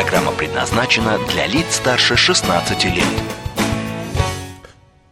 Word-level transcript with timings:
Программа 0.00 0.30
предназначена 0.30 1.18
для 1.28 1.48
лиц 1.48 1.74
старше 1.74 2.14
16 2.14 2.84
лет. 2.84 3.04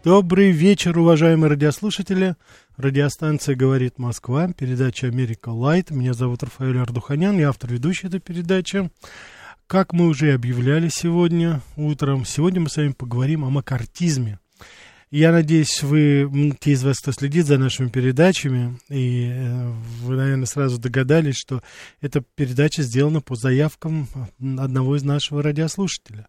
Добрый 0.05 0.53
вечер, 0.53 0.97
уважаемые 0.97 1.51
радиослушатели. 1.51 2.37
Радиостанция 2.77 3.57
«Говорит 3.57 3.99
Москва», 3.99 4.47
передача 4.57 5.09
«Америка 5.09 5.49
Light». 5.49 5.91
Меня 5.91 6.15
зовут 6.15 6.45
Рафаэль 6.45 6.79
Ардуханян, 6.79 7.37
я 7.37 7.49
автор 7.49 7.73
и 7.73 7.76
ведущий 7.76 8.07
этой 8.07 8.21
передачи. 8.21 8.89
Как 9.67 9.93
мы 9.93 10.07
уже 10.07 10.33
объявляли 10.33 10.89
сегодня 10.89 11.63
утром, 11.77 12.25
сегодня 12.25 12.61
мы 12.61 12.69
с 12.69 12.77
вами 12.77 12.93
поговорим 12.93 13.45
о 13.45 13.51
макартизме. 13.51 14.39
Я 15.11 15.31
надеюсь, 15.31 15.83
вы, 15.83 16.57
те 16.59 16.73
из 16.73 16.83
вас, 16.83 16.99
кто 16.99 17.13
следит 17.13 17.47
за 17.47 17.59
нашими 17.59 17.89
передачами, 17.89 18.79
и 18.89 19.29
э, 19.31 19.71
вы, 20.03 20.17
наверное, 20.17 20.47
сразу 20.47 20.79
догадались, 20.79 21.37
что 21.37 21.63
эта 22.01 22.23
передача 22.35 22.83
сделана 22.83 23.21
по 23.21 23.37
заявкам 23.37 24.09
одного 24.41 24.97
из 24.97 25.05
нашего 25.05 25.45
радиослушателя 25.45 26.27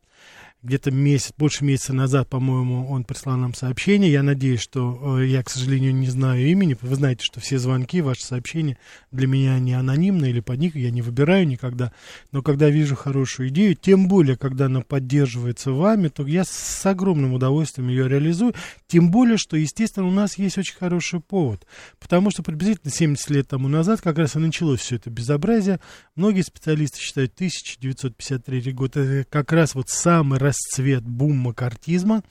где-то 0.68 0.92
месяц, 0.92 1.32
больше 1.38 1.64
месяца 1.64 1.94
назад, 1.94 2.28
по-моему, 2.28 2.90
он 2.90 3.06
прислал 3.06 3.38
нам 3.38 3.54
сообщение. 3.54 4.12
Я 4.12 4.22
надеюсь, 4.22 4.60
что 4.60 5.18
э, 5.18 5.26
я, 5.26 5.42
к 5.42 5.50
сожалению, 5.50 5.96
не 5.96 6.08
знаю 6.08 6.46
имени. 6.46 6.78
Вы 6.82 6.94
знаете, 6.94 7.24
что 7.24 7.40
все 7.40 7.58
звонки, 7.58 8.02
ваши 8.02 8.24
сообщения 8.24 8.78
для 9.12 9.28
меня 9.28 9.58
не 9.60 9.74
анонимны 9.74 10.30
или 10.30 10.42
под 10.42 10.60
них 10.60 10.76
я 10.76 10.92
не 10.92 11.02
выбираю 11.02 11.48
никогда. 11.48 11.94
Но 12.34 12.42
когда 12.42 12.70
вижу 12.70 12.98
хорошую 12.98 13.48
идею, 13.48 13.76
тем 13.76 14.10
более, 14.10 14.36
когда 14.36 14.66
она 14.66 14.82
поддерживается 14.82 15.72
вами, 15.72 16.10
то 16.10 16.28
я 16.28 16.44
с 16.44 16.86
огромным 16.86 17.34
удовольствием 17.34 17.88
ее 17.88 18.10
реализую. 18.10 18.54
Тем 18.88 19.10
более, 19.10 19.38
что, 19.38 19.56
естественно, 19.56 20.06
у 20.06 20.12
нас 20.12 20.38
есть 20.38 20.58
очень 20.58 20.76
хороший 20.76 21.22
повод. 21.22 21.66
Потому 21.98 22.30
что 22.30 22.44
приблизительно 22.44 22.92
70 22.92 23.30
лет 23.30 23.48
тому 23.48 23.70
назад 23.70 24.02
как 24.02 24.18
раз 24.18 24.36
и 24.36 24.40
началось 24.40 24.82
все 24.82 24.98
это 24.98 25.10
безобразие. 25.10 25.80
Многие 26.16 26.42
специалисты 26.42 27.00
считают 27.00 27.32
1953 27.36 28.74
год, 28.74 28.98
это 28.98 29.26
как 29.30 29.54
раз 29.54 29.74
вот 29.74 29.88
самый 29.88 30.40
расцвет, 30.58 31.04
бум 31.04 31.38
макартизма. 31.38 32.24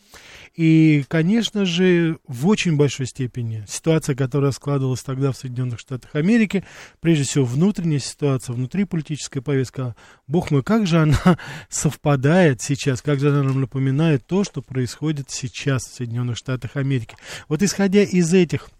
И, 0.54 1.04
конечно 1.08 1.64
же, 1.66 2.18
в 2.26 2.46
очень 2.48 2.76
большой 2.76 3.06
степени 3.06 3.64
ситуация, 3.68 4.14
которая 4.14 4.52
складывалась 4.52 5.02
тогда 5.02 5.32
в 5.32 5.36
Соединенных 5.36 5.78
Штатах 5.78 6.14
Америки, 6.14 6.64
прежде 7.00 7.24
всего 7.24 7.44
внутренняя 7.44 7.98
ситуация, 7.98 8.54
внутриполитическая 8.54 9.42
повестка, 9.42 9.94
бог 10.26 10.50
мой, 10.50 10.62
как 10.62 10.86
же 10.86 11.00
она 11.00 11.38
совпадает 11.68 12.62
сейчас, 12.62 13.02
как 13.02 13.20
же 13.20 13.30
она 13.30 13.42
нам 13.42 13.60
напоминает 13.60 14.26
то, 14.26 14.44
что 14.44 14.62
происходит 14.62 15.30
сейчас 15.30 15.84
в 15.84 15.94
Соединенных 15.94 16.36
Штатах 16.38 16.76
Америки. 16.76 17.16
Вот 17.48 17.62
исходя 17.62 18.02
из 18.02 18.32
этих 18.32 18.70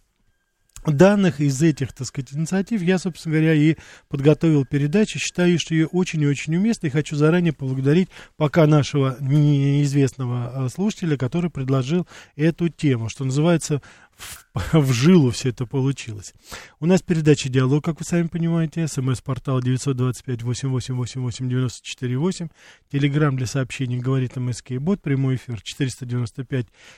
данных 0.87 1.41
из 1.41 1.61
этих, 1.63 1.93
так 1.93 2.07
сказать, 2.07 2.33
инициатив 2.33 2.83
я, 2.83 2.99
собственно 2.99 3.35
говоря, 3.35 3.55
и 3.55 3.77
подготовил 4.09 4.65
передачу. 4.65 5.19
Считаю, 5.19 5.59
что 5.59 5.75
ее 5.75 5.87
очень 5.87 6.23
и 6.23 6.27
очень 6.27 6.57
уместно, 6.57 6.87
и 6.87 6.91
хочу 6.91 7.17
заранее 7.17 7.53
поблагодарить 7.53 8.09
пока 8.37 8.67
нашего 8.67 9.17
неизвестного 9.21 10.65
а, 10.65 10.69
слушателя, 10.69 11.17
который 11.17 11.51
предложил 11.51 12.07
эту 12.37 12.69
тему, 12.69 13.09
что 13.09 13.25
называется 13.25 13.83
в, 14.55 14.93
жилу 14.93 15.31
все 15.31 15.51
это 15.51 15.67
получилось. 15.67 16.33
У 16.81 16.87
нас 16.87 17.03
передача 17.03 17.49
«Диалог», 17.49 17.85
как 17.85 18.01
вы 18.01 18.05
сами 18.05 18.27
понимаете, 18.29 18.87
смс-портал 18.89 19.61
925-8888-94-8, 19.61 22.51
телеграмм 22.91 23.37
для 23.37 23.47
сообщений 23.47 23.99
«Говорит 23.99 24.37
МСК 24.37 24.73
бот», 24.79 25.03
прямой 25.03 25.37
эфир 25.37 25.63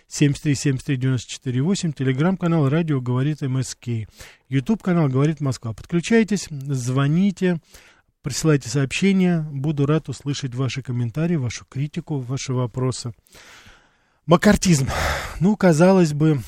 495-7373-94-8, 0.08 1.92
телеграм-канал 1.92 2.68
«Радио 2.68 3.00
говорит 3.00 3.42
МСК», 3.42 3.88
ютуб-канал 4.48 5.08
«Говорит 5.08 5.40
Москва». 5.40 5.72
Подключайтесь, 5.72 6.46
звоните, 6.50 7.60
присылайте 8.22 8.68
сообщения, 8.68 9.40
буду 9.50 9.86
рад 9.86 10.08
услышать 10.08 10.54
ваши 10.54 10.82
комментарии, 10.82 11.36
вашу 11.36 11.64
критику, 11.64 12.18
ваши 12.18 12.52
вопросы. 12.52 13.12
Макартизм. 14.26 14.88
Ну, 15.40 15.56
казалось 15.56 16.12
бы, 16.12 16.42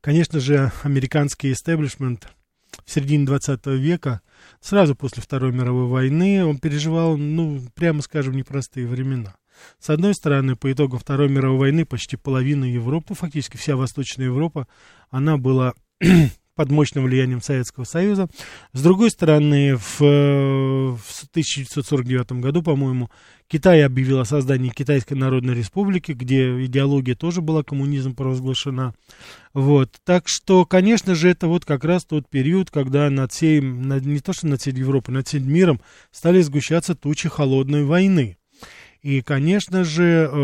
Конечно 0.00 0.40
же, 0.40 0.72
американский 0.82 1.52
истеблишмент 1.52 2.28
в 2.84 2.90
середине 2.90 3.26
20 3.26 3.66
века, 3.66 4.22
сразу 4.60 4.94
после 4.94 5.22
Второй 5.22 5.52
мировой 5.52 5.86
войны, 5.86 6.44
он 6.44 6.58
переживал, 6.58 7.18
ну, 7.18 7.60
прямо 7.74 8.00
скажем, 8.00 8.34
непростые 8.34 8.86
времена. 8.86 9.36
С 9.78 9.90
одной 9.90 10.14
стороны, 10.14 10.56
по 10.56 10.72
итогам 10.72 10.98
Второй 10.98 11.28
мировой 11.28 11.58
войны 11.58 11.84
почти 11.84 12.16
половина 12.16 12.64
Европы, 12.64 13.14
фактически 13.14 13.58
вся 13.58 13.76
Восточная 13.76 14.26
Европа, 14.26 14.66
она 15.10 15.36
была 15.36 15.74
под 16.60 16.70
мощным 16.70 17.04
влиянием 17.04 17.40
Советского 17.40 17.84
Союза. 17.84 18.28
С 18.74 18.82
другой 18.82 19.10
стороны, 19.10 19.76
в, 19.76 19.98
в 19.98 21.24
1949 21.30 22.32
году, 22.32 22.62
по-моему, 22.62 23.08
Китай 23.48 23.82
объявил 23.82 24.20
о 24.20 24.26
создании 24.26 24.68
Китайской 24.68 25.14
Народной 25.14 25.54
Республики, 25.54 26.12
где 26.12 26.62
идеология 26.66 27.14
тоже 27.14 27.40
была 27.40 27.62
коммунизм 27.62 28.14
провозглашена. 28.14 28.92
Вот. 29.54 29.96
Так 30.04 30.24
что, 30.28 30.66
конечно 30.66 31.14
же, 31.14 31.30
это 31.30 31.46
вот 31.46 31.64
как 31.64 31.82
раз 31.82 32.04
тот 32.04 32.28
период, 32.28 32.70
когда 32.70 33.08
над 33.08 33.32
всей, 33.32 33.62
не 33.62 34.20
то 34.20 34.34
что 34.34 34.46
над 34.46 34.60
всей 34.60 34.74
Европой, 34.74 35.12
над 35.12 35.28
всем 35.28 35.50
миром 35.50 35.80
стали 36.10 36.42
сгущаться 36.42 36.94
тучи 36.94 37.30
холодной 37.30 37.84
войны. 37.86 38.36
И, 39.02 39.22
конечно 39.22 39.82
же, 39.82 40.28
э, 40.30 40.38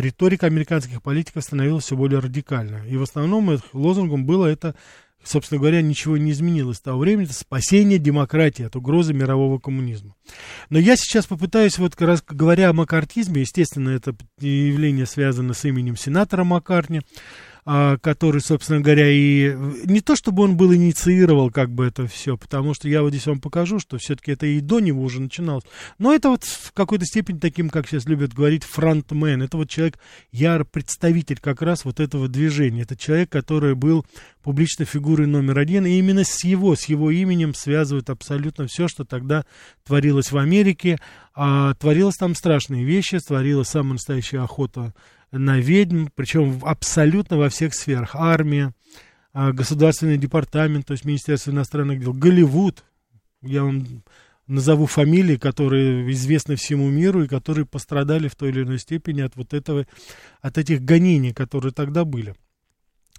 риторика 0.00 0.46
американских 0.46 1.02
политиков 1.02 1.42
становилась 1.42 1.84
все 1.84 1.96
более 1.96 2.20
радикальной. 2.20 2.88
И 2.88 2.96
в 2.96 3.02
основном 3.02 3.58
лозунгом 3.72 4.24
было 4.24 4.46
это, 4.46 4.76
собственно 5.24 5.58
говоря, 5.60 5.82
ничего 5.82 6.16
не 6.16 6.30
изменилось 6.30 6.78
с 6.78 6.80
того 6.80 7.00
времени, 7.00 7.24
это 7.24 7.34
спасение 7.34 7.98
демократии 7.98 8.64
от 8.64 8.76
угрозы 8.76 9.12
мирового 9.12 9.58
коммунизма. 9.58 10.14
Но 10.70 10.78
я 10.78 10.96
сейчас 10.96 11.26
попытаюсь, 11.26 11.78
вот 11.78 11.96
как 11.96 12.08
раз 12.08 12.22
говоря 12.22 12.70
о 12.70 12.74
маккартизме, 12.74 13.40
естественно, 13.40 13.90
это 13.90 14.14
явление 14.40 15.06
связано 15.06 15.54
с 15.54 15.64
именем 15.64 15.96
сенатора 15.96 16.44
Маккартни, 16.44 17.02
который, 17.64 18.40
собственно 18.40 18.80
говоря, 18.80 19.08
и 19.08 19.54
не 19.84 20.00
то 20.00 20.16
чтобы 20.16 20.42
он 20.42 20.56
был 20.56 20.74
инициировал 20.74 21.50
как 21.50 21.70
бы 21.70 21.86
это 21.86 22.08
все, 22.08 22.36
потому 22.36 22.74
что 22.74 22.88
я 22.88 23.02
вот 23.02 23.10
здесь 23.10 23.26
вам 23.26 23.40
покажу, 23.40 23.78
что 23.78 23.98
все-таки 23.98 24.32
это 24.32 24.46
и 24.46 24.60
до 24.60 24.80
него 24.80 25.02
уже 25.02 25.20
начиналось. 25.20 25.64
Но 25.98 26.12
это 26.12 26.30
вот 26.30 26.42
в 26.42 26.72
какой-то 26.72 27.04
степени 27.04 27.38
таким, 27.38 27.70
как 27.70 27.86
сейчас 27.86 28.06
любят 28.06 28.34
говорить, 28.34 28.64
фронтмен. 28.64 29.42
Это 29.42 29.56
вот 29.56 29.70
человек, 29.70 29.98
яр 30.32 30.64
представитель 30.64 31.38
как 31.38 31.62
раз 31.62 31.84
вот 31.84 32.00
этого 32.00 32.26
движения. 32.26 32.82
Это 32.82 32.96
человек, 32.96 33.30
который 33.30 33.76
был 33.76 34.04
публичной 34.42 34.86
фигурой 34.86 35.28
номер 35.28 35.58
один, 35.58 35.86
и 35.86 35.98
именно 35.98 36.24
с 36.24 36.42
его, 36.42 36.74
с 36.74 36.86
его 36.86 37.12
именем 37.12 37.54
связывают 37.54 38.10
абсолютно 38.10 38.66
все, 38.66 38.88
что 38.88 39.04
тогда 39.04 39.44
творилось 39.86 40.32
в 40.32 40.36
Америке. 40.36 40.98
А 41.34 41.74
творилось 41.74 42.16
там 42.16 42.34
страшные 42.34 42.84
вещи, 42.84 43.18
творилась 43.20 43.68
самая 43.68 43.94
настоящая 43.94 44.40
охота 44.40 44.92
на 45.32 45.58
ведьм, 45.58 46.06
причем 46.14 46.60
абсолютно 46.62 47.38
во 47.38 47.48
всех 47.48 47.74
сферах. 47.74 48.14
Армия, 48.14 48.74
а, 49.32 49.52
государственный 49.52 50.18
департамент, 50.18 50.86
то 50.86 50.92
есть 50.92 51.04
Министерство 51.04 51.50
иностранных 51.50 52.00
дел, 52.00 52.12
Голливуд, 52.12 52.84
я 53.40 53.64
вам 53.64 54.02
назову 54.46 54.86
фамилии, 54.86 55.36
которые 55.36 56.10
известны 56.12 56.56
всему 56.56 56.90
миру 56.90 57.24
и 57.24 57.28
которые 57.28 57.64
пострадали 57.64 58.28
в 58.28 58.36
той 58.36 58.50
или 58.50 58.62
иной 58.62 58.78
степени 58.78 59.22
от 59.22 59.34
вот 59.36 59.54
этого, 59.54 59.86
от 60.40 60.58
этих 60.58 60.82
гонений, 60.82 61.32
которые 61.32 61.72
тогда 61.72 62.04
были. 62.04 62.34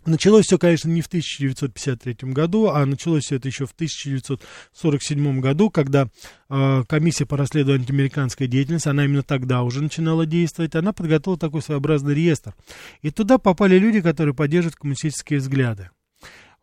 Началось 0.06 0.46
все, 0.46 0.58
конечно, 0.58 0.90
не 0.90 1.02
в 1.02 1.08
1953 1.08 2.32
году, 2.32 2.68
а 2.68 2.86
началось 2.86 3.24
все 3.24 3.38
это 3.38 3.48
еще 3.48 3.66
в 3.66 3.72
1947 3.72 5.40
году, 5.40 5.70
когда 5.70 6.08
э, 6.50 6.84
комиссия 6.88 7.26
по 7.26 7.38
расследованию 7.38 7.82
антиамериканской 7.82 8.48
деятельности, 8.48 8.90
она 8.90 9.06
именно 9.06 9.24
тогда 9.24 9.64
уже 9.64 9.82
начинала 9.82 10.26
действовать, 10.26 10.76
она 10.76 10.92
подготовила 10.92 11.40
такой 11.40 11.62
своеобразный 11.62 12.14
реестр. 12.14 12.54
И 13.02 13.12
туда 13.12 13.38
попали 13.38 13.80
люди, 13.80 14.02
которые 14.02 14.36
поддерживают 14.36 14.76
коммунистические 14.76 15.40
взгляды. 15.40 15.90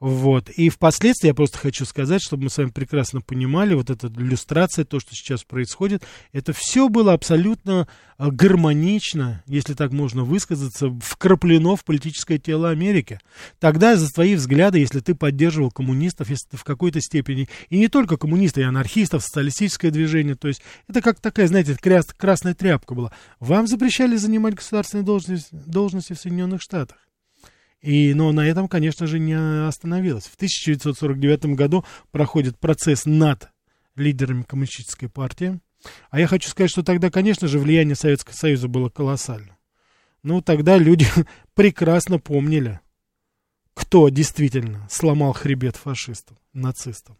Вот. 0.00 0.48
И 0.48 0.70
впоследствии 0.70 1.28
я 1.28 1.34
просто 1.34 1.58
хочу 1.58 1.84
сказать, 1.84 2.22
чтобы 2.22 2.44
мы 2.44 2.50
с 2.50 2.56
вами 2.56 2.70
прекрасно 2.70 3.20
понимали, 3.20 3.74
вот 3.74 3.90
эта 3.90 4.06
иллюстрация, 4.06 4.86
то, 4.86 4.98
что 4.98 5.14
сейчас 5.14 5.44
происходит, 5.44 6.02
это 6.32 6.54
все 6.54 6.88
было 6.88 7.12
абсолютно 7.12 7.86
а, 8.16 8.30
гармонично, 8.30 9.44
если 9.46 9.74
так 9.74 9.92
можно 9.92 10.24
высказаться, 10.24 10.88
вкраплено 11.02 11.76
в 11.76 11.84
политическое 11.84 12.38
тело 12.38 12.70
Америки. 12.70 13.20
Тогда 13.58 13.94
за 13.96 14.08
твои 14.08 14.36
взгляды, 14.36 14.78
если 14.78 15.00
ты 15.00 15.14
поддерживал 15.14 15.70
коммунистов, 15.70 16.30
если 16.30 16.48
ты 16.52 16.56
в 16.56 16.64
какой-то 16.64 17.02
степени, 17.02 17.50
и 17.68 17.78
не 17.78 17.88
только 17.88 18.16
коммунистов, 18.16 18.62
и 18.62 18.66
анархистов, 18.66 19.22
социалистическое 19.22 19.90
движение, 19.90 20.34
то 20.34 20.48
есть 20.48 20.62
это 20.88 21.02
как 21.02 21.20
такая, 21.20 21.46
знаете, 21.46 21.76
красная 21.76 22.54
тряпка 22.54 22.94
была. 22.94 23.12
Вам 23.38 23.66
запрещали 23.66 24.16
занимать 24.16 24.54
государственные 24.54 25.04
должности, 25.04 25.50
должности 25.52 26.14
в 26.14 26.18
Соединенных 26.18 26.62
Штатах. 26.62 26.96
И, 27.80 28.12
но 28.14 28.30
на 28.32 28.46
этом, 28.46 28.68
конечно 28.68 29.06
же, 29.06 29.18
не 29.18 29.66
остановилось. 29.66 30.24
В 30.26 30.34
1949 30.34 31.56
году 31.56 31.84
проходит 32.10 32.58
процесс 32.58 33.06
над 33.06 33.50
лидерами 33.96 34.42
коммунистической 34.42 35.08
партии. 35.08 35.60
А 36.10 36.20
я 36.20 36.26
хочу 36.26 36.48
сказать, 36.50 36.70
что 36.70 36.82
тогда, 36.82 37.10
конечно 37.10 37.48
же, 37.48 37.58
влияние 37.58 37.96
Советского 37.96 38.34
Союза 38.34 38.68
было 38.68 38.90
колоссально. 38.90 39.56
Ну, 40.22 40.42
тогда 40.42 40.76
люди 40.76 41.06
прекрасно 41.54 42.18
помнили, 42.18 42.80
кто 43.72 44.10
действительно 44.10 44.86
сломал 44.90 45.32
хребет 45.32 45.76
фашистам, 45.76 46.36
нацистам 46.52 47.16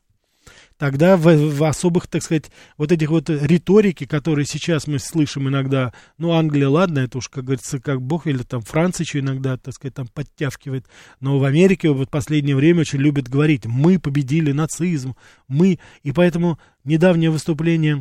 тогда 0.81 1.19
в, 1.19 1.25
в 1.27 1.65
особых, 1.65 2.07
так 2.07 2.23
сказать, 2.23 2.51
вот 2.79 2.91
этих 2.91 3.11
вот 3.11 3.29
риторики, 3.29 4.07
которые 4.07 4.47
сейчас 4.47 4.87
мы 4.87 4.99
слышим 4.99 5.47
иногда, 5.47 5.93
ну, 6.17 6.33
Англия, 6.33 6.71
ладно, 6.71 7.01
это 7.01 7.19
уж, 7.19 7.29
как 7.29 7.45
говорится, 7.45 7.81
как 7.81 8.01
бог, 8.01 8.27
или 8.27 8.43
там 8.43 8.63
Франция 8.63 9.05
еще 9.05 9.19
иногда, 9.19 9.59
так 9.59 9.75
сказать, 9.75 9.95
там 9.95 10.09
подтягивает, 10.09 10.87
но 11.21 11.39
в 11.39 11.45
Америке 11.45 11.91
вот 11.91 12.09
в 12.09 12.11
последнее 12.11 12.57
время 12.57 12.81
очень 12.81 12.99
любят 12.99 13.29
говорить, 13.29 13.67
мы 13.67 13.99
победили 13.99 14.53
нацизм, 14.53 15.17
мы, 15.49 15.79
и 16.03 16.13
поэтому 16.13 16.59
недавнее 16.85 17.29
выступление 17.29 18.01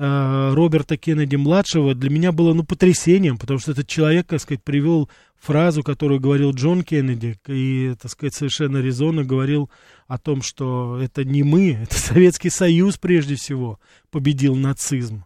Э, 0.00 0.52
Роберта 0.54 0.96
Кеннеди-младшего 0.96 1.92
для 1.92 2.08
меня 2.08 2.30
было, 2.30 2.54
ну, 2.54 2.62
потрясением, 2.62 3.36
потому 3.36 3.58
что 3.58 3.72
этот 3.72 3.88
человек, 3.88 4.28
так 4.28 4.40
сказать, 4.40 4.62
привел 4.62 5.10
фразу, 5.40 5.82
которую 5.82 6.20
говорил 6.20 6.52
Джон 6.52 6.84
Кеннеди, 6.84 7.36
и, 7.48 7.94
так 8.00 8.10
сказать, 8.12 8.34
совершенно 8.34 8.78
резонно 8.78 9.24
говорил 9.24 9.70
о 10.08 10.18
том, 10.18 10.42
что 10.42 10.98
это 11.00 11.22
не 11.22 11.44
мы, 11.44 11.72
это 11.82 11.94
Советский 11.96 12.50
Союз 12.50 12.96
прежде 12.96 13.36
всего 13.36 13.78
победил 14.10 14.56
нацизм, 14.56 15.24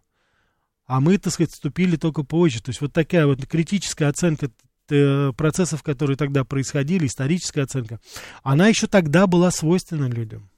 а 0.85 1.01
мы, 1.01 1.17
так 1.17 1.33
сказать, 1.33 1.53
вступили 1.53 1.97
только 1.97 2.25
позже. 2.25 2.61
То 2.61 2.69
есть 2.71 2.83
вот 2.83 2.93
такая 2.93 3.27
вот 3.27 3.47
критическая 3.47 4.07
оценка 4.07 4.51
э, 4.91 5.33
процессов, 5.35 5.83
которые 5.83 6.19
тогда 6.19 6.45
происходили, 6.45 7.07
историческая 7.07 7.63
оценка, 7.63 8.01
она 8.43 8.67
еще 8.67 8.89
тогда 8.89 9.27
была 9.27 9.51
свойственна 9.51 10.07
людям. 10.07 10.51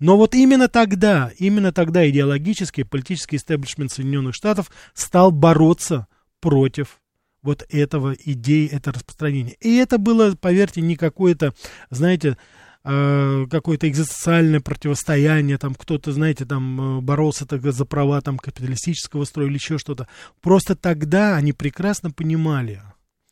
Но 0.00 0.16
вот 0.16 0.34
именно 0.34 0.66
тогда, 0.66 1.30
именно 1.38 1.72
тогда 1.72 2.08
идеологический 2.08 2.84
политический 2.84 3.36
истеблишмент 3.36 3.92
Соединенных 3.92 4.34
Штатов 4.34 4.70
стал 4.94 5.30
бороться 5.30 6.08
против 6.40 7.00
вот 7.42 7.64
этого 7.70 8.14
идеи, 8.24 8.68
это 8.68 8.92
распространения. 8.92 9.56
И 9.60 9.76
это 9.76 9.98
было, 9.98 10.34
поверьте, 10.34 10.80
не 10.80 10.96
какое-то, 10.96 11.54
знаете, 11.90 12.36
э, 12.84 13.46
какое-то 13.50 13.88
экзистенциальное 13.88 14.60
противостояние, 14.60 15.58
там 15.58 15.74
кто-то, 15.74 16.12
знаете, 16.12 16.44
там 16.44 16.98
э, 16.98 17.00
боролся 17.00 17.46
тогда 17.46 17.72
за 17.72 17.84
права 17.84 18.20
там 18.20 18.38
капиталистического 18.38 19.24
строя 19.24 19.48
или 19.48 19.54
еще 19.54 19.78
что-то. 19.78 20.08
Просто 20.40 20.76
тогда 20.76 21.36
они 21.36 21.52
прекрасно 21.52 22.10
понимали, 22.10 22.82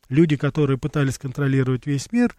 люди, 0.09 0.35
которые 0.35 0.77
пытались 0.77 1.17
контролировать 1.17 1.85
весь 1.85 2.11
мир, 2.11 2.35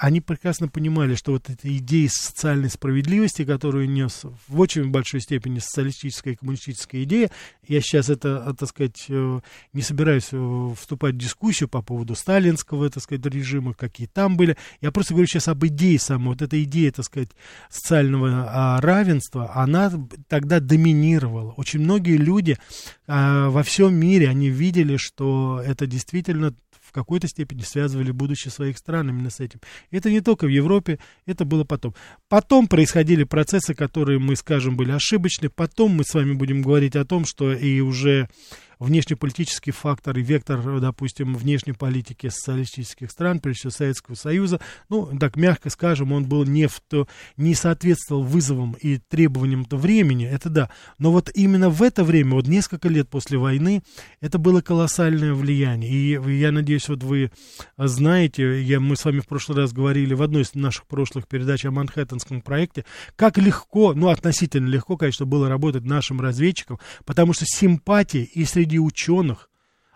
они 0.00 0.20
прекрасно 0.20 0.68
понимали, 0.68 1.14
что 1.14 1.32
вот 1.32 1.50
эта 1.50 1.76
идея 1.76 2.08
социальной 2.08 2.70
справедливости, 2.70 3.44
которую 3.44 3.90
нес 3.90 4.22
в 4.46 4.60
очень 4.60 4.90
большой 4.90 5.20
степени 5.20 5.58
социалистическая 5.58 6.32
и 6.32 6.36
коммунистическая 6.36 7.02
идея, 7.02 7.30
я 7.66 7.80
сейчас 7.80 8.08
это, 8.08 8.44
э, 8.46 8.54
так 8.54 8.68
сказать, 8.68 9.06
э, 9.08 9.40
не 9.72 9.82
собираюсь 9.82 10.28
э, 10.30 10.74
вступать 10.78 11.14
в 11.14 11.18
дискуссию 11.18 11.68
по 11.68 11.82
поводу 11.82 12.14
сталинского, 12.14 12.88
так 12.90 13.02
сказать, 13.02 13.26
режима, 13.26 13.74
какие 13.74 14.06
там 14.06 14.36
были. 14.36 14.56
Я 14.80 14.92
просто 14.92 15.14
говорю 15.14 15.26
сейчас 15.26 15.48
об 15.48 15.66
идее 15.66 15.98
самой. 15.98 16.28
Вот 16.28 16.42
эта 16.42 16.62
идея, 16.62 16.92
так 16.92 17.04
сказать, 17.04 17.30
социального 17.68 18.46
а, 18.48 18.80
равенства, 18.80 19.52
она 19.54 19.92
тогда 20.28 20.60
доминировала. 20.60 21.52
Очень 21.56 21.80
многие 21.80 22.16
люди 22.16 22.56
а, 23.06 23.50
во 23.50 23.62
всем 23.62 23.94
мире, 23.94 24.28
они 24.28 24.48
видели, 24.48 24.96
что 24.96 25.60
это 25.64 25.86
действительно 25.86 26.54
в 26.88 26.92
какой-то 26.92 27.28
степени 27.28 27.62
связывали 27.62 28.10
будущее 28.10 28.50
своих 28.50 28.78
стран 28.78 29.10
именно 29.10 29.30
с 29.30 29.40
этим. 29.40 29.60
Это 29.90 30.10
не 30.10 30.20
только 30.20 30.46
в 30.46 30.48
Европе, 30.48 30.98
это 31.26 31.44
было 31.44 31.64
потом. 31.64 31.94
Потом 32.28 32.66
происходили 32.66 33.24
процессы, 33.24 33.74
которые 33.74 34.18
мы 34.18 34.36
скажем 34.36 34.76
были 34.76 34.92
ошибочны. 34.92 35.50
Потом 35.50 35.92
мы 35.92 36.04
с 36.04 36.14
вами 36.14 36.32
будем 36.32 36.62
говорить 36.62 36.96
о 36.96 37.04
том, 37.04 37.26
что 37.26 37.52
и 37.52 37.80
уже 37.80 38.28
внешнеполитический 38.78 39.72
фактор 39.72 40.18
и 40.18 40.22
вектор, 40.22 40.80
допустим, 40.80 41.34
внешней 41.34 41.72
политики 41.72 42.28
социалистических 42.28 43.10
стран, 43.10 43.40
прежде 43.40 43.60
всего 43.60 43.70
Советского 43.70 44.14
Союза, 44.14 44.60
ну, 44.88 45.10
так 45.18 45.36
мягко 45.36 45.70
скажем, 45.70 46.12
он 46.12 46.24
был 46.24 46.44
не, 46.44 46.66
в 46.66 46.80
то, 46.80 47.08
не 47.36 47.54
соответствовал 47.54 48.22
вызовам 48.22 48.76
и 48.80 48.98
требованиям 48.98 49.64
то 49.64 49.76
времени, 49.76 50.26
это 50.26 50.48
да. 50.48 50.70
Но 50.98 51.12
вот 51.12 51.30
именно 51.34 51.70
в 51.70 51.82
это 51.82 52.04
время, 52.04 52.34
вот 52.34 52.46
несколько 52.46 52.88
лет 52.88 53.08
после 53.08 53.38
войны, 53.38 53.82
это 54.20 54.38
было 54.38 54.60
колоссальное 54.60 55.34
влияние. 55.34 55.90
И 55.90 56.38
я 56.38 56.52
надеюсь, 56.52 56.88
вот 56.88 57.02
вы 57.02 57.30
знаете, 57.76 58.62
я, 58.62 58.80
мы 58.80 58.96
с 58.96 59.04
вами 59.04 59.20
в 59.20 59.26
прошлый 59.26 59.58
раз 59.58 59.72
говорили 59.72 60.14
в 60.14 60.22
одной 60.22 60.42
из 60.42 60.54
наших 60.54 60.86
прошлых 60.86 61.26
передач 61.26 61.64
о 61.64 61.70
Манхэттенском 61.70 62.40
проекте, 62.42 62.84
как 63.16 63.38
легко, 63.38 63.94
ну, 63.94 64.08
относительно 64.08 64.68
легко, 64.68 64.96
конечно, 64.96 65.26
было 65.26 65.48
работать 65.48 65.84
нашим 65.84 66.20
разведчикам, 66.20 66.78
потому 67.04 67.32
что 67.32 67.44
симпатии 67.46 68.22
и 68.22 68.44
среди 68.44 68.67
среди 68.68 68.78
ученых, 68.78 69.48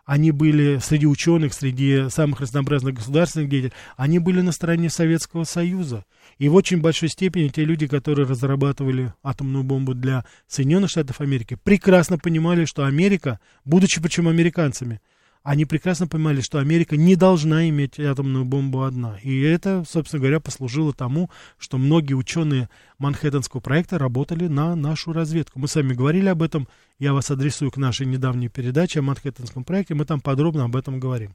они 0.06 0.30
были 0.30 0.78
среди 0.78 1.06
ученых, 1.06 1.52
среди 1.52 2.08
самых 2.08 2.40
разнообразных 2.40 2.94
государственных 2.94 3.50
деятелей, 3.50 3.72
они 3.98 4.18
были 4.18 4.40
на 4.40 4.50
стороне 4.50 4.88
Советского 4.88 5.44
Союза. 5.44 6.06
И 6.38 6.48
в 6.48 6.54
очень 6.54 6.80
большой 6.80 7.10
степени 7.10 7.48
те 7.48 7.64
люди, 7.64 7.86
которые 7.86 8.26
разрабатывали 8.26 9.12
атомную 9.22 9.62
бомбу 9.62 9.94
для 9.94 10.24
Соединенных 10.48 10.88
Штатов 10.88 11.20
Америки, 11.20 11.58
прекрасно 11.62 12.16
понимали, 12.16 12.64
что 12.64 12.86
Америка, 12.86 13.40
будучи 13.66 14.00
причем 14.00 14.26
американцами, 14.26 15.02
они 15.42 15.64
прекрасно 15.64 16.06
понимали, 16.06 16.40
что 16.40 16.58
Америка 16.58 16.96
не 16.96 17.16
должна 17.16 17.68
иметь 17.68 17.98
атомную 17.98 18.44
бомбу 18.44 18.82
одна. 18.82 19.18
И 19.22 19.40
это, 19.40 19.84
собственно 19.88 20.20
говоря, 20.20 20.40
послужило 20.40 20.92
тому, 20.92 21.30
что 21.58 21.78
многие 21.78 22.14
ученые 22.14 22.68
Манхэттенского 22.98 23.60
проекта 23.60 23.98
работали 23.98 24.46
на 24.46 24.76
нашу 24.76 25.12
разведку. 25.12 25.58
Мы 25.58 25.68
с 25.68 25.74
вами 25.74 25.94
говорили 25.94 26.28
об 26.28 26.42
этом, 26.42 26.68
я 26.98 27.12
вас 27.12 27.30
адресую 27.30 27.70
к 27.70 27.76
нашей 27.76 28.06
недавней 28.06 28.48
передаче 28.48 29.00
о 29.00 29.02
Манхэттенском 29.02 29.64
проекте, 29.64 29.94
мы 29.94 30.04
там 30.04 30.20
подробно 30.20 30.64
об 30.64 30.76
этом 30.76 31.00
говорим. 31.00 31.34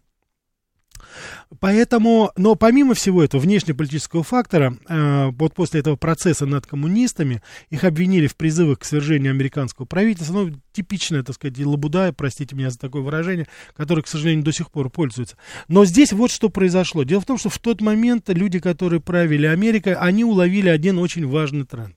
Поэтому, 1.60 2.32
но 2.36 2.56
помимо 2.56 2.94
всего 2.94 3.24
этого 3.24 3.42
внешнеполитического 3.42 4.24
фактора, 4.24 4.78
э, 4.88 5.28
вот 5.32 5.54
после 5.54 5.80
этого 5.80 5.96
процесса 5.96 6.46
над 6.46 6.66
коммунистами, 6.66 7.42
их 7.70 7.84
обвинили 7.84 8.28
в 8.28 8.36
призывах 8.36 8.80
к 8.80 8.86
свержению 8.86 9.32
американского 9.32 9.86
правительства, 9.86 10.34
ну, 10.34 10.52
типичная, 10.74 11.24
так 11.24 11.36
сказать, 11.36 11.58
лабуда, 11.60 12.12
простите 12.14 12.56
меня 12.56 12.70
за 12.70 12.78
такое 12.78 13.02
выражение, 13.02 13.48
которое, 13.76 14.02
к 14.02 14.08
сожалению, 14.08 14.44
до 14.44 14.52
сих 14.52 14.72
пор 14.72 14.90
пользуется. 14.90 15.38
Но 15.68 15.86
здесь 15.86 16.12
вот 16.12 16.32
что 16.32 16.50
произошло. 16.50 17.04
Дело 17.04 17.22
в 17.22 17.26
том, 17.26 17.38
что 17.38 17.50
в 17.50 17.58
тот 17.60 17.82
момент 17.82 18.30
люди, 18.30 18.60
которые 18.60 19.00
правили 19.00 19.46
Америкой, 19.46 19.94
они 19.94 20.26
уловили 20.26 20.70
один 20.70 21.00
очень 21.00 21.26
важный 21.26 21.66
тренд. 21.66 21.96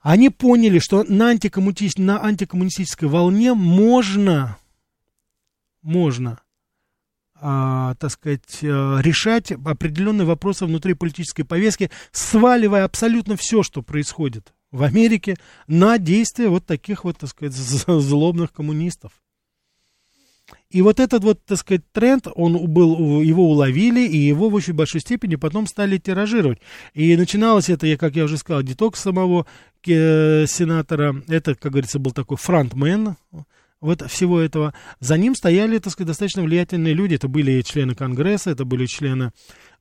Они 0.00 0.28
поняли, 0.28 0.78
что 0.78 1.02
на, 1.04 1.30
антикоммунисти... 1.30 2.00
на 2.00 2.22
антикоммунистической 2.22 3.08
волне 3.08 3.54
можно, 3.54 4.58
можно 5.82 6.38
а, 7.46 7.94
так 7.96 8.10
сказать, 8.10 8.60
э, 8.62 8.96
решать 9.02 9.52
определенные 9.52 10.24
вопросы 10.24 10.64
внутри 10.64 10.94
политической 10.94 11.42
повестки, 11.42 11.90
сваливая 12.10 12.84
абсолютно 12.84 13.36
все, 13.36 13.62
что 13.62 13.82
происходит 13.82 14.54
в 14.70 14.82
Америке, 14.82 15.36
на 15.66 15.98
действия 15.98 16.48
вот 16.48 16.64
таких 16.64 17.04
вот, 17.04 17.18
так 17.18 17.28
сказать, 17.28 17.52
злобных 17.52 18.50
коммунистов. 18.50 19.12
И 20.70 20.80
вот 20.80 20.98
этот 21.00 21.22
вот, 21.22 21.44
так 21.44 21.58
сказать, 21.58 21.82
тренд, 21.92 22.28
он 22.34 22.66
был, 22.66 23.20
его 23.20 23.50
уловили, 23.50 24.08
и 24.08 24.16
его 24.16 24.48
в 24.48 24.54
очень 24.54 24.72
большой 24.72 25.02
степени 25.02 25.36
потом 25.36 25.66
стали 25.66 25.98
тиражировать. 25.98 26.60
И 26.94 27.14
начиналось 27.14 27.68
это, 27.68 27.86
я, 27.86 27.98
как 27.98 28.16
я 28.16 28.24
уже 28.24 28.38
сказал, 28.38 28.62
деток 28.62 28.96
самого 28.96 29.46
э, 29.86 30.46
сенатора. 30.46 31.22
Это, 31.28 31.54
как 31.54 31.72
говорится, 31.72 31.98
был 31.98 32.12
такой 32.12 32.38
фронтмен, 32.38 33.16
вот 33.84 34.10
всего 34.10 34.40
этого. 34.40 34.72
За 35.00 35.18
ним 35.18 35.34
стояли, 35.34 35.78
так 35.78 35.92
сказать, 35.92 36.08
достаточно 36.08 36.42
влиятельные 36.42 36.94
люди. 36.94 37.16
Это 37.16 37.28
были 37.28 37.60
члены 37.60 37.94
Конгресса, 37.94 38.50
это 38.50 38.64
были 38.64 38.86
члены 38.86 39.32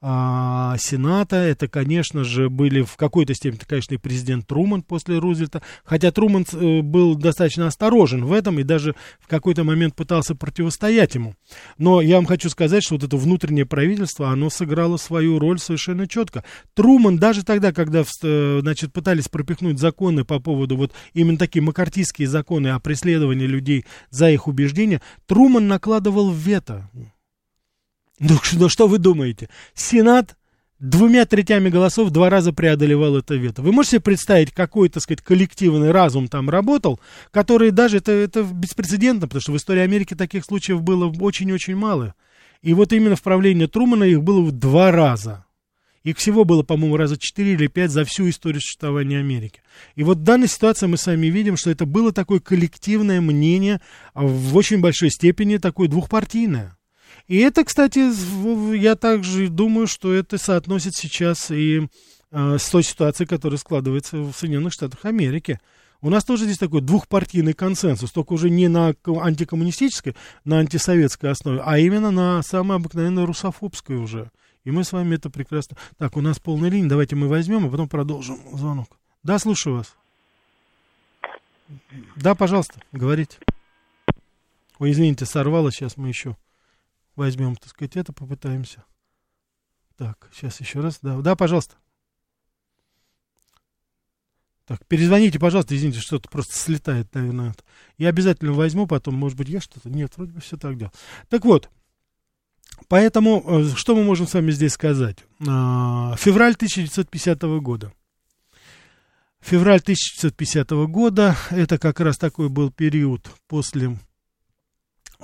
а, 0.06 0.76
Сената. 0.78 1.38
Это, 1.38 1.70
конечно 1.70 2.26
же, 2.26 2.50
были 2.50 2.82
в 2.82 2.98
какой-то 2.98 3.34
степени, 3.34 3.62
конечно, 3.66 3.94
и 3.94 3.98
президент 3.98 4.46
Труман 4.46 4.84
после 4.84 5.18
Рузвельта. 5.18 5.62
Хотя 5.86 6.12
Труман 6.12 6.46
э, 6.52 6.82
был 6.82 7.16
достаточно 7.16 7.68
осторожен 7.68 8.26
в 8.26 8.34
этом 8.34 8.60
и 8.60 8.64
даже 8.64 8.96
в 9.22 9.28
какой-то 9.28 9.64
момент 9.64 9.96
пытался 9.96 10.36
противостоять 10.36 11.16
ему. 11.16 11.36
Но 11.78 12.02
я 12.02 12.18
вам 12.18 12.26
хочу 12.26 12.50
сказать, 12.50 12.84
что 12.84 12.96
вот 12.96 13.04
это 13.04 13.16
внутреннее 13.16 13.66
правительство, 13.66 14.30
оно 14.30 14.50
сыграло 14.50 14.98
свою 14.98 15.40
роль 15.40 15.58
совершенно 15.58 16.06
четко. 16.06 16.44
Труман 16.74 17.18
даже 17.18 17.46
тогда, 17.46 17.72
когда 17.72 18.04
э, 18.24 18.60
значит, 18.62 18.92
пытались 18.92 19.30
пропихнуть 19.30 19.80
законы 19.80 20.26
по 20.26 20.40
поводу 20.40 20.76
вот 20.76 20.92
именно 21.14 21.38
такие 21.38 21.62
макартийские 21.62 22.28
законы 22.28 22.68
о 22.68 22.80
преследовании 22.82 23.46
людей 23.46 23.86
за 24.10 24.30
их 24.30 24.50
убеждения, 24.50 25.02
Труман 25.28 25.70
накладывал 25.70 26.30
вето. 26.30 26.90
Ну, 28.24 28.40
ну 28.54 28.70
что 28.70 28.88
вы 28.88 29.00
думаете? 29.00 29.50
Сенат 29.76 30.38
двумя 30.80 31.26
третями 31.26 31.70
голосов 31.70 32.10
два 32.10 32.30
раза 32.30 32.54
преодолевал 32.54 33.18
это 33.18 33.36
вето. 33.36 33.62
Вы 33.62 33.74
можете 33.74 33.98
себе 33.98 34.02
представить, 34.02 34.52
какой, 34.52 34.88
так 34.88 35.04
сказать, 35.04 35.22
коллективный 35.22 35.92
разум 35.92 36.30
там 36.30 36.50
работал, 36.50 37.00
который 37.32 37.72
даже, 37.72 37.98
это, 37.98 38.12
это 38.14 38.44
беспрецедентно, 38.44 39.28
потому 39.28 39.42
что 39.42 39.52
в 39.52 39.58
истории 39.58 39.82
Америки 39.82 40.14
таких 40.14 40.46
случаев 40.46 40.82
было 40.82 41.14
очень-очень 41.20 41.76
мало. 41.76 42.16
И 42.62 42.74
вот 42.74 42.94
именно 42.94 43.18
в 43.18 43.22
правлении 43.22 43.66
Трумана 43.66 44.06
их 44.06 44.24
было 44.24 44.42
в 44.42 44.54
два 44.54 44.92
раза. 44.92 45.46
Их 46.04 46.18
всего 46.18 46.46
было, 46.46 46.64
по-моему, 46.64 46.96
раза 46.96 47.18
четыре 47.18 47.54
или 47.54 47.68
пять 47.68 47.92
за 47.92 48.06
всю 48.06 48.30
историю 48.30 48.62
существования 48.62 49.20
Америки. 49.20 49.62
И 49.96 50.04
вот 50.04 50.20
в 50.20 50.24
данной 50.24 50.48
ситуации 50.48 50.88
мы 50.88 50.98
сами 50.98 51.28
видим, 51.28 51.58
что 51.58 51.72
это 51.72 51.86
было 51.86 52.14
такое 52.14 52.40
коллективное 52.40 53.20
мнение, 53.20 53.82
в 54.14 54.56
очень 54.56 54.80
большой 54.80 55.12
степени 55.12 55.58
такое 55.58 55.90
двухпартийное. 55.90 56.78
И 57.28 57.38
это, 57.38 57.64
кстати, 57.64 58.12
я 58.76 58.96
также 58.96 59.48
думаю, 59.48 59.88
что 59.88 60.14
это 60.14 60.38
соотносит 60.38 60.94
сейчас 60.96 61.52
и 61.52 61.88
э, 62.32 62.58
с 62.58 62.70
той 62.70 62.84
ситуацией, 62.84 63.28
которая 63.28 63.58
складывается 63.58 64.18
в 64.18 64.34
Соединенных 64.34 64.74
Штатах 64.74 65.06
Америки. 65.06 65.60
У 66.02 66.10
нас 66.10 66.26
тоже 66.26 66.44
здесь 66.44 66.58
такой 66.58 66.82
двухпартийный 66.82 67.54
консенсус, 67.54 68.12
только 68.12 68.34
уже 68.34 68.50
не 68.50 68.68
на 68.68 68.94
антикоммунистической, 69.06 70.18
на 70.44 70.60
антисоветской 70.60 71.32
основе, 71.32 71.62
а 71.64 71.80
именно 71.80 72.12
на 72.12 72.44
самой 72.44 72.76
обыкновенной 72.76 73.24
русофобской 73.24 73.96
уже. 73.96 74.30
И 74.66 74.72
мы 74.72 74.84
с 74.84 74.92
вами 74.92 75.16
это 75.16 75.30
прекрасно... 75.30 75.78
Так, 75.98 76.18
у 76.18 76.22
нас 76.22 76.40
полная 76.40 76.70
линия, 76.70 76.90
давайте 76.90 77.16
мы 77.16 77.30
возьмем, 77.30 77.66
а 77.66 77.70
потом 77.70 77.88
продолжим 77.88 78.38
звонок. 78.52 78.90
Да, 79.24 79.40
слушаю 79.40 79.78
вас. 79.78 79.96
Да, 82.18 82.36
пожалуйста, 82.36 82.82
говорите. 82.92 83.38
Ой, 84.80 84.92
извините, 84.92 85.26
сорвало, 85.26 85.72
сейчас 85.72 85.96
мы 85.96 86.10
еще 86.10 86.36
возьмем, 87.16 87.56
так 87.56 87.70
сказать, 87.70 87.96
это, 87.96 88.14
попытаемся. 88.14 88.84
Так, 89.98 90.30
сейчас 90.34 90.60
еще 90.60 90.80
раз. 90.80 91.00
Да, 91.02 91.18
да, 91.22 91.36
пожалуйста. 91.36 91.76
Так, 94.66 94.86
перезвоните, 94.88 95.40
пожалуйста, 95.40 95.76
извините, 95.76 96.00
что-то 96.00 96.30
просто 96.30 96.56
слетает, 96.56 97.14
наверное. 97.14 97.54
Я 97.98 98.10
обязательно 98.10 98.54
возьму 98.54 98.88
потом, 98.88 99.16
может 99.16 99.38
быть, 99.38 99.50
я 99.50 99.60
что-то... 99.60 99.90
Нет, 99.90 100.14
вроде 100.16 100.32
бы 100.32 100.40
все 100.40 100.56
так 100.56 100.78
делал. 100.78 100.94
Так 101.28 101.44
вот, 101.44 101.70
поэтому, 102.88 103.44
э, 103.46 103.76
что 103.76 103.94
мы 103.94 104.04
можем 104.04 104.26
с 104.26 104.34
вами 104.34 104.52
здесь 104.52 104.72
сказать? 104.72 105.18
А, 105.46 106.16
февраль 106.18 106.54
1950 106.54 107.42
года. 107.60 107.94
Февраль 109.42 109.82
1950 109.82 110.70
года, 110.88 111.36
это 111.50 111.78
как 111.78 112.00
раз 112.00 112.18
такой 112.18 112.48
был 112.48 112.72
период 112.72 113.30
после 113.48 114.00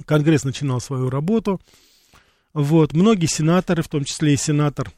Конгресс 0.05 0.43
начинал 0.43 0.81
свою 0.81 1.09
работу. 1.09 1.61
Вот, 2.53 2.93
многие 2.93 3.27
сенаторы, 3.27 3.83
в 3.83 3.87
том 3.87 4.03
числе 4.03 4.33
и 4.33 4.37
сенатор 4.37 4.91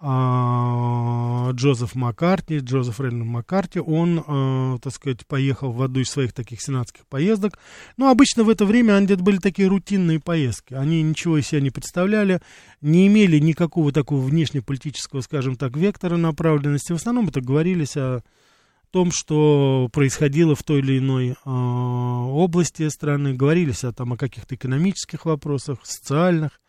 а, 0.00 1.50
Джозеф 1.52 1.96
Маккарти, 1.96 2.58
Джозеф 2.58 3.00
Реннон 3.00 3.26
Маккарти, 3.26 3.80
он, 3.80 4.22
а, 4.26 4.78
так 4.78 4.92
сказать, 4.92 5.26
поехал 5.26 5.72
в 5.72 5.82
одну 5.82 6.00
из 6.00 6.10
своих 6.10 6.32
таких 6.32 6.60
сенатских 6.60 7.06
поездок. 7.06 7.58
Но 7.96 8.10
обычно 8.10 8.44
в 8.44 8.48
это 8.48 8.64
время 8.64 8.94
это 8.94 9.16
были 9.16 9.38
такие 9.38 9.66
рутинные 9.66 10.20
поездки. 10.20 10.74
Они 10.74 11.02
ничего 11.02 11.38
из 11.38 11.48
себя 11.48 11.60
не 11.60 11.70
представляли, 11.70 12.40
не 12.80 13.08
имели 13.08 13.38
никакого 13.38 13.90
такого 13.90 14.24
внешнеполитического, 14.24 15.20
скажем 15.20 15.56
так, 15.56 15.76
вектора 15.76 16.16
направленности. 16.16 16.92
В 16.92 16.96
основном 16.96 17.28
это 17.28 17.40
говорились 17.40 17.96
о 17.96 18.22
том, 18.90 19.10
что 19.12 19.88
происходило 19.92 20.54
в 20.54 20.62
той 20.62 20.80
или 20.80 20.98
иной 20.98 21.30
э, 21.30 21.34
области 21.44 22.88
страны, 22.88 23.34
говорились 23.34 23.84
о, 23.84 23.92
там, 23.92 24.12
о 24.12 24.16
каких-то 24.16 24.54
экономических 24.54 25.24
вопросах, 25.24 25.78
социальных. 25.84 26.60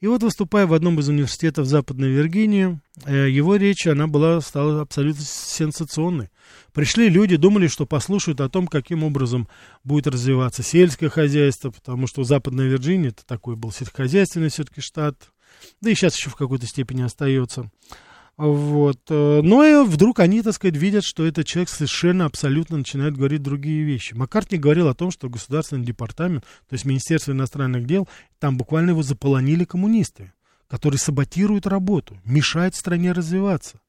И 0.00 0.06
вот 0.06 0.22
выступая 0.22 0.66
в 0.66 0.74
одном 0.74 1.00
из 1.00 1.08
университетов 1.08 1.66
Западной 1.66 2.10
Виргинии, 2.10 2.78
э, 3.04 3.30
его 3.30 3.56
речь, 3.56 3.86
она 3.86 4.06
была, 4.06 4.40
стала 4.40 4.82
абсолютно 4.82 5.22
сенсационной. 5.24 6.28
Пришли 6.72 7.08
люди, 7.08 7.36
думали, 7.36 7.66
что 7.66 7.86
послушают 7.86 8.40
о 8.40 8.50
том, 8.50 8.66
каким 8.66 9.04
образом 9.04 9.48
будет 9.84 10.06
развиваться 10.06 10.62
сельское 10.62 11.08
хозяйство, 11.08 11.70
потому 11.70 12.06
что 12.06 12.24
Западная 12.24 12.66
Вирджиния, 12.66 13.08
это 13.10 13.24
такой 13.24 13.56
был 13.56 13.72
сельскохозяйственный 13.72 14.50
все-таки 14.50 14.82
штат, 14.82 15.16
да 15.80 15.90
и 15.90 15.94
сейчас 15.94 16.16
еще 16.16 16.30
в 16.30 16.36
какой-то 16.36 16.66
степени 16.66 17.02
остается. 17.02 17.70
Вот. 18.36 19.00
Э, 19.08 19.40
но 19.42 19.64
и 19.64 19.86
вдруг 19.86 20.20
они, 20.20 20.42
так 20.42 20.54
сказать, 20.54 20.76
видят, 20.76 21.04
что 21.04 21.26
этот 21.26 21.46
человек 21.46 21.70
совершенно 21.70 22.26
абсолютно 22.26 22.76
начинает 22.76 23.16
говорить 23.16 23.42
другие 23.42 23.82
вещи. 23.82 24.14
Маккартни 24.14 24.58
говорил 24.58 24.88
о 24.88 24.94
том, 24.94 25.10
что 25.10 25.30
государственный 25.30 25.84
департамент, 25.84 26.44
то 26.44 26.74
есть 26.74 26.84
Министерство 26.84 27.32
иностранных 27.32 27.86
дел, 27.86 28.08
там 28.38 28.58
буквально 28.58 28.90
его 28.90 29.02
заполонили 29.02 29.64
коммунисты, 29.64 30.32
которые 30.68 30.98
саботируют 30.98 31.66
работу, 31.66 32.18
мешают 32.24 32.74
стране 32.74 33.12
развиваться. 33.12 33.80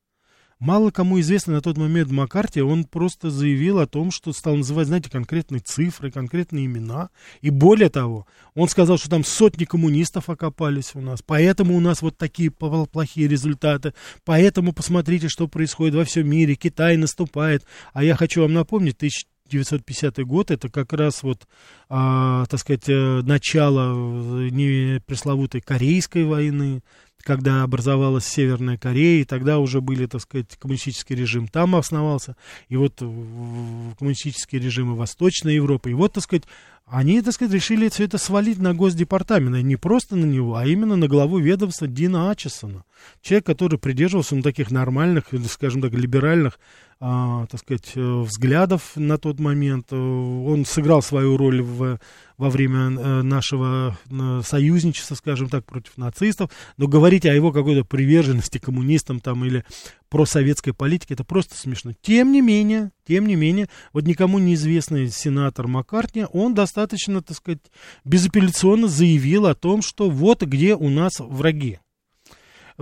Мало 0.60 0.90
кому 0.90 1.20
известно 1.20 1.54
на 1.54 1.62
тот 1.62 1.78
момент 1.78 2.10
Маккарти, 2.10 2.62
он 2.62 2.86
просто 2.86 3.30
заявил 3.30 3.78
о 3.78 3.86
том, 3.86 4.10
что 4.10 4.34
стал 4.34 4.56
называть, 4.56 4.88
знаете, 4.88 5.10
конкретные 5.12 5.60
цифры, 5.60 6.10
конкретные 6.10 6.66
имена. 6.66 7.10
И 7.42 7.52
более 7.52 7.90
того, 7.90 8.26
он 8.56 8.68
сказал, 8.68 8.98
что 8.98 9.08
там 9.08 9.24
сотни 9.24 9.66
коммунистов 9.66 10.30
окопались 10.30 10.96
у 10.96 11.02
нас, 11.02 11.22
поэтому 11.24 11.76
у 11.76 11.80
нас 11.80 12.02
вот 12.02 12.18
такие 12.18 12.50
плохие 12.50 13.28
результаты, 13.28 13.94
поэтому 14.26 14.74
посмотрите, 14.74 15.30
что 15.30 15.48
происходит 15.48 15.94
во 15.94 16.06
всем 16.06 16.28
мире, 16.28 16.56
Китай 16.56 16.98
наступает. 16.98 17.64
А 17.94 18.04
я 18.04 18.16
хочу 18.16 18.42
вам 18.42 18.54
напомнить, 18.54 18.96
1950 18.96 20.26
год, 20.26 20.50
это 20.50 20.70
как 20.70 20.92
раз 20.94 21.22
вот, 21.22 21.48
а, 21.88 22.46
так 22.48 22.60
сказать, 22.60 22.90
э, 22.90 23.22
начало 23.22 23.94
э, 23.94 24.50
не 24.50 25.02
пресловутой 25.06 25.62
Корейской 25.62 26.24
войны, 26.26 26.82
когда 27.24 27.64
образовалась 27.64 28.26
Северная 28.26 28.78
Корея, 28.78 29.22
и 29.22 29.26
тогда 29.26 29.60
уже 29.60 29.82
были, 29.82 30.06
так 30.06 30.22
сказать, 30.22 30.56
коммунистический 30.58 31.16
режим 31.16 31.48
там 31.48 31.76
основался, 31.76 32.36
и 32.70 32.78
вот 32.78 32.98
коммунистические 32.98 34.62
режимы 34.62 34.96
Восточной 34.96 35.56
Европы, 35.56 35.92
и 35.92 35.94
вот, 35.94 36.14
так 36.14 36.24
сказать, 36.24 36.46
они, 36.90 37.22
так 37.22 37.34
сказать, 37.34 37.54
решили 37.54 37.90
все 37.90 38.06
это 38.06 38.18
свалить 38.18 38.60
на 38.60 38.74
Госдепартамент, 38.74 39.58
и 39.58 39.64
не 39.64 39.76
просто 39.76 40.16
на 40.16 40.26
него, 40.26 40.56
а 40.56 40.66
именно 40.66 40.96
на 40.96 41.08
главу 41.08 41.38
ведомства 41.38 41.86
Дина 41.86 42.32
Ачесона, 42.32 42.84
человек, 43.22 43.46
который 43.46 43.78
придерживался 43.78 44.36
ну, 44.36 44.42
таких 44.42 44.72
нормальных, 44.72 45.26
скажем 45.50 45.82
так, 45.82 45.92
либеральных 45.92 46.60
а, 47.00 47.46
так 47.46 47.60
сказать, 47.60 47.92
э, 47.96 48.22
взглядов 48.22 48.94
на 48.96 49.20
тот 49.20 49.40
момент. 49.40 49.88
Э, 49.92 49.96
он 49.96 50.66
сыграл 50.66 51.04
свою 51.04 51.38
роль 51.38 51.62
в, 51.62 52.00
во 52.40 52.50
время 52.50 52.90
э, 52.90 53.22
нашего 53.22 53.96
союзничества, 54.44 55.14
скажем 55.14 55.48
так, 55.48 55.64
против 55.64 55.96
нацистов. 55.98 56.50
Но 56.78 56.88
говорить 56.88 57.28
о 57.28 57.34
его 57.36 57.52
какой-то 57.52 57.86
приверженности 57.86 58.58
коммунистам 58.58 59.20
там 59.20 59.46
или 59.46 59.64
просоветской 60.10 60.74
политике, 60.74 61.14
это 61.14 61.24
просто 61.24 61.56
смешно. 61.56 61.94
Тем 62.02 62.32
не 62.32 62.42
менее, 62.42 62.92
тем 63.08 63.26
не 63.28 63.36
менее, 63.36 63.70
вот 63.94 64.06
никому 64.06 64.40
неизвестный 64.40 65.10
сенатор 65.10 65.68
Маккартни, 65.68 66.26
он 66.32 66.54
достаточно, 66.54 67.22
так 67.22 67.38
сказать, 67.38 67.60
безапелляционно 68.06 68.88
заявил 68.88 69.46
о 69.46 69.56
том, 69.56 69.82
что 69.82 70.10
вот 70.10 70.44
где 70.44 70.76
у 70.76 70.90
нас 70.90 71.20
враги. 71.20 71.80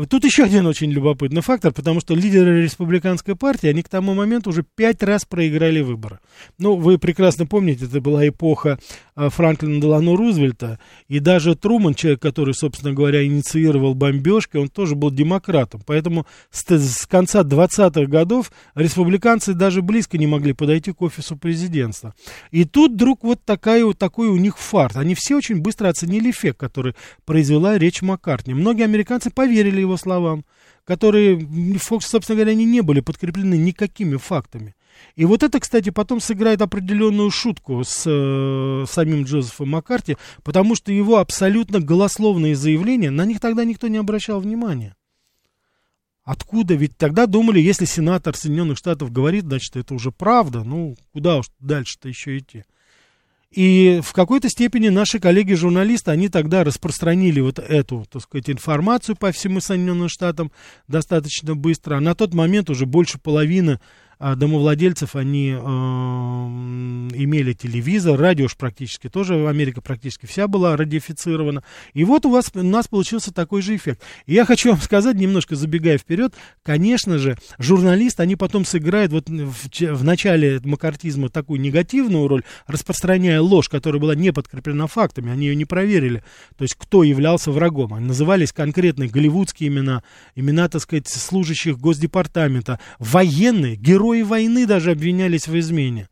Тут 0.10 0.26
еще 0.26 0.44
один 0.44 0.66
очень 0.66 0.92
любопытный 0.92 1.42
фактор, 1.42 1.72
потому 1.72 2.02
что 2.02 2.16
лидеры 2.16 2.62
республиканской 2.64 3.34
партии, 3.38 3.68
они 3.68 3.82
к 3.82 3.88
тому 3.88 4.14
моменту 4.14 4.50
уже 4.50 4.66
пять 4.76 5.02
раз 5.02 5.24
проиграли 5.24 5.80
выборы. 5.80 6.20
Ну, 6.58 6.76
вы 6.76 6.98
прекрасно 6.98 7.46
помните, 7.46 7.86
это 7.86 8.02
была 8.02 8.28
эпоха 8.28 8.78
а, 9.16 9.30
Франклина 9.30 9.80
Делано 9.80 10.18
Рузвельта, 10.18 10.80
и 11.08 11.20
даже 11.20 11.56
Труман, 11.56 11.94
человек, 11.94 12.22
который, 12.22 12.54
собственно 12.54 12.94
говоря, 12.94 13.26
инициировал 13.26 13.96
бомбежки, 13.96 14.58
он 14.58 14.68
тоже 14.68 14.96
был 14.96 15.12
демократом. 15.12 15.82
Поэтому 15.86 16.28
с, 16.52 16.70
с 16.70 17.06
конца 17.06 17.44
20-х 17.44 18.06
годов 18.08 18.52
республиканцы 18.76 19.54
даже 19.54 19.82
близко 19.82 20.18
не 20.18 20.28
могли 20.28 20.52
подойти 20.52 20.92
к 20.92 21.02
офису 21.02 21.38
президентства. 21.38 22.14
И 22.52 22.66
тут 22.66 22.92
вдруг 22.92 23.24
вот 23.24 23.40
такая, 23.46 23.86
вот 23.86 23.98
такой 23.98 24.28
у 24.28 24.36
них 24.36 24.58
фарт. 24.58 24.98
Они 24.98 25.16
все 25.16 25.38
очень 25.38 25.62
быстро 25.62 25.88
оценили 25.88 26.32
эффект, 26.32 26.60
который 26.60 26.96
произвела 27.24 27.78
речь 27.78 28.02
Маккартни. 28.02 28.54
Многие 28.54 28.84
американцы 28.84 29.30
поверили 29.30 29.85
его 29.86 29.98
словам, 29.98 30.46
которые, 30.84 31.48
собственно 31.80 32.36
говоря, 32.36 32.52
они 32.52 32.66
не 32.66 32.82
были 32.82 33.00
подкреплены 33.00 33.56
никакими 33.56 34.18
фактами. 34.18 34.76
И 35.16 35.26
вот 35.26 35.44
это, 35.44 35.60
кстати, 35.60 35.90
потом 35.90 36.20
сыграет 36.20 36.62
определенную 36.62 37.32
шутку 37.32 37.84
с 37.84 38.04
э, 38.06 38.86
самим 38.90 39.24
Джозефом 39.24 39.70
Маккарти, 39.70 40.18
потому 40.44 40.76
что 40.76 40.92
его 40.92 41.18
абсолютно 41.18 41.80
голословные 41.80 42.56
заявления, 42.56 43.12
на 43.12 43.26
них 43.26 43.40
тогда 43.40 43.66
никто 43.66 43.88
не 43.88 43.98
обращал 43.98 44.40
внимания. 44.40 44.96
Откуда? 46.24 46.74
Ведь 46.74 46.98
тогда 46.98 47.28
думали, 47.28 47.60
если 47.60 47.86
сенатор 47.86 48.36
Соединенных 48.36 48.80
Штатов 48.80 49.12
говорит, 49.12 49.44
значит, 49.44 49.76
это 49.76 49.94
уже 49.94 50.12
правда. 50.12 50.64
Ну, 50.64 50.96
куда 51.14 51.38
уж 51.38 51.46
дальше-то 51.60 52.10
еще 52.10 52.40
идти? 52.40 52.64
И 53.56 54.02
в 54.04 54.12
какой-то 54.12 54.50
степени 54.50 54.90
наши 54.90 55.18
коллеги-журналисты, 55.18 56.12
они 56.12 56.28
тогда 56.28 56.66
распространили 56.66 57.40
вот 57.40 57.58
эту, 57.58 58.06
так 58.12 58.22
сказать, 58.22 58.50
информацию 58.50 59.16
по 59.16 59.32
всему 59.32 59.62
Соединенным 59.62 60.10
Штатам 60.10 60.52
достаточно 60.90 61.56
быстро. 61.56 61.96
А 61.96 62.02
на 62.02 62.16
тот 62.16 62.34
момент 62.34 62.70
уже 62.70 62.86
больше 62.86 63.18
половины 63.18 63.80
домовладельцев, 64.20 65.16
они 65.16 65.52
э, 65.52 65.56
имели 65.58 67.54
телевизор, 67.54 68.20
радио 68.20 68.46
уж 68.46 68.56
практически 68.56 69.10
тоже, 69.10 69.48
Америка 69.48 69.82
практически 69.82 70.26
вся 70.26 70.48
была 70.48 70.78
радиофицирована. 70.78 71.64
И 71.94 72.04
вот 72.04 72.26
у 72.26 72.32
вас, 72.32 72.52
у 72.54 72.62
нас 72.62 72.88
получился 72.88 73.34
такой 73.34 73.62
же 73.62 73.76
эффект. 73.76 74.02
И 74.26 74.34
я 74.34 74.46
хочу 74.46 74.72
вам 74.72 74.82
сказать, 74.82 75.16
немножко 75.16 75.56
забегая 75.56 75.98
вперед, 75.98 76.34
конечно 76.64 77.18
же, 77.18 77.38
журналист, 77.58 78.20
они 78.20 78.36
потом 78.36 78.66
сыграют 78.66 79.12
вот 79.12 79.30
в, 79.30 79.70
в 79.70 80.04
начале 80.04 80.60
макартизма 80.64 81.30
такую 81.30 81.60
негативную 81.60 82.28
роль, 82.28 82.44
распространяя 82.68 83.42
ложь, 83.42 83.70
которая 83.70 84.00
была 84.00 84.16
не 84.16 84.32
подкреплена 84.32 84.88
фактами, 84.88 85.32
они 85.32 85.48
ее 85.48 85.56
не 85.56 85.66
проверили. 85.66 86.24
То 86.58 86.64
есть, 86.64 86.76
кто 86.76 87.04
являлся 87.04 87.52
врагом. 87.52 87.94
Они 87.94 88.06
назывались 88.06 88.52
конкретные 88.52 89.10
голливудские 89.10 89.70
имена, 89.70 90.04
имена, 90.36 90.70
так 90.70 90.82
сказать, 90.82 91.08
служащих 91.08 91.78
Госдепартамента, 91.80 92.80
военные, 93.00 93.76
герои 93.76 94.05
герои 94.06 94.22
войны 94.22 94.66
даже 94.68 94.92
обвинялись 94.92 95.48
в 95.48 95.58
измене. 95.58 96.08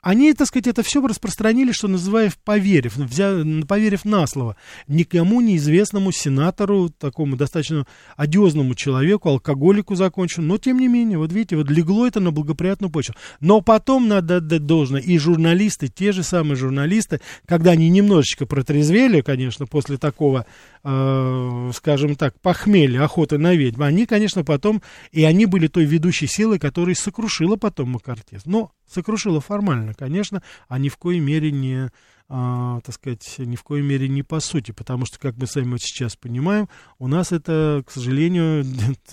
Они, 0.00 0.34
так 0.34 0.48
сказать, 0.48 0.66
это 0.66 0.82
все 0.82 1.00
распространили, 1.06 1.70
что 1.70 1.86
называется, 1.86 2.36
поверив, 2.44 2.96
взя, 2.96 3.36
поверив 3.68 4.04
на 4.04 4.26
слово, 4.26 4.56
никому 4.88 5.40
неизвестному 5.40 6.10
сенатору, 6.10 6.88
такому 6.88 7.36
достаточно 7.36 7.86
одиозному 8.16 8.74
человеку, 8.74 9.28
алкоголику 9.28 9.94
законченному, 9.94 10.54
но 10.54 10.58
тем 10.58 10.80
не 10.80 10.88
менее, 10.88 11.18
вот 11.18 11.32
видите, 11.32 11.54
вот 11.54 11.70
легло 11.70 12.04
это 12.04 12.18
на 12.18 12.32
благоприятную 12.32 12.90
почву. 12.90 13.14
Но 13.38 13.60
потом 13.60 14.08
надо 14.08 14.38
отдать 14.38 14.66
должное, 14.66 15.00
и 15.00 15.16
журналисты, 15.18 15.86
те 15.86 16.10
же 16.10 16.24
самые 16.24 16.56
журналисты, 16.56 17.20
когда 17.46 17.70
они 17.70 17.88
немножечко 17.88 18.44
протрезвели, 18.44 19.22
конечно, 19.22 19.66
после 19.66 19.98
такого, 19.98 20.46
э, 20.84 21.70
скажем 21.74 22.16
так, 22.16 22.40
похмелья, 22.40 23.04
охоты 23.04 23.38
на 23.38 23.54
ведьм, 23.54 23.82
они, 23.82 24.06
конечно, 24.06 24.44
потом, 24.44 24.82
и 25.10 25.24
они 25.24 25.46
были 25.46 25.66
той 25.66 25.84
ведущей 25.84 26.26
силой, 26.26 26.58
которая 26.58 26.94
сокрушила 26.94 27.56
потом 27.56 27.90
Маккартез. 27.90 28.46
Но 28.46 28.72
сокрушила 28.88 29.40
формально, 29.40 29.94
конечно, 29.94 30.42
а 30.68 30.78
ни 30.78 30.88
в 30.88 30.96
коей 30.96 31.20
мере 31.20 31.50
не, 31.50 31.90
а, 32.28 32.80
так 32.80 32.94
сказать, 32.94 33.34
ни 33.38 33.56
в 33.56 33.62
коей 33.62 33.82
мере 33.82 34.08
не 34.08 34.22
по 34.22 34.40
сути, 34.40 34.72
потому 34.72 35.06
что, 35.06 35.18
как 35.18 35.36
мы 35.36 35.46
сами 35.46 35.72
вот 35.72 35.80
сейчас 35.80 36.16
понимаем, 36.16 36.68
у 36.98 37.08
нас 37.08 37.32
это, 37.32 37.82
к 37.86 37.90
сожалению, 37.90 38.64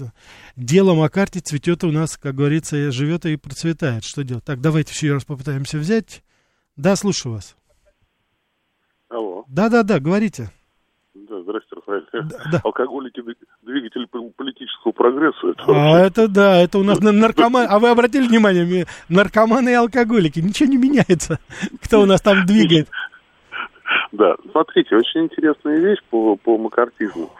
дело 0.55 0.93
Маккарти 0.95 1.39
цветет 1.39 1.83
у 1.83 1.91
нас, 1.91 2.17
как 2.17 2.35
говорится, 2.35 2.91
живет 2.91 3.25
и 3.25 3.35
процветает. 3.35 4.03
Что 4.03 4.23
делать? 4.23 4.45
Так, 4.45 4.61
давайте 4.61 4.91
еще 4.93 5.13
раз 5.13 5.25
попытаемся 5.25 5.77
взять. 5.77 6.23
Да, 6.75 6.95
слушаю 6.95 7.33
вас. 7.33 7.55
Алло. 9.09 9.43
Да-да-да, 9.47 9.99
говорите. 9.99 10.51
Да. 12.51 12.61
Алкоголики 12.63 13.21
двигатель 13.61 14.07
политического 14.07 14.91
прогресса. 14.91 15.49
Это 15.49 15.63
а 15.67 15.71
вообще... 15.71 16.07
это 16.07 16.27
да, 16.27 16.61
это 16.61 16.77
у 16.79 16.83
нас 16.83 16.99
наркоман. 16.99 17.67
А 17.69 17.79
вы 17.79 17.89
обратили 17.89 18.27
внимание, 18.27 18.85
наркоманы 19.09 19.69
и 19.69 19.73
алкоголики, 19.73 20.39
ничего 20.39 20.69
не 20.69 20.77
меняется. 20.77 21.39
Кто 21.83 22.01
у 22.01 22.05
нас 22.05 22.21
там 22.21 22.45
двигает? 22.45 22.87
Да, 24.11 24.35
смотрите, 24.51 24.95
очень 24.95 25.25
интересная 25.25 25.79
вещь 25.79 25.99
по, 26.09 26.35
по 26.35 26.57
макартизму. 26.57 27.31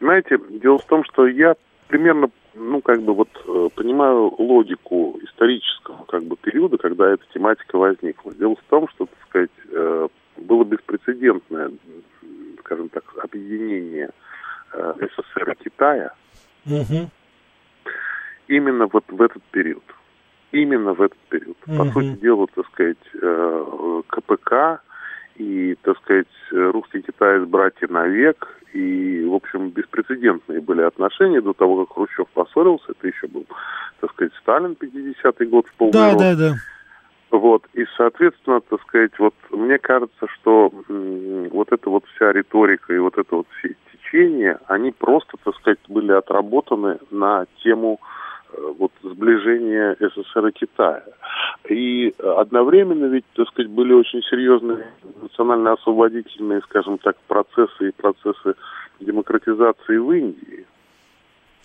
Знаете, 0.00 0.38
дело 0.62 0.78
в 0.78 0.86
том, 0.86 1.04
что 1.04 1.26
я 1.26 1.54
примерно, 1.88 2.30
ну, 2.54 2.80
как 2.80 3.02
бы 3.02 3.14
вот 3.14 3.28
э, 3.46 3.68
понимаю 3.74 4.34
логику 4.38 5.18
исторического 5.22 6.04
как 6.06 6.24
бы 6.24 6.36
периода, 6.36 6.76
когда 6.76 7.10
эта 7.10 7.24
тематика 7.32 7.78
возникла. 7.78 8.34
Дело 8.34 8.56
в 8.56 8.70
том, 8.70 8.88
что, 8.88 9.06
так 9.06 9.18
сказать, 9.28 9.50
э, 9.70 10.08
было 10.38 10.64
беспрецедентное 10.64 11.70
скажем 12.64 12.88
так, 12.88 13.04
объединение 13.22 14.10
э, 14.72 14.94
СССР 15.00 15.52
и 15.52 15.64
Китая 15.64 16.12
угу. 16.66 17.10
именно 18.48 18.86
вот 18.86 19.04
в 19.08 19.22
этот 19.22 19.42
период. 19.44 19.84
Именно 20.52 20.94
в 20.94 21.02
этот 21.02 21.18
период. 21.28 21.56
Угу. 21.66 21.76
По 21.76 21.84
сути 21.92 22.20
дела, 22.20 22.46
так 22.54 22.66
сказать, 22.68 22.96
э, 23.20 24.02
КПК 24.08 24.80
и, 25.36 25.76
так 25.82 25.98
сказать, 25.98 26.28
русский 26.50 27.02
китаец 27.02 27.46
братья 27.48 27.88
навек, 27.88 28.48
и, 28.72 29.24
в 29.24 29.34
общем, 29.34 29.70
беспрецедентные 29.70 30.60
были 30.60 30.82
отношения 30.82 31.40
до 31.40 31.52
того, 31.52 31.84
как 31.84 31.94
Хрущев 31.94 32.28
поссорился, 32.28 32.92
это 32.92 33.06
еще 33.06 33.26
был, 33.26 33.46
так 34.00 34.12
сказать, 34.12 34.32
Сталин, 34.40 34.76
50-й 34.80 35.46
год 35.46 35.66
в 35.66 35.74
полный 35.74 35.92
Да, 35.92 36.12
рост. 36.12 36.18
да, 36.18 36.34
да. 36.36 36.54
Вот, 37.34 37.64
и, 37.72 37.84
соответственно, 37.96 38.60
так 38.60 38.80
сказать, 38.82 39.18
вот 39.18 39.34
мне 39.50 39.76
кажется, 39.78 40.28
что 40.34 40.70
вот 40.88 41.72
эта 41.72 41.90
вот 41.90 42.04
вся 42.14 42.30
риторика 42.30 42.94
и 42.94 42.98
вот 42.98 43.18
это 43.18 43.34
вот 43.34 43.48
все 43.58 43.74
течения, 43.92 44.60
они 44.68 44.92
просто, 44.92 45.36
так 45.42 45.56
сказать, 45.56 45.80
были 45.88 46.12
отработаны 46.12 46.98
на 47.10 47.46
тему 47.64 47.98
э, 48.52 48.72
вот 48.78 48.92
сближения 49.02 49.96
СССР 49.98 50.46
и 50.46 50.52
Китая. 50.52 51.02
И 51.68 52.14
одновременно 52.18 53.06
ведь, 53.06 53.24
так 53.34 53.48
сказать, 53.48 53.68
были 53.68 53.92
очень 53.92 54.22
серьезные 54.22 54.86
национально-освободительные, 55.20 56.60
скажем 56.60 56.98
так, 56.98 57.16
процессы 57.26 57.88
и 57.88 57.90
процессы 57.90 58.54
демократизации 59.00 59.96
в 59.96 60.12
Индии 60.12 60.66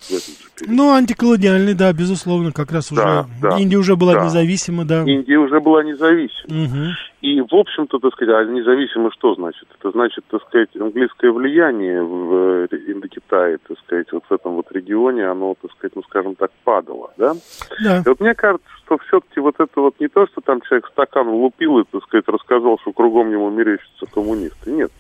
в 0.02 0.12
этом 0.12 0.34
же 0.34 0.50
периоде. 0.56 0.76
Ну, 0.76 0.94
антиколониальный, 0.94 1.74
да, 1.74 1.92
безусловно, 1.94 2.52
как 2.52 2.72
раз 2.72 2.92
уже 2.92 3.26
да, 3.42 3.58
Индия 3.58 3.78
уже 3.78 3.96
была 3.96 4.14
да. 4.14 4.26
независима, 4.26 4.86
да. 4.86 5.04
Индия 5.04 5.38
уже 5.38 5.60
была 5.60 5.84
независима. 5.84 6.64
Угу. 6.64 6.94
И, 7.22 7.42
в 7.42 7.54
общем-то, 7.54 8.00
так 8.00 8.14
сказать, 8.14 8.34
а 8.34 8.44
независимо 8.46 9.12
что 9.12 9.36
значит? 9.36 9.68
Это 9.78 9.92
значит, 9.92 10.24
так 10.30 10.42
сказать, 10.48 10.70
английское 10.76 11.32
влияние 11.32 12.02
в 12.02 12.68
э, 12.72 12.78
Индокитае, 12.88 13.58
так 13.68 13.78
сказать, 13.80 14.08
вот 14.14 14.24
в 14.30 14.34
этом 14.34 14.54
вот 14.54 14.72
регионе, 14.72 15.26
оно, 15.28 15.56
так 15.62 15.72
сказать, 15.72 15.96
ну, 15.96 16.04
скажем 16.04 16.36
так, 16.36 16.52
падало, 16.64 17.12
да? 17.18 17.34
Да. 17.84 18.04
И 18.06 18.10
вот 18.10 18.22
мне 18.22 18.34
кажется, 18.34 18.68
что 18.86 18.98
все-таки 19.00 19.42
вот 19.42 19.56
это 19.60 19.82
вот 19.82 20.00
не 20.00 20.08
то, 20.08 20.28
что 20.28 20.40
там 20.40 20.62
человек 20.62 20.88
стакан 20.88 21.28
лупил 21.28 21.80
и, 21.80 21.84
так 21.92 22.04
сказать, 22.04 22.28
рассказал, 22.28 22.80
что 22.80 22.94
кругом 22.94 23.32
ему 23.32 23.50
мерещатся 23.50 24.06
коммунисты. 24.14 24.72
Нет. 24.72 24.92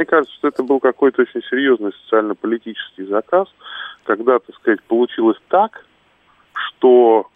Мне 0.00 0.06
кажется, 0.06 0.34
что 0.36 0.48
это 0.48 0.62
был 0.62 0.80
какой-то 0.80 1.20
очень 1.20 1.42
серьезный 1.42 1.92
социально-политический 2.04 3.04
заказ, 3.04 3.48
когда, 4.10 4.40
так 4.40 4.56
сказать, 4.56 4.82
получилось 4.88 5.38
так, 5.46 5.86
что, 6.52 7.28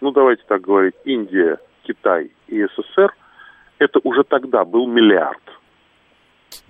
ну 0.00 0.10
давайте 0.10 0.42
так 0.48 0.62
говорить, 0.62 0.94
Индия, 1.04 1.58
Китай 1.82 2.30
и 2.46 2.64
СССР, 2.64 3.14
это 3.78 4.00
уже 4.04 4.24
тогда 4.24 4.64
был 4.64 4.86
миллиард. 4.86 5.42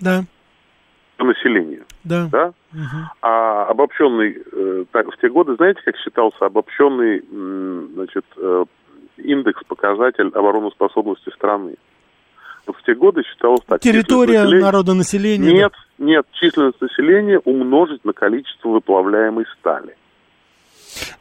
Да. 0.01 0.24
По 1.18 1.24
населению. 1.24 1.85
Да. 2.03 2.29
да? 2.33 2.46
Угу. 2.72 2.98
А 3.22 3.66
обобщенный, 3.66 4.42
э, 4.53 4.85
так, 4.90 5.07
в 5.07 5.20
те 5.20 5.29
годы, 5.29 5.55
знаете, 5.55 5.83
как 5.85 5.96
считался 5.98 6.46
обобщенный, 6.46 7.22
значит, 7.94 8.24
э, 8.38 8.64
индекс, 9.18 9.62
показатель 9.68 10.31
обороноспособности 10.35 11.31
страны? 11.31 11.77
В 12.72 12.83
те 12.83 12.94
годы 12.94 13.22
считалось 13.22 13.61
так. 13.66 13.81
Территория 13.81 14.44
народонаселения? 14.44 15.52
Нет, 15.52 15.72
нет, 15.98 16.26
численность 16.33 16.81
населения 16.81 17.38
умножить 17.38 18.04
на 18.04 18.12
количество 18.12 18.68
выплавляемой 18.68 19.44
стали. 19.59 19.96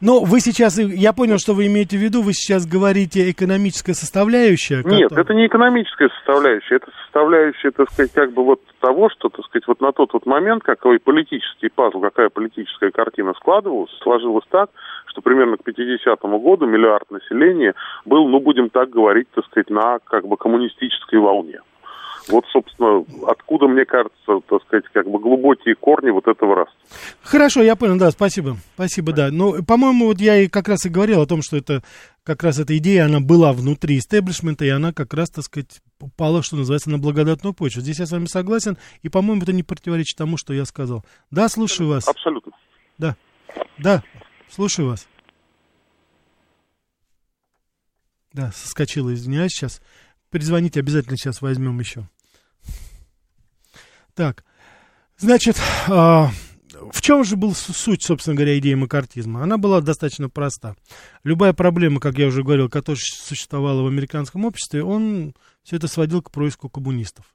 Но 0.00 0.20
вы 0.20 0.40
сейчас, 0.40 0.78
я 0.78 1.12
понял, 1.12 1.38
что 1.38 1.54
вы 1.54 1.66
имеете 1.66 1.96
в 1.96 2.00
виду, 2.00 2.22
вы 2.22 2.32
сейчас 2.32 2.66
говорите 2.66 3.30
экономическая 3.30 3.94
составляющая. 3.94 4.82
Нет, 4.84 5.12
это 5.12 5.34
не 5.34 5.46
экономическая 5.46 6.08
составляющая, 6.10 6.76
это 6.76 6.90
составляющая, 7.04 7.70
так 7.70 7.90
сказать, 7.90 8.12
как 8.12 8.32
бы 8.32 8.44
вот 8.44 8.60
того, 8.80 9.10
что, 9.10 9.28
так 9.28 9.44
сказать, 9.46 9.66
вот 9.66 9.80
на 9.80 9.92
тот 9.92 10.12
вот 10.12 10.26
момент, 10.26 10.62
какой 10.62 10.98
политический 10.98 11.68
пазл, 11.68 12.00
какая 12.00 12.28
политическая 12.28 12.90
картина 12.90 13.34
складывалась, 13.34 13.90
сложилась 14.02 14.44
так, 14.50 14.70
что 15.06 15.22
примерно 15.22 15.56
к 15.56 15.66
50-му 15.66 16.38
году 16.40 16.66
миллиард 16.66 17.10
населения 17.10 17.74
был, 18.04 18.28
ну, 18.28 18.40
будем 18.40 18.70
так 18.70 18.90
говорить, 18.90 19.28
так 19.34 19.44
сказать, 19.46 19.70
на 19.70 19.98
как 20.04 20.26
бы 20.26 20.36
коммунистической 20.36 21.18
волне. 21.18 21.60
Вот, 22.28 22.44
собственно, 22.52 23.04
откуда, 23.26 23.66
мне 23.68 23.84
кажется, 23.84 24.40
так 24.48 24.62
сказать, 24.66 24.84
как 24.92 25.08
бы 25.08 25.18
глубокие 25.18 25.74
корни 25.74 26.10
вот 26.10 26.26
этого 26.28 26.54
раста. 26.56 26.74
Хорошо, 27.22 27.62
я 27.62 27.74
понял, 27.74 27.98
да, 27.98 28.10
спасибо. 28.10 28.56
Спасибо, 28.74 29.12
да. 29.12 29.30
Ну, 29.30 29.62
по-моему, 29.64 30.06
вот 30.06 30.20
я 30.20 30.36
и 30.42 30.48
как 30.48 30.68
раз 30.68 30.84
и 30.84 30.90
говорил 30.90 31.22
о 31.22 31.26
том, 31.26 31.40
что 31.42 31.56
это 31.56 31.82
как 32.24 32.42
раз 32.42 32.58
эта 32.58 32.76
идея, 32.76 33.06
она 33.06 33.20
была 33.20 33.54
внутри 33.54 33.96
истеблишмента, 33.96 34.66
и 34.66 34.68
она 34.68 34.92
как 34.92 35.14
раз, 35.14 35.30
так 35.30 35.44
сказать, 35.44 35.80
упала, 35.98 36.42
что 36.42 36.56
называется, 36.56 36.90
на 36.90 36.98
благодатную 36.98 37.54
почву. 37.54 37.80
Здесь 37.80 38.00
я 38.00 38.06
с 38.06 38.12
вами 38.12 38.26
согласен, 38.26 38.76
и, 39.02 39.08
по-моему, 39.08 39.42
это 39.42 39.54
не 39.54 39.62
противоречит 39.62 40.18
тому, 40.18 40.36
что 40.36 40.52
я 40.52 40.66
сказал. 40.66 41.04
Да, 41.30 41.48
слушаю 41.48 41.88
вас. 41.88 42.06
Абсолютно. 42.06 42.52
Да, 42.98 43.16
да, 43.78 44.02
слушаю 44.50 44.88
вас. 44.88 45.08
Да, 48.34 48.52
соскочила, 48.52 49.14
извиняюсь, 49.14 49.52
сейчас. 49.52 49.80
Перезвоните, 50.30 50.80
обязательно 50.80 51.16
сейчас 51.16 51.40
возьмем 51.40 51.80
еще. 51.80 52.06
Так, 54.18 54.44
значит, 55.16 55.54
а, 55.86 56.32
в 56.90 57.00
чем 57.02 57.22
же 57.22 57.36
был 57.36 57.54
суть, 57.54 58.02
собственно 58.02 58.34
говоря, 58.34 58.58
идеи 58.58 58.74
макартизма? 58.74 59.44
Она 59.44 59.58
была 59.58 59.80
достаточно 59.80 60.28
проста. 60.28 60.74
Любая 61.22 61.52
проблема, 61.52 62.00
как 62.00 62.18
я 62.18 62.26
уже 62.26 62.42
говорил, 62.42 62.68
которая 62.68 62.98
существовала 63.00 63.82
в 63.82 63.86
американском 63.86 64.44
обществе, 64.44 64.82
он 64.82 65.36
все 65.62 65.76
это 65.76 65.86
сводил 65.86 66.20
к 66.20 66.32
происку 66.32 66.68
коммунистов. 66.68 67.32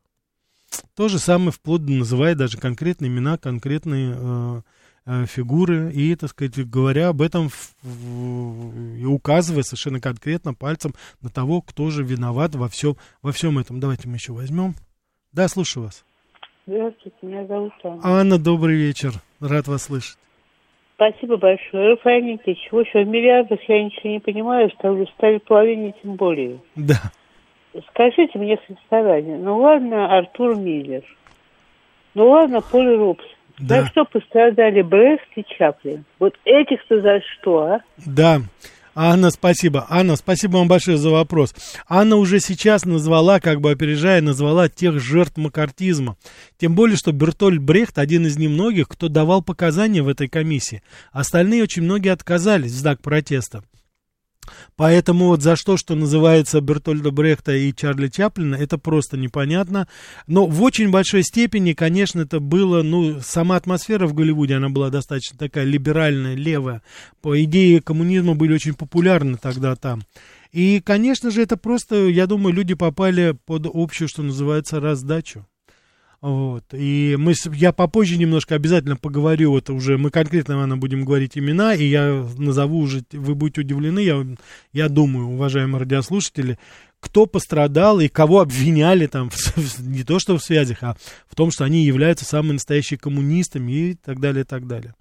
То 0.93 1.07
же 1.07 1.19
самое 1.19 1.53
вплоть 1.53 1.83
называя 1.83 2.35
даже 2.35 2.57
конкретные 2.57 3.07
имена, 3.07 3.37
конкретные 3.37 4.17
э, 4.17 4.61
э, 5.05 5.25
фигуры, 5.25 5.89
и, 5.93 6.13
так 6.17 6.31
сказать, 6.31 6.69
говоря 6.69 7.07
об 7.07 7.21
этом 7.21 7.49
и 7.85 9.05
указывая 9.05 9.63
совершенно 9.63 10.01
конкретно 10.01 10.53
пальцем 10.53 10.93
на 11.21 11.29
того, 11.29 11.61
кто 11.61 11.89
же 11.91 12.03
виноват 12.03 12.55
во 12.55 12.67
всем, 12.67 12.97
во 13.21 13.31
всем 13.31 13.57
этом. 13.57 13.79
Давайте 13.79 14.09
мы 14.09 14.15
еще 14.15 14.33
возьмем. 14.33 14.75
Да, 15.31 15.47
слушаю 15.47 15.85
вас. 15.85 16.03
Здравствуйте, 16.65 17.17
меня 17.23 17.45
зовут 17.45 17.73
Анна. 17.83 17.99
Анна, 18.03 18.39
добрый 18.39 18.75
вечер. 18.77 19.11
Рад 19.41 19.67
вас 19.67 19.83
слышать. 19.83 20.17
Спасибо 20.95 21.35
большое. 21.35 21.91
Рафаэль 21.91 22.23
Никитич, 22.23 22.69
в 22.71 22.77
общем, 22.77 23.03
в 23.03 23.07
миллиардах 23.07 23.59
я 23.67 23.83
ничего 23.83 24.13
не 24.13 24.19
понимаю, 24.19 24.71
ставлю 24.71 25.05
ставлю 25.07 25.41
половине 25.41 25.93
тем 26.01 26.15
более. 26.15 26.59
Да. 26.75 27.01
Скажите 27.89 28.39
мне 28.39 28.57
состояние. 28.65 29.37
Ну 29.37 29.57
ладно, 29.57 30.17
Артур 30.17 30.55
Миллер. 30.55 31.03
Ну 32.13 32.29
ладно, 32.29 32.61
Поль 32.61 32.95
Робсон. 32.95 33.27
Да. 33.59 33.81
За 33.81 33.87
что 33.87 34.05
пострадали 34.05 34.81
Брест 34.81 35.27
и 35.35 35.43
Чаплин? 35.43 36.05
Вот 36.19 36.35
этих-то 36.45 37.01
за 37.01 37.19
что, 37.21 37.57
а? 37.59 37.79
Да. 38.05 38.39
Анна, 38.95 39.31
спасибо. 39.31 39.87
Анна, 39.89 40.15
спасибо 40.15 40.57
вам 40.57 40.67
большое 40.67 40.97
за 40.97 41.09
вопрос. 41.09 41.55
Анна 41.87 42.17
уже 42.17 42.39
сейчас 42.39 42.85
назвала, 42.85 43.39
как 43.39 43.59
бы 43.59 43.71
опережая, 43.71 44.21
назвала 44.21 44.69
тех 44.69 44.99
жертв 44.99 45.37
макартизма. 45.37 46.15
Тем 46.59 46.75
более, 46.75 46.95
что 46.95 47.11
Бертоль 47.11 47.59
Брехт 47.59 47.97
один 47.97 48.27
из 48.27 48.37
немногих, 48.37 48.87
кто 48.87 49.07
давал 49.07 49.41
показания 49.41 50.03
в 50.03 50.07
этой 50.07 50.27
комиссии. 50.27 50.83
Остальные 51.11 51.63
очень 51.63 51.83
многие 51.83 52.11
отказались 52.11 52.71
в 52.71 52.77
знак 52.77 53.01
протеста. 53.01 53.63
Поэтому 54.75 55.27
вот 55.27 55.41
за 55.41 55.55
что, 55.55 55.77
что 55.77 55.95
называется 55.95 56.61
Бертольда 56.61 57.11
Брехта 57.11 57.55
и 57.55 57.73
Чарли 57.73 58.07
Чаплина, 58.07 58.55
это 58.55 58.77
просто 58.77 59.17
непонятно. 59.17 59.87
Но 60.27 60.45
в 60.45 60.61
очень 60.61 60.91
большой 60.91 61.23
степени, 61.23 61.73
конечно, 61.73 62.21
это 62.21 62.39
было, 62.39 62.81
ну, 62.81 63.19
сама 63.21 63.55
атмосфера 63.55 64.07
в 64.07 64.13
Голливуде, 64.13 64.55
она 64.55 64.69
была 64.69 64.89
достаточно 64.89 65.37
такая 65.37 65.65
либеральная, 65.65 66.35
левая. 66.35 66.81
По 67.21 67.41
идее 67.43 67.81
коммунизма 67.81 68.35
были 68.35 68.53
очень 68.53 68.73
популярны 68.73 69.37
тогда 69.37 69.75
там. 69.75 70.03
И, 70.51 70.81
конечно 70.85 71.31
же, 71.31 71.41
это 71.41 71.57
просто, 71.57 72.07
я 72.07 72.27
думаю, 72.27 72.53
люди 72.53 72.75
попали 72.75 73.35
под 73.45 73.67
общую, 73.73 74.07
что 74.07 74.21
называется, 74.21 74.79
раздачу. 74.79 75.47
Вот. 76.23 76.63
И 76.71 77.17
мы, 77.19 77.33
я 77.51 77.73
попозже 77.73 78.15
немножко 78.15 78.55
обязательно 78.55 78.95
поговорю, 78.95 79.51
вот 79.51 79.69
уже 79.69 79.97
мы 79.97 80.09
конкретно, 80.09 80.53
наверное, 80.53 80.77
будем 80.77 81.03
говорить 81.03 81.37
имена, 81.37 81.75
и 81.75 81.83
я 81.83 82.25
назову 82.37 82.79
уже, 82.79 83.03
вы 83.11 83.35
будете 83.35 83.59
удивлены, 83.59 83.99
я, 83.99 84.25
я 84.71 84.87
думаю, 84.87 85.27
уважаемые 85.27 85.81
радиослушатели, 85.81 86.57
кто 87.01 87.25
пострадал 87.25 87.99
и 87.99 88.07
кого 88.07 88.39
обвиняли 88.39 89.07
там, 89.07 89.31
не 89.79 90.05
то 90.05 90.17
что 90.19 90.37
в 90.37 90.41
связях, 90.41 90.77
а 90.83 90.95
в 91.27 91.35
том, 91.35 91.51
что 91.51 91.65
они 91.65 91.83
являются 91.83 92.23
самыми 92.23 92.53
настоящими 92.53 92.99
коммунистами 92.99 93.71
и 93.73 93.93
так 93.95 94.21
далее, 94.21 94.43
и 94.43 94.47
так 94.47 94.65
далее. 94.65 94.95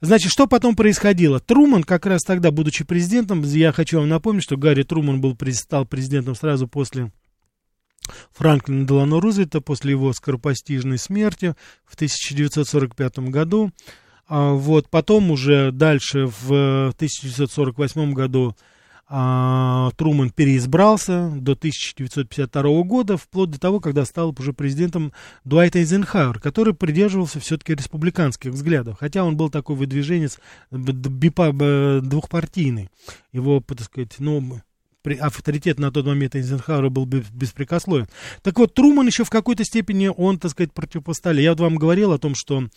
Значит, 0.00 0.30
что 0.30 0.46
потом 0.46 0.76
происходило? 0.76 1.40
Труман, 1.40 1.82
как 1.82 2.06
раз 2.06 2.22
тогда, 2.22 2.52
будучи 2.52 2.84
президентом, 2.84 3.42
я 3.42 3.72
хочу 3.72 3.98
вам 3.98 4.08
напомнить, 4.08 4.44
что 4.44 4.56
Гарри 4.56 4.84
Труман 4.84 5.20
был, 5.20 5.36
стал 5.54 5.86
президентом 5.86 6.36
сразу 6.36 6.68
после 6.68 7.10
Франклина 8.32 8.86
Делано 8.86 9.20
Рузвельта 9.20 9.60
после 9.60 9.92
его 9.92 10.12
скоропостижной 10.12 10.98
смерти 10.98 11.54
в 11.86 11.94
1945 11.94 13.18
году. 13.30 13.72
А 14.28 14.52
вот 14.52 14.88
потом 14.88 15.30
уже 15.30 15.70
дальше 15.70 16.26
в 16.26 16.88
1948 16.96 18.12
году 18.12 18.56
а, 19.08 19.90
Труман 19.96 20.30
переизбрался 20.30 21.30
до 21.36 21.52
1952 21.52 22.82
года, 22.82 23.16
вплоть 23.16 23.50
до 23.50 23.60
того, 23.60 23.78
когда 23.78 24.04
стал 24.04 24.34
уже 24.36 24.52
президентом 24.52 25.12
Дуайт 25.44 25.76
Эйзенхауэр, 25.76 26.40
который 26.40 26.74
придерживался 26.74 27.38
все-таки 27.38 27.74
республиканских 27.74 28.50
взглядов, 28.50 28.96
хотя 28.98 29.22
он 29.22 29.36
был 29.36 29.48
такой 29.48 29.76
выдвиженец 29.76 30.40
двухпартийный. 30.72 32.90
Его, 33.32 33.60
так 33.60 33.82
сказать, 33.82 34.16
ну, 34.18 34.60
авторитет 35.14 35.78
на 35.78 35.90
тот 35.90 36.06
момент 36.06 36.34
Эйзенхауэра 36.34 36.88
был 36.88 37.06
беспрекословен. 37.06 38.06
Так 38.42 38.58
вот, 38.58 38.74
Труман 38.74 39.06
еще 39.06 39.24
в 39.24 39.30
какой-то 39.30 39.64
степени, 39.64 40.08
он, 40.08 40.38
так 40.38 40.50
сказать, 40.50 40.72
противопоставил. 40.72 41.40
Я 41.40 41.50
вот 41.50 41.60
вам 41.60 41.76
говорил 41.76 42.12
о 42.12 42.18
том, 42.18 42.34
что 42.34 42.68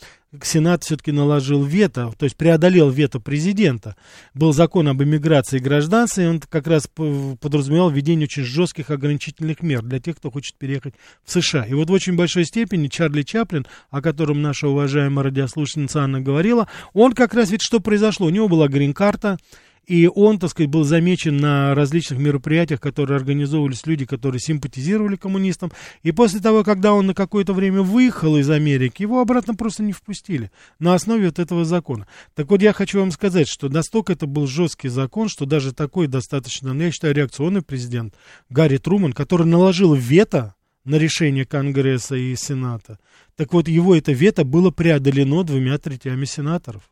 Сенат 0.43 0.83
все-таки 0.83 1.11
наложил 1.11 1.63
вето, 1.63 2.13
то 2.17 2.25
есть 2.25 2.35
преодолел 2.35 2.89
вето 2.89 3.19
президента. 3.19 3.95
Был 4.33 4.53
закон 4.53 4.87
об 4.87 5.01
иммиграции 5.01 5.57
и 5.57 6.19
и 6.23 6.25
он 6.25 6.39
как 6.39 6.67
раз 6.67 6.87
подразумевал 6.87 7.89
введение 7.89 8.25
очень 8.25 8.43
жестких 8.43 8.91
ограничительных 8.91 9.61
мер 9.61 9.81
для 9.81 9.99
тех, 9.99 10.17
кто 10.17 10.29
хочет 10.29 10.55
переехать 10.57 10.93
в 11.23 11.31
США. 11.31 11.65
И 11.65 11.73
вот 11.73 11.89
в 11.89 11.93
очень 11.93 12.15
большой 12.15 12.45
степени 12.45 12.87
Чарли 12.87 13.23
Чаплин, 13.23 13.65
о 13.89 14.01
котором 14.01 14.41
наша 14.41 14.67
уважаемая 14.67 15.25
радиослушательница 15.25 16.03
Анна 16.03 16.21
говорила, 16.21 16.67
он 16.93 17.13
как 17.13 17.33
раз 17.33 17.49
ведь 17.49 17.61
что 17.61 17.79
произошло? 17.79 18.27
У 18.27 18.31
него 18.31 18.47
была 18.47 18.67
грин-карта, 18.67 19.37
и 19.85 20.07
он, 20.07 20.39
так 20.39 20.51
сказать, 20.51 20.69
был 20.69 20.83
замечен 20.83 21.37
на 21.37 21.73
различных 21.73 22.19
мероприятиях, 22.19 22.79
которые 22.79 23.17
организовывались 23.17 23.85
люди, 23.85 24.05
которые 24.05 24.39
симпатизировали 24.39 25.15
коммунистам. 25.15 25.71
И 26.03 26.11
после 26.11 26.39
того, 26.39 26.63
когда 26.63 26.93
он 26.93 27.07
на 27.07 27.13
какое-то 27.13 27.53
время 27.53 27.81
выехал 27.81 28.37
из 28.37 28.49
Америки, 28.49 29.01
его 29.01 29.21
обратно 29.21 29.55
просто 29.55 29.83
не 29.83 29.93
впустили 29.93 30.51
на 30.79 30.93
основе 30.93 31.25
вот 31.25 31.39
этого 31.39 31.65
закона. 31.65 32.07
Так 32.35 32.49
вот, 32.49 32.61
я 32.61 32.73
хочу 32.73 32.99
вам 32.99 33.11
сказать, 33.11 33.47
что 33.47 33.69
настолько 33.69 34.13
это 34.13 34.27
был 34.27 34.47
жесткий 34.47 34.89
закон, 34.89 35.29
что 35.29 35.45
даже 35.45 35.73
такой 35.73 36.07
достаточно, 36.07 36.73
ну, 36.73 36.83
я 36.83 36.91
считаю, 36.91 37.15
реакционный 37.15 37.61
президент 37.61 38.13
Гарри 38.49 38.77
Труман, 38.77 39.13
который 39.13 39.47
наложил 39.47 39.93
вето 39.93 40.55
на 40.85 40.95
решение 40.95 41.45
Конгресса 41.45 42.15
и 42.15 42.35
Сената, 42.35 42.99
так 43.39 43.53
вот, 43.53 43.69
его 43.69 43.95
это 43.95 44.11
вето 44.11 44.43
было 44.43 44.69
преодолено 44.69 45.43
двумя 45.43 45.77
третями 45.77 46.25
сенаторов. 46.25 46.83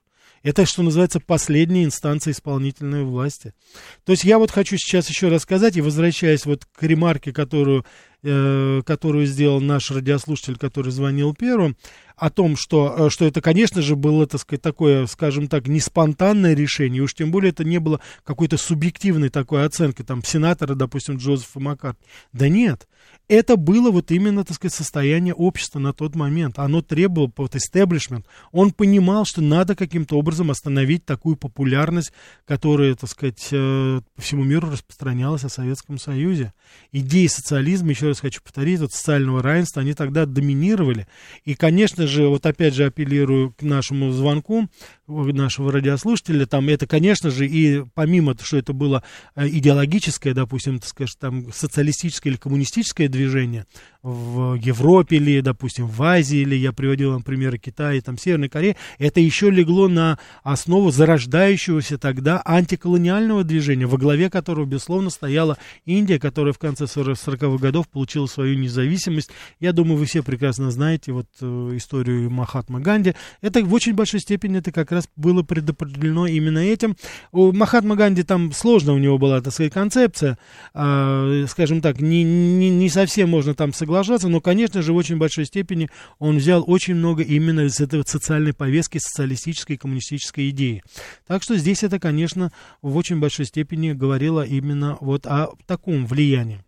Это, 0.44 0.66
что 0.66 0.84
называется, 0.84 1.20
последняя 1.20 1.84
инстанция 1.84 2.32
исполнительной 2.32 3.04
власти. 3.04 3.54
То 4.06 4.12
есть 4.12 4.24
я 4.24 4.40
вот 4.40 4.52
хочу 4.52 4.78
сейчас 4.78 5.10
еще 5.10 5.28
рассказать, 5.30 5.78
и 5.78 5.82
возвращаясь 5.82 6.46
вот 6.46 6.66
к 6.66 6.84
ремарке, 6.84 7.34
которую, 7.34 7.86
э, 8.24 8.82
которую 8.86 9.26
сделал 9.26 9.62
наш 9.62 9.92
радиослушатель, 9.92 10.58
который 10.58 10.92
звонил 10.92 11.34
первым, 11.34 11.76
о 12.18 12.32
том, 12.32 12.58
что, 12.58 12.96
э, 12.98 13.10
что 13.10 13.26
это, 13.26 13.42
конечно 13.42 13.82
же, 13.82 13.96
было, 13.96 14.26
так 14.26 14.42
сказать, 14.42 14.62
такое, 14.62 15.06
скажем 15.06 15.48
так, 15.48 15.68
не 15.68 15.80
спонтанное 15.80 16.56
решение, 16.56 17.04
уж 17.04 17.14
тем 17.14 17.32
более 17.32 17.52
это 17.52 17.64
не 17.64 17.80
было 17.80 18.02
какой-то 18.24 18.58
субъективной 18.58 19.30
такой 19.30 19.64
оценки, 19.64 20.02
там, 20.02 20.24
сенатора, 20.24 20.74
допустим, 20.74 21.18
Джозефа 21.18 21.60
Маккарт. 21.60 21.98
Да 22.34 22.50
нет, 22.50 22.88
это 23.28 23.56
было 23.56 23.92
вот 23.92 24.10
именно, 24.12 24.44
так 24.44 24.56
сказать, 24.56 24.74
состояние 24.74 25.36
общества 25.36 25.80
на 25.80 25.94
тот 25.94 26.16
момент. 26.16 26.58
Оно 26.58 26.82
требовало, 26.82 27.32
вот 27.38 27.56
истеблишмент, 27.56 28.26
он 28.52 28.72
понимал, 28.72 29.26
что 29.26 29.42
надо 29.42 29.76
каким-то 29.76 30.18
образом 30.18 30.50
остановить 30.50 31.06
такую 31.06 31.36
популярность, 31.36 32.12
которая, 32.46 32.96
так 32.96 33.10
сказать, 33.10 33.48
э, 33.52 34.02
по 34.16 34.22
всему 34.22 34.44
миру 34.44 34.72
распространялась 34.72 35.44
о 35.44 35.50
Советском 35.50 36.00
Союзе. 36.00 36.54
Идеи 36.92 37.28
социализма, 37.28 37.92
еще 37.92 38.07
раз 38.10 38.20
хочу 38.20 38.42
повторить, 38.42 38.80
вот 38.80 38.92
социального 38.92 39.42
равенства, 39.42 39.82
они 39.82 39.94
тогда 39.94 40.26
доминировали. 40.26 41.08
И, 41.46 41.56
конечно 41.56 42.08
же, 42.08 42.28
вот 42.28 42.46
опять 42.46 42.74
же 42.74 42.86
апеллирую 42.86 43.54
к 43.54 43.62
нашему 43.62 44.12
звонку 44.12 44.68
нашего 45.08 45.72
радиослушателя, 45.72 46.46
там 46.46 46.70
это, 46.70 46.86
конечно 46.86 47.30
же, 47.30 47.48
и 47.48 47.84
помимо, 47.94 48.36
что 48.42 48.58
это 48.58 48.74
было 48.74 49.04
э, 49.36 49.48
идеологическое, 49.48 50.34
допустим, 50.34 50.80
так 50.80 50.90
сказать, 50.90 51.18
там 51.20 51.52
социалистическое 51.54 52.34
или 52.34 52.40
коммунистическое 52.40 53.08
движение 53.08 53.66
в 54.04 54.56
Европе 54.56 55.18
или, 55.18 55.42
допустим, 55.42 55.88
в 55.88 56.02
Азии, 56.02 56.40
или 56.40 56.56
я 56.56 56.72
приводил 56.72 57.12
вам 57.12 57.24
примеры 57.24 57.58
Китая, 57.58 58.00
там, 58.02 58.18
Северной 58.18 58.50
Кореи, 58.50 58.76
это 59.00 59.20
еще 59.20 59.50
легло 59.50 59.88
на 59.88 60.18
основу 60.44 60.92
зарождающегося 60.92 61.98
тогда 61.98 62.42
антиколониального 62.46 63.44
движения, 63.44 63.86
во 63.86 63.98
главе 63.98 64.30
которого, 64.30 64.66
безусловно, 64.66 65.10
стояла 65.10 65.58
Индия, 65.86 66.20
которая 66.20 66.54
в 66.54 66.60
конце 66.60 66.86
40-х 66.86 67.58
годов 67.58 67.88
получила 67.90 68.28
свою 68.28 68.58
независимость. 68.58 69.30
Я 69.60 69.74
думаю, 69.74 69.98
вы 69.98 70.06
все 70.06 70.24
прекрасно 70.24 70.72
знаете 70.72 71.12
вот 71.12 71.28
э, 71.42 71.72
историю 71.76 72.30
Махатма 72.30 72.80
Ганди. 72.80 73.14
Это 73.42 73.64
в 73.64 73.74
очень 73.74 73.94
большой 73.94 74.20
степени 74.22 74.60
это 74.60 74.72
как 74.72 74.92
раз 74.92 74.97
было 75.16 75.44
предопределено 75.44 76.28
именно 76.28 76.60
этим. 76.60 76.96
У 77.32 77.52
Махатма 77.52 77.96
Ганди 77.96 78.24
там 78.24 78.52
сложно 78.52 78.94
у 78.94 78.98
него 78.98 79.18
была, 79.18 79.42
так 79.42 79.54
сказать, 79.54 79.74
концепция, 79.74 80.38
э, 80.74 81.46
скажем 81.50 81.82
так, 81.82 82.02
не, 82.02 82.24
не, 82.24 82.70
не 82.70 82.90
совсем 82.90 83.30
можно 83.30 83.54
там 83.54 83.74
соглашаться, 83.74 84.28
но, 84.28 84.42
конечно 84.42 84.82
же, 84.82 84.94
в 84.94 84.96
очень 84.96 85.18
большой 85.18 85.46
степени 85.46 85.90
он 86.20 86.38
взял 86.38 86.64
очень 86.66 86.96
много 86.96 87.24
именно 87.24 87.62
из 87.62 87.80
этой 87.80 88.04
социальной 88.06 88.54
повестки, 88.54 88.98
социалистической, 88.98 89.78
коммунистической 89.78 90.50
идеи. 90.50 90.84
Так 91.28 91.44
что 91.44 91.56
здесь 91.58 91.84
это, 91.84 92.00
конечно, 92.00 92.52
в 92.82 92.96
очень 92.98 93.20
большой 93.20 93.46
степени 93.46 93.92
говорило 93.92 94.46
именно 94.46 94.98
вот 95.02 95.26
о 95.26 95.50
таком 95.66 96.06
влиянии. 96.06 96.67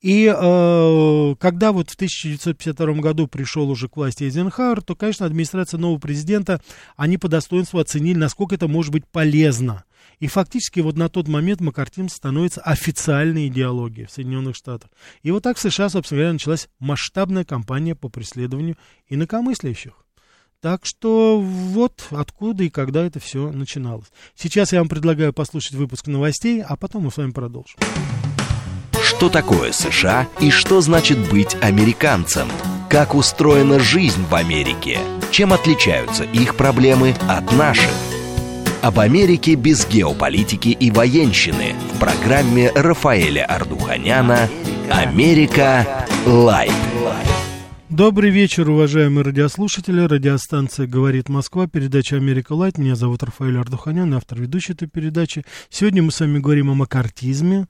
И 0.00 0.26
э, 0.26 1.34
когда 1.38 1.72
вот 1.72 1.90
в 1.90 1.94
1952 1.94 2.92
году 2.94 3.26
пришел 3.26 3.68
уже 3.70 3.88
к 3.88 3.96
власти 3.96 4.24
Эйзенхауэр, 4.24 4.82
то, 4.82 4.94
конечно, 4.94 5.26
администрация 5.26 5.78
нового 5.78 5.98
президента, 5.98 6.60
они 6.96 7.18
по 7.18 7.28
достоинству 7.28 7.78
оценили, 7.78 8.18
насколько 8.18 8.54
это 8.54 8.68
может 8.68 8.92
быть 8.92 9.06
полезно. 9.06 9.84
И 10.18 10.28
фактически 10.28 10.80
вот 10.80 10.96
на 10.96 11.08
тот 11.08 11.28
момент 11.28 11.60
макартизм 11.60 12.08
становится 12.08 12.60
официальной 12.62 13.48
идеологией 13.48 14.06
в 14.06 14.10
Соединенных 14.10 14.56
Штатах. 14.56 14.90
И 15.22 15.30
вот 15.30 15.42
так 15.42 15.58
в 15.58 15.60
США, 15.60 15.88
собственно 15.88 16.20
говоря, 16.20 16.32
началась 16.32 16.68
масштабная 16.78 17.44
кампания 17.44 17.94
по 17.94 18.08
преследованию 18.08 18.76
инакомыслящих. 19.08 19.92
Так 20.60 20.86
что 20.86 21.38
вот 21.40 22.06
откуда 22.10 22.64
и 22.64 22.70
когда 22.70 23.04
это 23.04 23.20
все 23.20 23.52
начиналось. 23.52 24.06
Сейчас 24.34 24.72
я 24.72 24.78
вам 24.80 24.88
предлагаю 24.88 25.32
послушать 25.32 25.74
выпуск 25.74 26.06
новостей, 26.06 26.62
а 26.62 26.76
потом 26.76 27.04
мы 27.04 27.10
с 27.10 27.18
вами 27.18 27.32
продолжим. 27.32 27.78
Что 29.16 29.30
такое 29.30 29.72
США 29.72 30.28
и 30.42 30.50
что 30.50 30.82
значит 30.82 31.16
быть 31.30 31.56
американцем? 31.62 32.48
Как 32.90 33.14
устроена 33.14 33.80
жизнь 33.80 34.22
в 34.28 34.34
Америке? 34.34 34.98
Чем 35.30 35.54
отличаются 35.54 36.24
их 36.24 36.54
проблемы 36.54 37.14
от 37.26 37.50
наших? 37.52 37.90
Об 38.82 39.00
Америке 39.00 39.54
без 39.54 39.88
геополитики 39.88 40.68
и 40.68 40.90
военщины 40.90 41.74
в 41.94 41.98
программе 41.98 42.70
Рафаэля 42.74 43.46
Ардуханяна 43.46 44.50
«Америка. 44.90 46.06
Light». 46.26 46.74
Добрый 47.88 48.28
вечер, 48.28 48.68
уважаемые 48.68 49.24
радиослушатели. 49.24 50.02
Радиостанция 50.02 50.86
«Говорит 50.86 51.30
Москва», 51.30 51.66
передача 51.66 52.16
«Америка 52.16 52.52
Light». 52.52 52.76
Меня 52.76 52.96
зовут 52.96 53.22
Рафаэль 53.22 53.56
Ардуханян, 53.56 54.12
автор 54.12 54.38
и 54.38 54.41
ведущий 54.41 54.74
этой 54.74 54.88
передачи. 54.88 55.46
Сегодня 55.70 56.02
мы 56.02 56.12
с 56.12 56.20
вами 56.20 56.38
говорим 56.38 56.68
о 56.68 56.74
макартизме, 56.74 57.66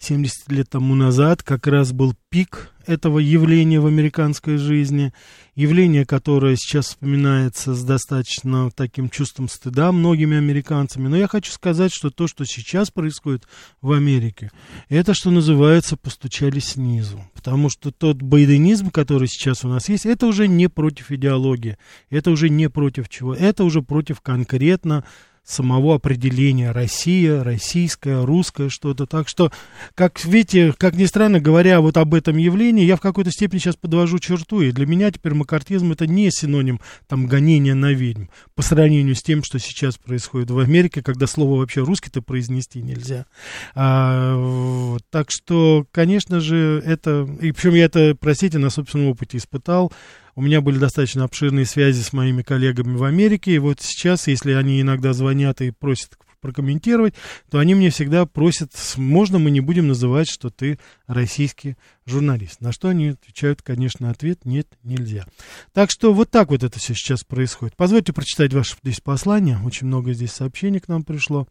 70 0.00 0.50
лет 0.50 0.70
тому 0.70 0.94
назад 0.94 1.42
как 1.42 1.66
раз 1.66 1.92
был 1.92 2.14
пик 2.30 2.72
этого 2.86 3.18
явления 3.18 3.80
в 3.80 3.86
американской 3.86 4.56
жизни. 4.56 5.12
Явление, 5.54 6.06
которое 6.06 6.56
сейчас 6.56 6.86
вспоминается 6.86 7.74
с 7.74 7.84
достаточно 7.84 8.70
таким 8.70 9.10
чувством 9.10 9.48
стыда 9.48 9.92
многими 9.92 10.38
американцами. 10.38 11.06
Но 11.06 11.18
я 11.18 11.28
хочу 11.28 11.52
сказать, 11.52 11.92
что 11.92 12.10
то, 12.10 12.26
что 12.26 12.46
сейчас 12.46 12.90
происходит 12.90 13.46
в 13.82 13.92
Америке, 13.92 14.50
это, 14.88 15.12
что 15.12 15.30
называется, 15.30 15.98
постучали 15.98 16.60
снизу. 16.60 17.22
Потому 17.34 17.68
что 17.68 17.90
тот 17.92 18.22
байденизм, 18.22 18.90
который 18.90 19.28
сейчас 19.28 19.64
у 19.64 19.68
нас 19.68 19.90
есть, 19.90 20.06
это 20.06 20.26
уже 20.26 20.48
не 20.48 20.68
против 20.68 21.10
идеологии, 21.10 21.76
это 22.08 22.30
уже 22.30 22.48
не 22.48 22.70
против 22.70 23.10
чего, 23.10 23.34
это 23.34 23.64
уже 23.64 23.82
против 23.82 24.22
конкретно 24.22 25.04
самого 25.50 25.96
определения 25.96 26.70
Россия, 26.70 27.42
российская, 27.42 28.24
русская, 28.24 28.68
что-то. 28.68 29.06
Так 29.06 29.28
что, 29.28 29.52
как 29.94 30.24
видите, 30.24 30.72
как 30.76 30.94
ни 30.94 31.04
странно, 31.04 31.40
говоря 31.40 31.80
вот 31.80 31.96
об 31.96 32.14
этом 32.14 32.36
явлении, 32.36 32.84
я 32.84 32.96
в 32.96 33.00
какой-то 33.00 33.30
степени 33.30 33.58
сейчас 33.58 33.76
подвожу 33.76 34.18
черту, 34.18 34.60
и 34.60 34.72
для 34.72 34.86
меня 34.86 35.10
теперь 35.10 35.34
макартизм 35.34 35.92
это 35.92 36.06
не 36.06 36.30
синоним 36.30 36.80
там 37.08 37.26
гонения 37.26 37.74
на 37.74 37.92
ведьм, 37.92 38.26
по 38.54 38.62
сравнению 38.62 39.14
с 39.14 39.22
тем, 39.22 39.42
что 39.42 39.58
сейчас 39.58 39.96
происходит 39.96 40.50
в 40.50 40.58
Америке, 40.58 41.02
когда 41.02 41.26
слово 41.26 41.58
вообще 41.58 41.82
русский-то 41.82 42.22
произнести 42.22 42.82
нельзя. 42.82 43.26
А, 43.74 44.36
вот, 44.36 45.02
так 45.10 45.30
что, 45.30 45.86
конечно 45.90 46.40
же, 46.40 46.82
это, 46.84 47.28
и 47.40 47.52
причем 47.52 47.74
я 47.74 47.84
это, 47.86 48.16
простите, 48.18 48.58
на 48.58 48.70
собственном 48.70 49.08
опыте 49.08 49.38
испытал, 49.38 49.92
у 50.40 50.42
меня 50.42 50.62
были 50.62 50.78
достаточно 50.78 51.24
обширные 51.24 51.66
связи 51.66 52.00
с 52.00 52.14
моими 52.14 52.40
коллегами 52.40 52.96
в 52.96 53.04
Америке, 53.04 53.52
и 53.52 53.58
вот 53.58 53.82
сейчас, 53.82 54.26
если 54.26 54.52
они 54.52 54.80
иногда 54.80 55.12
звонят 55.12 55.60
и 55.60 55.70
просят 55.70 56.16
прокомментировать, 56.40 57.12
то 57.50 57.58
они 57.58 57.74
мне 57.74 57.90
всегда 57.90 58.24
просят, 58.24 58.72
можно 58.96 59.38
мы 59.38 59.50
не 59.50 59.60
будем 59.60 59.86
называть, 59.86 60.30
что 60.30 60.48
ты 60.48 60.78
российский 61.06 61.76
журналист. 62.06 62.62
На 62.62 62.72
что 62.72 62.88
они 62.88 63.08
отвечают, 63.08 63.60
конечно, 63.60 64.08
ответ 64.08 64.46
нет, 64.46 64.66
нельзя. 64.82 65.26
Так 65.74 65.90
что 65.90 66.14
вот 66.14 66.30
так 66.30 66.48
вот 66.48 66.62
это 66.62 66.78
все 66.78 66.94
сейчас 66.94 67.22
происходит. 67.22 67.76
Позвольте 67.76 68.14
прочитать 68.14 68.54
ваше 68.54 68.76
здесь 68.82 69.02
послание. 69.02 69.58
Очень 69.62 69.88
много 69.88 70.14
здесь 70.14 70.32
сообщений 70.32 70.80
к 70.80 70.88
нам 70.88 71.02
пришло. 71.02 71.46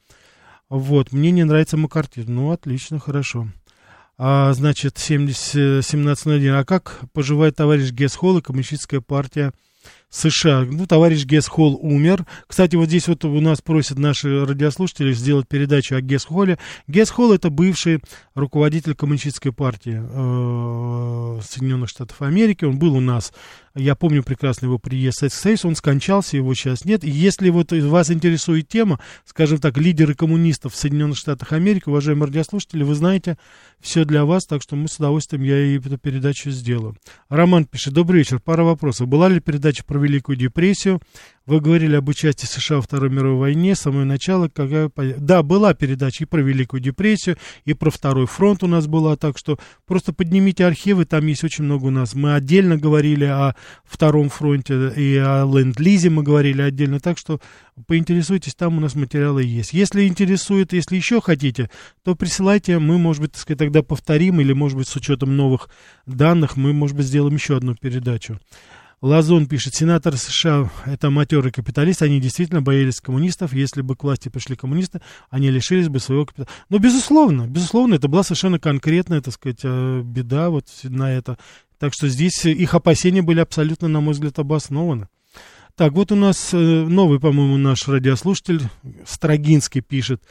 Вот, 0.68 1.12
мне 1.12 1.30
не 1.30 1.44
нравится 1.44 1.78
макартизм. 1.78 2.34
Ну, 2.34 2.52
отлично, 2.52 2.98
хорошо 2.98 3.48
а, 4.22 4.52
значит, 4.52 4.98
70, 4.98 5.56
17.01. 5.82 6.50
А 6.50 6.66
как 6.66 7.00
поживает 7.14 7.56
товарищ 7.56 7.92
Гесхол 7.92 8.42
Коммунистическая 8.42 9.00
партия 9.00 9.54
США. 10.10 10.66
Ну, 10.70 10.88
товарищ 10.88 11.26
Гесхол 11.26 11.80
умер. 11.82 12.26
Кстати, 12.48 12.76
вот 12.76 12.88
здесь 12.88 13.08
вот 13.08 13.24
у 13.26 13.40
нас 13.42 13.62
просят 13.62 14.00
наши 14.00 14.46
радиослушатели 14.46 15.14
сделать 15.14 15.48
передачу 15.48 15.96
о 15.96 16.02
Гесхоле. 16.02 16.58
Гесхол 16.88 17.34
это 17.34 17.50
бывший 17.50 18.00
руководитель 18.34 18.96
Коммунистической 18.96 19.54
партии 19.54 20.02
э, 20.02 21.42
Соединенных 21.42 21.90
Штатов 21.90 22.22
Америки. 22.22 22.66
Он 22.66 22.80
был 22.80 22.96
у 22.96 23.02
нас 23.02 23.32
я 23.80 23.96
помню 23.96 24.24
прекрасно 24.24 24.66
его 24.66 24.78
приезд 24.78 25.22
в 25.22 25.30
Союз, 25.30 25.66
он 25.66 25.76
скончался, 25.76 26.38
его 26.38 26.54
сейчас 26.54 26.86
нет. 26.86 27.04
И 27.04 27.10
если 27.10 27.50
вот 27.50 27.72
вас 27.72 28.12
интересует 28.12 28.68
тема, 28.68 29.00
скажем 29.26 29.60
так, 29.60 29.78
лидеры 29.78 30.16
коммунистов 30.16 30.74
в 30.74 30.78
Соединенных 30.78 31.18
Штатах 31.18 31.54
Америки, 31.54 31.84
уважаемые 31.88 32.28
радиослушатели, 32.28 32.84
вы 32.84 32.96
знаете, 32.96 33.38
все 33.80 34.06
для 34.06 34.26
вас, 34.26 34.46
так 34.46 34.62
что 34.62 34.76
мы 34.76 34.88
с 34.88 34.98
удовольствием, 34.98 35.44
я 35.44 35.60
и 35.60 35.78
эту 35.78 35.98
передачу 35.98 36.52
сделаю. 36.52 36.96
Роман 37.30 37.66
пишет, 37.66 37.94
добрый 37.94 38.20
вечер, 38.20 38.40
пара 38.40 38.64
вопросов. 38.64 39.08
Была 39.08 39.30
ли 39.30 39.40
передача 39.40 39.84
про 39.84 39.99
Великую 40.00 40.38
депрессию? 40.38 41.02
Вы 41.46 41.62
говорили 41.62 41.96
об 41.96 42.08
участии 42.08 42.46
США 42.46 42.76
во 42.76 42.82
Второй 42.84 43.10
мировой 43.10 43.40
войне, 43.40 43.76
с 43.76 43.80
самого 43.80 44.04
начала. 44.04 44.52
Да, 45.18 45.42
была 45.42 45.74
передача 45.74 46.24
и 46.24 46.28
про 46.28 46.42
Великую 46.42 46.80
депрессию, 46.80 47.38
и 47.66 47.74
про 47.74 47.90
Второй 47.90 48.28
фронт 48.28 48.64
у 48.64 48.68
нас 48.68 48.86
была, 48.86 49.16
так 49.16 49.36
что 49.36 49.58
просто 49.88 50.14
поднимите 50.14 50.64
архивы, 50.64 51.06
там 51.06 51.26
есть 51.26 51.44
очень 51.44 51.64
много 51.64 51.86
у 51.86 51.90
нас. 51.90 52.14
Мы 52.14 52.36
отдельно 52.36 52.78
говорили 52.78 53.26
о 53.26 53.56
Втором 53.84 54.30
фронте 54.30 54.94
и 54.96 55.18
о 55.18 55.44
Ленд-Лизе 55.46 56.12
мы 56.12 56.22
говорили 56.22 56.62
отдельно, 56.62 57.00
так 57.00 57.18
что 57.18 57.42
поинтересуйтесь, 57.88 58.54
там 58.54 58.78
у 58.78 58.80
нас 58.80 58.94
материалы 58.94 59.44
есть. 59.44 59.74
Если 59.74 60.08
интересует, 60.08 60.74
если 60.74 60.98
еще 60.98 61.20
хотите, 61.20 61.72
то 62.04 62.14
присылайте, 62.14 62.78
мы, 62.78 63.00
может 63.00 63.24
быть, 63.24 63.32
так 63.32 63.42
сказать, 63.42 63.58
тогда 63.58 63.82
повторим, 63.82 64.40
или, 64.40 64.54
может 64.54 64.78
быть, 64.78 64.88
с 64.88 64.96
учетом 64.96 65.36
новых 65.36 65.70
данных, 66.06 66.58
мы, 66.58 66.74
может 66.74 66.96
быть, 66.96 67.08
сделаем 67.08 67.36
еще 67.36 67.58
одну 67.58 67.74
передачу. 67.74 68.40
Лазон 69.02 69.48
пишет, 69.48 69.76
сенатор 69.76 70.18
США 70.18 70.70
это 70.86 71.10
матерый 71.10 71.52
капиталист, 71.52 72.02
они 72.02 72.20
действительно 72.20 72.62
боялись 72.62 73.00
коммунистов, 73.00 73.54
если 73.54 73.82
бы 73.82 73.96
к 73.96 74.04
власти 74.04 74.28
пришли 74.28 74.58
коммунисты, 74.58 75.02
они 75.30 75.50
лишились 75.50 75.88
бы 75.88 76.00
своего 76.00 76.26
капитала. 76.26 76.50
Но, 76.68 76.80
безусловно, 76.80 77.48
безусловно, 77.48 77.96
это 77.96 78.10
была 78.10 78.24
совершенно 78.24 78.60
конкретная, 78.60 79.22
так 79.22 79.34
сказать, 79.34 79.62
э, 79.64 80.02
беда 80.04 80.50
вот 80.50 80.66
на 80.84 81.14
это. 81.14 81.38
Так 81.78 81.94
что 81.94 82.10
здесь 82.10 82.46
их 82.46 82.74
опасения 82.74 83.22
были 83.22 83.40
абсолютно, 83.40 83.88
на 83.88 84.02
мой 84.02 84.14
взгляд, 84.14 84.38
обоснованы. 84.38 85.08
Так, 85.76 85.94
вот 85.94 86.12
у 86.12 86.16
нас 86.16 86.50
э, 86.54 86.58
новый, 86.58 87.22
по-моему, 87.22 87.56
наш 87.56 87.88
радиослушатель 87.88 88.64
Строгинский 89.08 89.80
пишет 89.80 90.22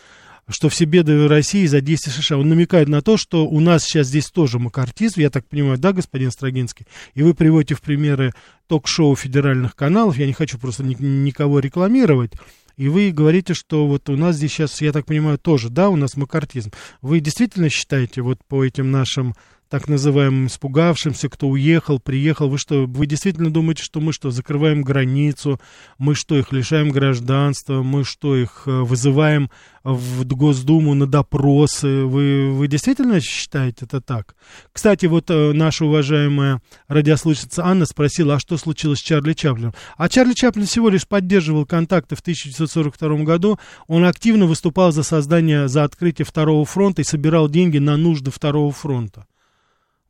что 0.49 0.69
все 0.69 0.85
беды 0.85 1.29
России 1.29 1.67
за 1.67 1.81
действия 1.81 2.13
США. 2.13 2.39
Он 2.39 2.49
намекает 2.49 2.89
на 2.89 3.03
то, 3.03 3.17
что 3.17 3.47
у 3.47 3.61
нас 3.61 3.85
сейчас 3.85 4.09
здесь 4.09 4.27
тоже 4.27 4.59
макартизм, 4.59 5.21
я 5.21 5.31
так 5.31 5.47
понимаю, 5.47 5.79
да, 5.79 5.93
господин 5.93 6.31
Строгинский? 6.31 6.87
И 7.15 7.23
вы 7.23 7.35
приводите 7.35 7.75
в 7.75 7.83
примеры 7.83 8.33
ток-шоу 8.67 9.15
федеральных 9.17 9.77
каналов, 9.77 10.19
я 10.19 10.27
не 10.27 10.33
хочу 10.33 10.59
просто 10.59 10.83
ни, 10.85 10.95
никого 11.01 11.59
рекламировать, 11.59 12.33
и 12.77 12.89
вы 12.89 13.11
говорите, 13.11 13.55
что 13.55 13.87
вот 13.87 14.09
у 14.09 14.17
нас 14.17 14.37
здесь 14.37 14.53
сейчас, 14.53 14.81
я 14.81 14.93
так 14.93 15.05
понимаю, 15.05 15.37
тоже, 15.37 15.69
да, 15.69 15.89
у 15.89 15.97
нас 15.97 16.17
макартизм. 16.17 16.71
Вы 17.03 17.19
действительно 17.21 17.69
считаете 17.71 18.23
вот 18.23 18.39
по 18.47 18.65
этим 18.65 18.93
нашим 18.93 19.35
так 19.69 19.87
называемым 19.89 20.47
испугавшимся, 20.47 21.29
кто 21.29 21.49
уехал, 21.49 22.01
приехал. 22.01 22.49
Вы 22.49 22.59
что, 22.59 22.87
вы 22.87 23.07
действительно 23.07 23.51
думаете, 23.51 23.83
что 23.83 24.01
мы 24.01 24.13
что, 24.13 24.31
закрываем 24.31 24.83
границу, 24.83 25.61
мы 25.99 26.15
что, 26.15 26.39
их 26.39 26.53
лишаем 26.53 26.91
гражданства, 26.91 27.83
мы 27.83 28.05
что, 28.05 28.37
их 28.37 28.63
э, 28.67 28.71
вызываем 28.71 29.51
в 29.85 30.25
Госдуму 30.25 30.95
на 30.95 31.07
допросы? 31.07 32.05
Вы, 32.05 32.51
вы 32.51 32.67
действительно 32.67 33.21
считаете 33.21 33.85
это 33.85 34.01
так? 34.01 34.35
Кстати, 34.73 35.07
вот 35.07 35.31
э, 35.31 35.53
наша 35.53 35.85
уважаемая 35.85 36.63
радиослушница 36.89 37.65
Анна 37.67 37.85
спросила, 37.85 38.37
а 38.37 38.41
что 38.41 38.57
случилось 38.57 39.01
с 39.01 39.03
Чарли 39.03 39.35
Чаплином? 39.35 39.75
А 39.97 40.09
Чарли 40.09 40.33
Чаплин 40.33 40.67
всего 40.67 40.89
лишь 40.89 41.07
поддерживал 41.07 41.67
контакты 41.67 42.17
в 42.17 42.21
1942 42.21 43.25
году. 43.25 43.59
Он 43.87 44.05
активно 44.05 44.47
выступал 44.47 44.93
за 44.93 45.03
создание, 45.03 45.69
за 45.69 45.85
открытие 45.85 46.25
Второго 46.25 46.65
фронта 46.65 47.03
и 47.03 47.05
собирал 47.05 47.51
деньги 47.51 47.79
на 47.79 47.97
нужды 47.99 48.31
Второго 48.31 48.73
фронта 48.73 49.28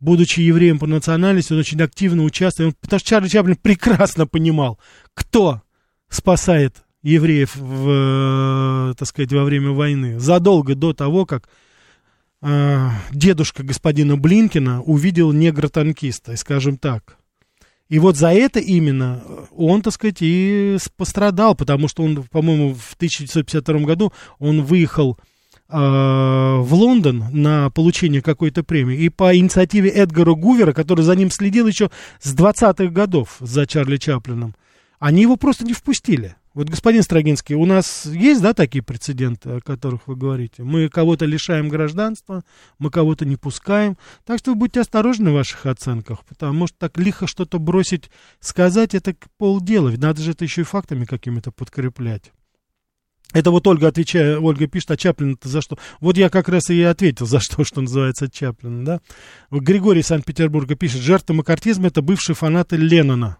будучи 0.00 0.40
евреем 0.40 0.78
по 0.78 0.86
национальности, 0.86 1.52
он 1.52 1.60
очень 1.60 1.82
активно 1.82 2.22
участвовал, 2.22 2.72
потому 2.80 3.00
что 3.00 3.08
Чарли 3.08 3.28
Чаплин 3.28 3.56
прекрасно 3.56 4.26
понимал, 4.26 4.78
кто 5.14 5.62
спасает 6.08 6.84
евреев, 7.02 7.56
в, 7.56 8.90
э, 8.90 8.94
так 8.96 9.08
сказать, 9.08 9.32
во 9.32 9.44
время 9.44 9.70
войны, 9.70 10.18
задолго 10.18 10.74
до 10.74 10.92
того, 10.92 11.26
как 11.26 11.48
э, 12.42 12.88
дедушка 13.12 13.62
господина 13.62 14.16
Блинкина 14.16 14.82
увидел 14.82 15.32
негра-танкиста, 15.32 16.36
скажем 16.36 16.76
так. 16.76 17.16
И 17.88 17.98
вот 17.98 18.16
за 18.16 18.32
это 18.32 18.60
именно 18.60 19.22
он, 19.56 19.80
так 19.80 19.94
сказать, 19.94 20.18
и 20.20 20.76
пострадал, 20.96 21.54
потому 21.54 21.88
что 21.88 22.02
он, 22.02 22.22
по-моему, 22.24 22.74
в 22.74 22.94
1952 22.94 23.80
году 23.80 24.12
он 24.38 24.62
выехал 24.62 25.18
в 25.68 26.68
Лондон 26.70 27.24
на 27.30 27.68
получение 27.70 28.22
какой-то 28.22 28.62
премии. 28.62 28.96
И 28.98 29.08
по 29.10 29.36
инициативе 29.36 29.90
Эдгара 29.90 30.32
Гувера, 30.32 30.72
который 30.72 31.02
за 31.02 31.14
ним 31.14 31.30
следил 31.30 31.66
еще 31.66 31.90
с 32.20 32.34
20-х 32.34 32.86
годов 32.86 33.36
за 33.40 33.66
Чарли 33.66 33.98
Чаплином, 33.98 34.54
они 34.98 35.22
его 35.22 35.36
просто 35.36 35.64
не 35.64 35.74
впустили. 35.74 36.34
Вот, 36.54 36.68
господин 36.68 37.04
Строгинский, 37.04 37.54
у 37.54 37.66
нас 37.66 38.04
есть, 38.06 38.42
да, 38.42 38.52
такие 38.52 38.82
прецеденты, 38.82 39.50
о 39.50 39.60
которых 39.60 40.08
вы 40.08 40.16
говорите? 40.16 40.64
Мы 40.64 40.88
кого-то 40.88 41.24
лишаем 41.24 41.68
гражданства, 41.68 42.42
мы 42.80 42.90
кого-то 42.90 43.24
не 43.24 43.36
пускаем. 43.36 43.96
Так 44.24 44.40
что 44.40 44.50
вы 44.50 44.56
будьте 44.56 44.80
осторожны 44.80 45.30
в 45.30 45.34
ваших 45.34 45.66
оценках, 45.66 46.24
потому 46.24 46.66
что 46.66 46.76
так 46.78 46.98
лихо 46.98 47.28
что-то 47.28 47.60
бросить, 47.60 48.10
сказать, 48.40 48.96
это 48.96 49.14
полдела. 49.36 49.90
Надо 49.90 50.20
же 50.20 50.32
это 50.32 50.44
еще 50.44 50.62
и 50.62 50.64
фактами 50.64 51.04
какими-то 51.04 51.52
подкреплять. 51.52 52.32
Это 53.34 53.50
вот 53.50 53.66
Ольга 53.66 53.88
отвечает, 53.88 54.38
Ольга 54.40 54.66
пишет, 54.66 54.90
а 54.90 54.96
Чаплин-то 54.96 55.48
за 55.48 55.60
что? 55.60 55.78
Вот 56.00 56.16
я 56.16 56.30
как 56.30 56.48
раз 56.48 56.70
и 56.70 56.82
ответил, 56.82 57.26
за 57.26 57.40
что, 57.40 57.62
что 57.64 57.80
называется 57.80 58.30
Чаплин, 58.30 58.84
да? 58.84 59.00
Григорий 59.50 60.02
Санкт-Петербурга 60.02 60.74
пишет, 60.76 61.02
жертва 61.02 61.34
макартизма 61.34 61.88
это 61.88 62.00
бывший 62.00 62.34
фанаты 62.34 62.76
Леннона 62.76 63.38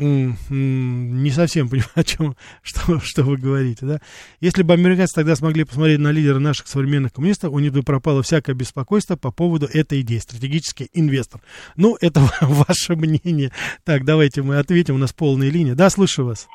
не 0.00 1.30
совсем 1.30 1.68
понимаю, 1.68 1.90
о 1.94 2.04
чем, 2.04 2.36
что, 2.62 3.00
что 3.00 3.22
вы 3.22 3.36
говорите, 3.36 3.86
да. 3.86 4.00
Если 4.40 4.62
бы 4.62 4.72
американцы 4.72 5.14
тогда 5.14 5.36
смогли 5.36 5.64
посмотреть 5.64 5.98
на 5.98 6.10
лидера 6.10 6.38
наших 6.38 6.68
современных 6.68 7.12
коммунистов, 7.12 7.52
у 7.52 7.58
них 7.58 7.72
бы 7.72 7.82
пропало 7.82 8.22
всякое 8.22 8.54
беспокойство 8.54 9.16
по 9.16 9.30
поводу 9.30 9.66
этой 9.66 10.00
идеи. 10.00 10.18
Стратегический 10.18 10.88
инвестор. 10.92 11.40
Ну, 11.76 11.96
это 12.00 12.22
ваше 12.40 12.96
мнение. 12.96 13.52
Так, 13.84 14.04
давайте 14.04 14.42
мы 14.42 14.58
ответим, 14.58 14.94
у 14.94 14.98
нас 14.98 15.12
полная 15.12 15.50
линия. 15.50 15.74
Да, 15.74 15.90
слушаю 15.90 16.26
вас. 16.26 16.48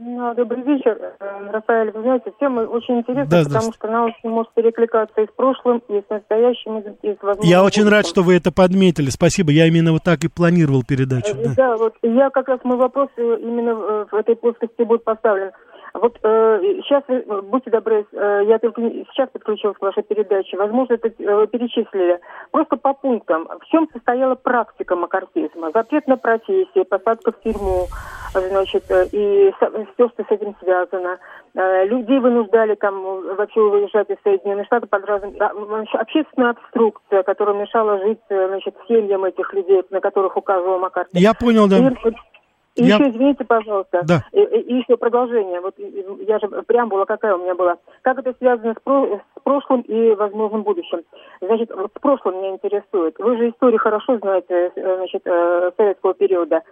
Ну, 0.00 0.34
добрый 0.34 0.62
вечер, 0.62 0.98
э, 1.20 1.50
Рафаэль. 1.50 1.90
Вы 1.92 2.02
знаете, 2.02 2.32
тема 2.40 2.60
очень 2.60 2.98
интересная, 2.98 3.44
да, 3.44 3.44
потому 3.44 3.72
что 3.72 3.88
она 3.88 4.04
очень 4.04 4.28
может 4.28 4.52
перекликаться 4.54 5.20
и 5.20 5.26
с 5.26 5.30
прошлым, 5.30 5.82
и 5.88 6.00
с 6.00 6.10
настоящим, 6.10 6.78
и 6.78 7.14
с 7.14 7.22
возможным. 7.22 7.48
Я 7.48 7.64
очень 7.64 7.88
рад, 7.88 8.06
что 8.06 8.22
вы 8.22 8.36
это 8.36 8.52
подметили. 8.52 9.10
Спасибо. 9.10 9.52
Я 9.52 9.66
именно 9.66 9.92
вот 9.92 10.02
так 10.02 10.24
и 10.24 10.28
планировал 10.28 10.82
передачу. 10.82 11.34
Да, 11.34 11.54
да 11.56 11.76
вот 11.76 11.94
я 12.02 12.30
как 12.30 12.48
раз 12.48 12.60
мой 12.64 12.76
вопрос 12.76 13.08
именно 13.16 14.06
в 14.10 14.14
этой 14.14 14.36
плоскости 14.36 14.82
будет 14.82 15.04
поставлен. 15.04 15.52
Вот 15.94 16.18
э, 16.24 16.60
сейчас, 16.82 17.04
э, 17.06 17.22
будьте 17.42 17.70
добры, 17.70 18.04
э, 18.10 18.40
я 18.48 18.58
только 18.58 18.82
сейчас 18.82 19.28
подключилась 19.30 19.76
к 19.76 19.82
вашей 19.82 20.02
передаче, 20.02 20.56
возможно, 20.56 20.94
это 20.94 21.06
э, 21.06 21.46
перечислили. 21.46 22.18
Просто 22.50 22.76
по 22.76 22.94
пунктам. 22.94 23.46
В 23.46 23.64
чем 23.66 23.88
состояла 23.92 24.34
практика 24.34 24.96
макартизма? 24.96 25.70
Запрет 25.72 26.08
на 26.08 26.16
профессии, 26.16 26.82
посадка 26.82 27.30
в 27.30 27.40
тюрьму, 27.42 27.86
значит, 28.32 28.90
э, 28.90 29.06
и 29.12 29.52
все, 29.52 30.08
что 30.08 30.24
с 30.24 30.30
этим 30.30 30.56
связано. 30.60 31.18
Э, 31.54 31.86
людей 31.86 32.18
вынуждали 32.18 32.74
там 32.74 33.00
вообще 33.36 33.60
выезжать 33.60 34.10
из 34.10 34.16
Соединенных 34.24 34.66
Штатов 34.66 34.90
под 34.90 35.04
разным... 35.04 35.34
А, 35.38 35.52
общественная 36.00 36.50
обструкция, 36.50 37.22
которая 37.22 37.54
мешала 37.54 38.00
жить, 38.00 38.18
значит, 38.28 38.74
семьям 38.88 39.24
этих 39.24 39.52
людей, 39.54 39.80
на 39.90 40.00
которых 40.00 40.36
указывал 40.36 40.80
Маккартни. 40.80 41.20
Я 41.20 41.34
понял, 41.34 41.68
да. 41.68 41.78
И, 41.78 42.14
и 42.74 42.84
я... 42.84 42.96
еще, 42.96 43.10
извините, 43.10 43.44
пожалуйста, 43.44 44.02
да. 44.04 44.24
и, 44.32 44.40
и 44.40 44.74
еще 44.78 44.96
продолжение. 44.96 45.60
Вот 45.60 45.74
я 46.26 46.38
же 46.40 46.48
преамбула 46.66 47.04
какая 47.04 47.36
у 47.36 47.42
меня 47.42 47.54
была. 47.54 47.76
Как 48.02 48.18
это 48.18 48.34
связано 48.38 48.74
с, 48.74 48.82
про... 48.82 49.20
с 49.36 49.42
прошлым 49.42 49.82
и 49.82 50.14
возможным 50.14 50.62
будущим? 50.62 51.02
Значит, 51.40 51.70
вот 51.74 51.92
с 51.96 52.00
прошлым 52.00 52.38
меня 52.38 52.50
интересует. 52.50 53.16
Вы 53.18 53.36
же 53.36 53.50
историю 53.50 53.78
хорошо 53.78 54.18
знаете, 54.18 54.72
э, 54.74 54.96
значит, 54.96 55.22
э, 55.24 55.70
советского 55.76 56.14
периода. 56.14 56.62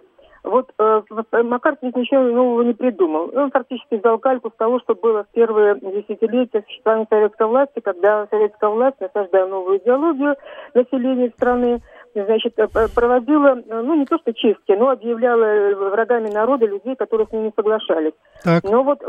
Вот 0.43 0.73
э, 0.77 1.01
Маккарт 1.43 1.79
ведь 1.81 1.95
ничего 1.95 2.21
нового 2.23 2.63
не 2.63 2.73
придумал. 2.73 3.31
Он 3.33 3.49
фактически 3.49 3.95
взял 3.95 4.19
кальку 4.19 4.49
с 4.49 4.57
того, 4.57 4.79
что 4.81 4.93
было 4.93 5.23
в 5.23 5.27
первые 5.29 5.75
десятилетия 5.75 6.63
существования 6.67 7.07
советской 7.09 7.47
власти, 7.47 7.79
когда 7.79 8.27
советская 8.29 8.69
власть, 8.69 8.99
насаждая 8.99 9.45
новую 9.47 9.77
идеологию 9.77 10.35
населения 10.73 11.29
страны, 11.29 11.81
значит, 12.13 12.53
э, 12.57 12.67
проводила, 12.93 13.57
э, 13.57 13.81
ну, 13.81 13.95
не 13.95 14.05
то 14.05 14.17
что 14.19 14.33
чистки, 14.33 14.71
но 14.71 14.89
объявляла 14.89 15.43
э, 15.43 15.75
врагами 15.75 16.29
народа 16.29 16.65
людей, 16.65 16.95
которые 16.95 17.27
с 17.27 17.31
ними 17.31 17.51
соглашались. 17.55 18.13
Так. 18.43 18.63
Но 18.63 18.83
вот 18.83 19.01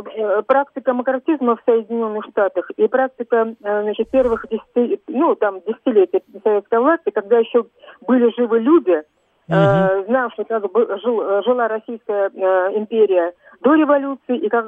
практика 0.47 0.95
макартизма 0.95 1.57
в 1.57 1.63
Соединенных 1.65 2.25
Штатах 2.31 2.71
и 2.77 2.87
практика, 2.89 3.55
значит, 3.61 4.11
первых 4.11 4.47
десяти, 4.49 5.01
ну, 5.09 5.35
там, 5.35 5.61
десятилетий 5.61 6.23
советской 6.43 6.79
власти, 6.79 7.11
когда 7.11 7.39
еще 7.39 7.67
были 8.07 8.33
живы 8.37 8.61
люди, 8.61 9.03
угу. 9.49 9.57
э, 9.57 10.05
знавшие, 10.07 10.45
как 10.45 10.71
бы 10.73 10.99
жил, 11.03 11.43
жила 11.43 11.69
Российская 11.69 12.29
империя 12.75 13.33
до 13.61 13.75
революции, 13.75 14.39
и 14.39 14.49
как 14.49 14.67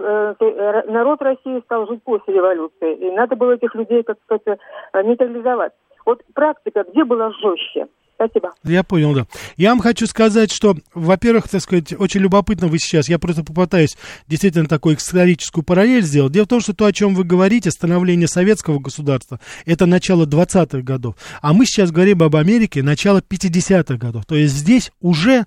народ 0.89 1.23
России 1.23 1.61
стал 1.65 1.87
жить 1.87 2.03
после 2.03 2.35
революции. 2.35 2.95
И 2.97 3.11
надо 3.13 3.37
было 3.37 3.53
этих 3.53 3.75
людей, 3.75 4.03
как 4.03 4.19
сказать, 4.25 4.59
нейтрализовать. 4.95 5.73
Вот 6.07 6.23
практика 6.35 6.85
где 6.89 7.05
была 7.05 7.33
жестче? 7.33 7.89
Спасибо. 8.17 8.53
Я 8.65 8.83
понял, 8.83 9.15
да. 9.15 9.27
Я 9.57 9.71
вам 9.71 9.81
хочу 9.81 10.07
сказать, 10.07 10.51
что, 10.51 10.75
во-первых, 10.95 11.49
так 11.49 11.61
сказать, 11.61 11.93
очень 11.99 12.21
любопытно 12.21 12.67
вы 12.67 12.79
сейчас, 12.79 13.09
я 13.09 13.19
просто 13.19 13.45
попытаюсь 13.45 13.97
действительно 14.27 14.67
такую 14.67 14.97
историческую 14.97 15.63
параллель 15.63 16.03
сделать. 16.03 16.33
Дело 16.33 16.47
в 16.47 16.49
том, 16.49 16.61
что 16.61 16.73
то, 16.73 16.87
о 16.87 16.93
чем 16.93 17.15
вы 17.15 17.25
говорите, 17.25 17.71
становление 17.71 18.27
советского 18.27 18.79
государства, 18.79 19.39
это 19.67 19.85
начало 19.85 20.25
20-х 20.25 20.81
годов. 20.81 21.17
А 21.43 21.53
мы 21.53 21.67
сейчас 21.67 21.91
говорим 21.91 22.23
об 22.23 22.37
Америке, 22.37 22.83
начало 22.83 23.21
50-х 23.21 23.97
годов. 23.97 24.25
То 24.25 24.35
есть 24.35 24.55
здесь 24.55 24.91
уже 25.01 25.45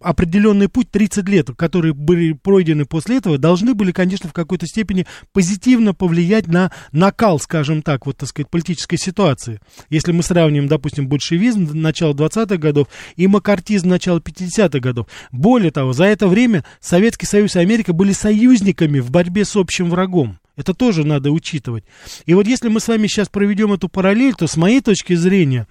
определенный 0.00 0.68
путь 0.68 0.90
30 0.90 1.28
лет, 1.28 1.50
которые 1.56 1.94
были 1.94 2.32
пройдены 2.32 2.84
после 2.84 3.18
этого, 3.18 3.38
должны 3.38 3.74
были, 3.74 3.92
конечно, 3.92 4.28
в 4.28 4.32
какой-то 4.32 4.66
степени 4.66 5.06
позитивно 5.32 5.94
повлиять 5.94 6.46
на 6.46 6.72
накал, 6.92 7.38
скажем 7.38 7.82
так, 7.82 8.06
вот, 8.06 8.18
так 8.18 8.28
сказать, 8.28 8.50
политической 8.50 8.96
ситуации. 8.96 9.60
Если 9.90 10.12
мы 10.12 10.22
сравним, 10.22 10.68
допустим, 10.68 11.08
большевизм 11.08 11.70
начала 11.72 12.12
20-х 12.12 12.56
годов 12.56 12.88
и 13.16 13.26
макартизм 13.26 13.88
начала 13.88 14.18
50-х 14.18 14.78
годов. 14.80 15.06
Более 15.32 15.70
того, 15.70 15.92
за 15.92 16.04
это 16.04 16.28
время 16.28 16.64
Советский 16.80 17.26
Союз 17.26 17.56
и 17.56 17.60
Америка 17.60 17.92
были 17.92 18.12
союзниками 18.12 19.00
в 19.00 19.10
борьбе 19.10 19.44
с 19.44 19.56
общим 19.56 19.90
врагом. 19.90 20.38
Это 20.56 20.72
тоже 20.72 21.04
надо 21.04 21.30
учитывать. 21.30 21.84
И 22.26 22.34
вот 22.34 22.46
если 22.46 22.68
мы 22.68 22.78
с 22.78 22.86
вами 22.86 23.08
сейчас 23.08 23.28
проведем 23.28 23.72
эту 23.72 23.88
параллель, 23.88 24.34
то 24.34 24.46
с 24.46 24.56
моей 24.56 24.80
точки 24.80 25.14
зрения, 25.14 25.66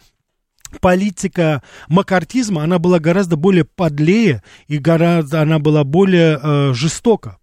политика 0.80 1.62
макартизма, 1.88 2.64
она 2.64 2.80
была 2.80 3.00
гораздо 3.00 3.36
более 3.36 3.66
подлее 3.66 4.44
и 4.68 4.78
гораздо 4.78 5.42
она 5.42 5.60
была 5.60 5.84
более 5.84 6.40
э, 6.42 6.74
жестока. 6.74 7.38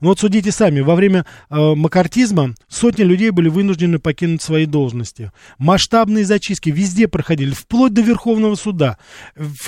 Ну 0.00 0.08
вот 0.08 0.20
судите 0.20 0.52
сами, 0.52 0.80
во 0.80 0.94
время 0.94 1.26
э, 1.50 1.74
макартизма 1.74 2.54
сотни 2.68 3.02
людей 3.02 3.30
были 3.30 3.48
вынуждены 3.48 3.98
покинуть 3.98 4.42
свои 4.42 4.66
должности. 4.66 5.32
Масштабные 5.58 6.24
зачистки 6.24 6.70
везде 6.70 7.08
проходили, 7.08 7.50
вплоть 7.50 7.92
до 7.92 8.02
Верховного 8.02 8.54
суда. 8.54 8.98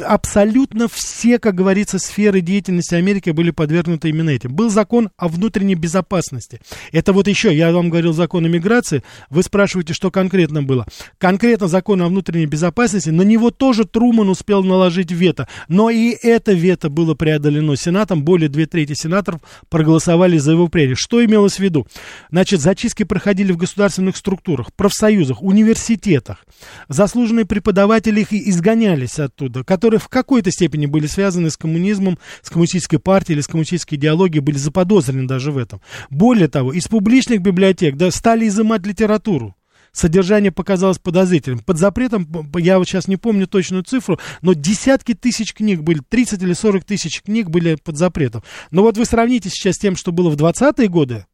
Абсолютно 0.01 0.89
все, 0.89 1.39
как 1.39 1.55
говорится, 1.55 1.99
сферы 1.99 2.41
деятельности 2.41 2.95
Америки 2.95 3.31
были 3.31 3.51
подвергнуты 3.51 4.09
именно 4.09 4.31
этим. 4.31 4.55
Был 4.55 4.71
закон 4.71 5.11
о 5.17 5.29
внутренней 5.29 5.75
безопасности. 5.75 6.61
Это 6.93 7.13
вот 7.13 7.29
еще, 7.29 7.55
я 7.55 7.73
вам 7.73 7.91
говорил 7.91 8.13
закон 8.13 8.45
о 8.45 8.49
миграции, 8.49 9.03
вы 9.31 9.43
спрашиваете, 9.43 9.95
что 9.95 10.11
конкретно 10.11 10.63
было. 10.63 10.87
Конкретно 11.19 11.69
закон 11.69 12.03
о 12.03 12.09
внутренней 12.09 12.47
безопасности, 12.47 13.11
на 13.11 13.23
него 13.23 13.51
тоже 13.51 13.85
Труман 13.85 14.29
успел 14.29 14.63
наложить 14.63 15.11
вето. 15.11 15.49
Но 15.69 15.91
и 15.91 16.11
это 16.11 16.53
вето 16.53 16.91
было 16.91 17.15
преодолено 17.15 17.77
Сенатом, 17.77 18.23
более 18.23 18.49
две 18.49 18.67
трети 18.67 18.95
сенаторов 18.95 19.41
проголосовали 19.69 20.08
голосовали 20.09 20.39
за 20.39 20.53
его 20.53 20.69
прежде. 20.69 20.95
Что 20.97 21.25
имелось 21.25 21.57
в 21.57 21.61
виду? 21.61 21.87
Значит, 22.31 22.61
зачистки 22.61 23.03
проходили 23.03 23.53
в 23.53 23.59
государственных 23.59 24.17
структурах, 24.17 24.73
профсоюзах, 24.73 25.43
университетах. 25.43 26.47
Заслуженные 26.89 27.45
преподаватели 27.45 28.21
их 28.21 28.33
изгонялись 28.33 29.19
оттуда, 29.19 29.65
которые 29.65 30.01
в 30.01 30.09
какой-то 30.09 30.51
степени 30.51 30.87
были 30.87 31.07
связаны 31.07 31.51
с 31.51 31.57
коммунизмом, 31.57 32.19
с 32.43 32.49
коммунистической 32.49 32.99
партией 32.99 33.37
или 33.37 33.43
с 33.43 33.47
коммунистической 33.49 33.99
идеологией, 33.99 34.41
были 34.41 34.57
заподозрены 34.57 35.27
даже 35.27 35.53
в 35.53 35.59
этом. 35.59 35.81
Более 36.11 36.49
того, 36.49 36.73
из 36.73 36.89
публичных 36.89 37.43
библиотек 37.43 37.97
да, 37.97 38.11
стали 38.11 38.49
изымать 38.49 38.87
литературу 38.87 39.55
содержание 39.93 40.53
показалось 40.53 40.99
подозрительным. 40.99 41.61
Под 41.61 41.79
запретом, 41.79 42.29
я 42.57 42.79
вот 42.79 42.89
сейчас 42.89 43.09
не 43.09 43.17
помню 43.17 43.47
точную 43.47 43.83
цифру, 43.83 44.19
но 44.43 44.53
десятки 44.53 45.15
тысяч 45.15 45.55
книг 45.55 45.83
были, 45.83 46.01
30 46.09 46.43
или 46.43 46.53
40 46.53 46.85
тысяч 46.85 47.23
книг 47.23 47.51
были 47.51 47.77
под 47.77 47.97
запретом. 47.97 48.43
Но 48.71 48.83
вот 48.83 48.97
вы 48.97 49.05
сравните 49.05 49.51
сейчас 49.51 49.77
с 49.77 49.79
тем, 49.79 49.97
что 49.97 50.13
было 50.13 50.31
в 50.31 50.37
20-е 50.37 50.89
годы, 50.89 51.27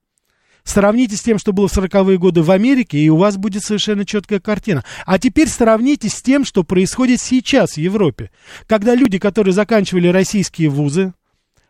Сравните 0.64 1.16
с 1.16 1.20
тем, 1.20 1.38
что 1.38 1.52
было 1.52 1.68
в 1.68 1.76
40-е 1.76 2.16
годы 2.16 2.42
в 2.42 2.50
Америке, 2.50 2.98
и 2.98 3.10
у 3.10 3.16
вас 3.16 3.36
будет 3.36 3.62
совершенно 3.62 4.06
четкая 4.06 4.40
картина. 4.40 4.82
А 5.04 5.18
теперь 5.18 5.48
сравните 5.48 6.08
с 6.08 6.22
тем, 6.22 6.44
что 6.46 6.64
происходит 6.64 7.20
сейчас 7.20 7.72
в 7.72 7.78
Европе. 7.78 8.30
Когда 8.66 8.94
люди, 8.94 9.18
которые 9.18 9.52
заканчивали 9.52 10.08
российские 10.08 10.70
вузы, 10.70 11.12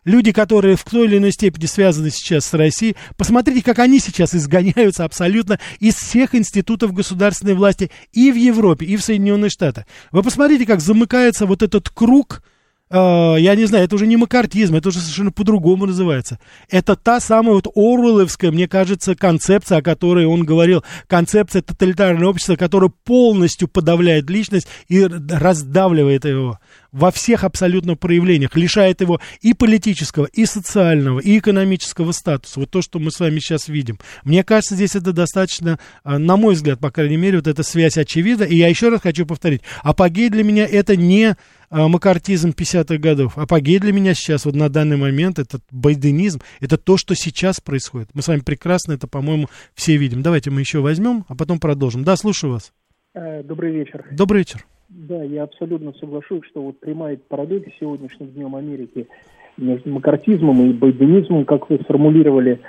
люди, 0.04 0.32
которые 0.32 0.76
в 0.76 0.84
той 0.84 1.06
или 1.06 1.18
иной 1.18 1.32
степени 1.32 1.66
связаны 1.66 2.10
сейчас 2.10 2.46
с 2.46 2.54
Россией, 2.54 2.96
посмотрите, 3.16 3.62
как 3.62 3.78
они 3.78 3.98
сейчас 3.98 4.34
изгоняются 4.34 5.04
абсолютно 5.04 5.58
из 5.80 5.94
всех 5.94 6.34
институтов 6.34 6.92
государственной 6.92 7.54
власти 7.54 7.90
и 8.12 8.30
в 8.30 8.36
Европе, 8.36 8.86
и 8.86 8.96
в 8.96 9.02
Соединенных 9.02 9.50
Штатах. 9.50 9.86
Вы 10.12 10.22
посмотрите, 10.22 10.66
как 10.66 10.80
замыкается 10.80 11.46
вот 11.46 11.62
этот 11.62 11.88
круг 11.90 12.42
э, 12.90 13.36
я 13.38 13.54
не 13.54 13.64
знаю, 13.66 13.84
это 13.84 13.94
уже 13.94 14.06
не 14.06 14.16
макартизм, 14.16 14.76
это 14.76 14.88
уже 14.88 15.00
совершенно 15.00 15.32
по-другому 15.32 15.86
называется. 15.86 16.38
Это 16.68 16.96
та 16.96 17.20
самая 17.20 17.54
вот 17.54 17.66
Оруэлловская, 17.74 18.50
мне 18.50 18.68
кажется, 18.68 19.14
концепция, 19.14 19.78
о 19.78 19.82
которой 19.82 20.26
он 20.26 20.44
говорил, 20.44 20.84
концепция 21.06 21.62
тоталитарного 21.62 22.30
общества, 22.30 22.56
которая 22.56 22.90
полностью 23.04 23.68
подавляет 23.68 24.30
личность 24.30 24.68
и 24.88 25.02
раздавливает 25.04 26.24
его 26.24 26.58
во 26.94 27.10
всех 27.10 27.42
абсолютно 27.42 27.96
проявлениях, 27.96 28.54
лишает 28.54 29.00
его 29.00 29.20
и 29.40 29.52
политического, 29.52 30.26
и 30.26 30.46
социального, 30.46 31.18
и 31.18 31.38
экономического 31.38 32.12
статуса. 32.12 32.60
Вот 32.60 32.70
то, 32.70 32.82
что 32.82 33.00
мы 33.00 33.10
с 33.10 33.18
вами 33.18 33.40
сейчас 33.40 33.66
видим. 33.66 33.98
Мне 34.22 34.44
кажется, 34.44 34.76
здесь 34.76 34.94
это 34.94 35.12
достаточно, 35.12 35.80
э, 36.04 36.18
на 36.18 36.36
мой 36.36 36.54
взгляд, 36.54 36.78
по 36.78 36.92
крайней 36.92 37.16
мере, 37.16 37.38
вот 37.38 37.48
эта 37.48 37.64
связь 37.64 37.98
очевидна. 37.98 38.44
И 38.44 38.56
я 38.56 38.68
еще 38.68 38.90
раз 38.90 39.00
хочу 39.00 39.26
повторить, 39.26 39.62
апогей 39.82 40.28
для 40.28 40.44
меня 40.44 40.66
это 40.66 40.94
не 40.94 41.36
макартизм 41.70 42.50
50-х 42.50 42.98
годов. 42.98 43.38
Апогей 43.38 43.78
для 43.78 43.92
меня 43.92 44.14
сейчас, 44.14 44.44
вот 44.44 44.54
на 44.54 44.68
данный 44.68 44.96
момент, 44.96 45.38
это 45.38 45.58
байденизм, 45.70 46.40
это 46.60 46.76
то, 46.76 46.96
что 46.96 47.14
сейчас 47.14 47.60
происходит. 47.60 48.08
Мы 48.14 48.22
с 48.22 48.28
вами 48.28 48.40
прекрасно 48.40 48.92
это, 48.92 49.08
по-моему, 49.08 49.46
все 49.74 49.96
видим. 49.96 50.22
Давайте 50.22 50.50
мы 50.50 50.60
еще 50.60 50.80
возьмем, 50.80 51.24
а 51.28 51.34
потом 51.34 51.58
продолжим. 51.58 52.04
Да, 52.04 52.16
слушаю 52.16 52.52
вас. 52.52 52.72
Э, 53.14 53.42
добрый 53.42 53.72
вечер. 53.72 54.04
Добрый 54.10 54.40
вечер. 54.40 54.64
Да, 54.88 55.22
я 55.22 55.44
абсолютно 55.44 55.92
соглашусь, 55.98 56.44
что 56.50 56.62
вот 56.62 56.80
прямая 56.80 57.18
параллель 57.28 57.70
с 57.70 57.80
сегодняшним 57.80 58.28
днем 58.28 58.54
Америки 58.54 59.08
между 59.56 59.90
макартизмом 59.90 60.70
и 60.70 60.72
байденизмом, 60.72 61.44
как 61.44 61.70
вы 61.70 61.78
сформулировали. 61.78 62.60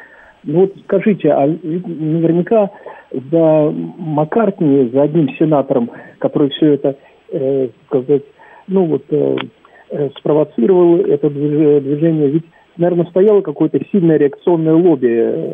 Ну 0.43 0.62
вот 0.62 0.74
скажите, 0.84 1.30
а 1.32 1.48
наверняка 1.48 2.70
за 3.12 3.72
Маккартни, 3.98 4.89
за 4.89 5.04
одним 5.04 5.30
сенатором, 5.38 5.91
который 6.20 6.50
все 6.52 6.74
это, 6.74 6.96
э, 7.32 7.70
сказать, 7.88 8.24
ну 8.68 8.86
вот, 8.86 9.03
э, 9.09 9.36
э, 9.91 10.09
спровоцировал 10.18 11.01
это 11.01 11.30
движение, 11.30 12.30
ведь, 12.30 12.45
наверное, 12.78 13.05
стояло 13.05 13.41
какое-то 13.41 13.80
сильное 13.91 14.18
реакционное 14.18 14.74
лобби. 14.74 15.07
Э, 15.09 15.53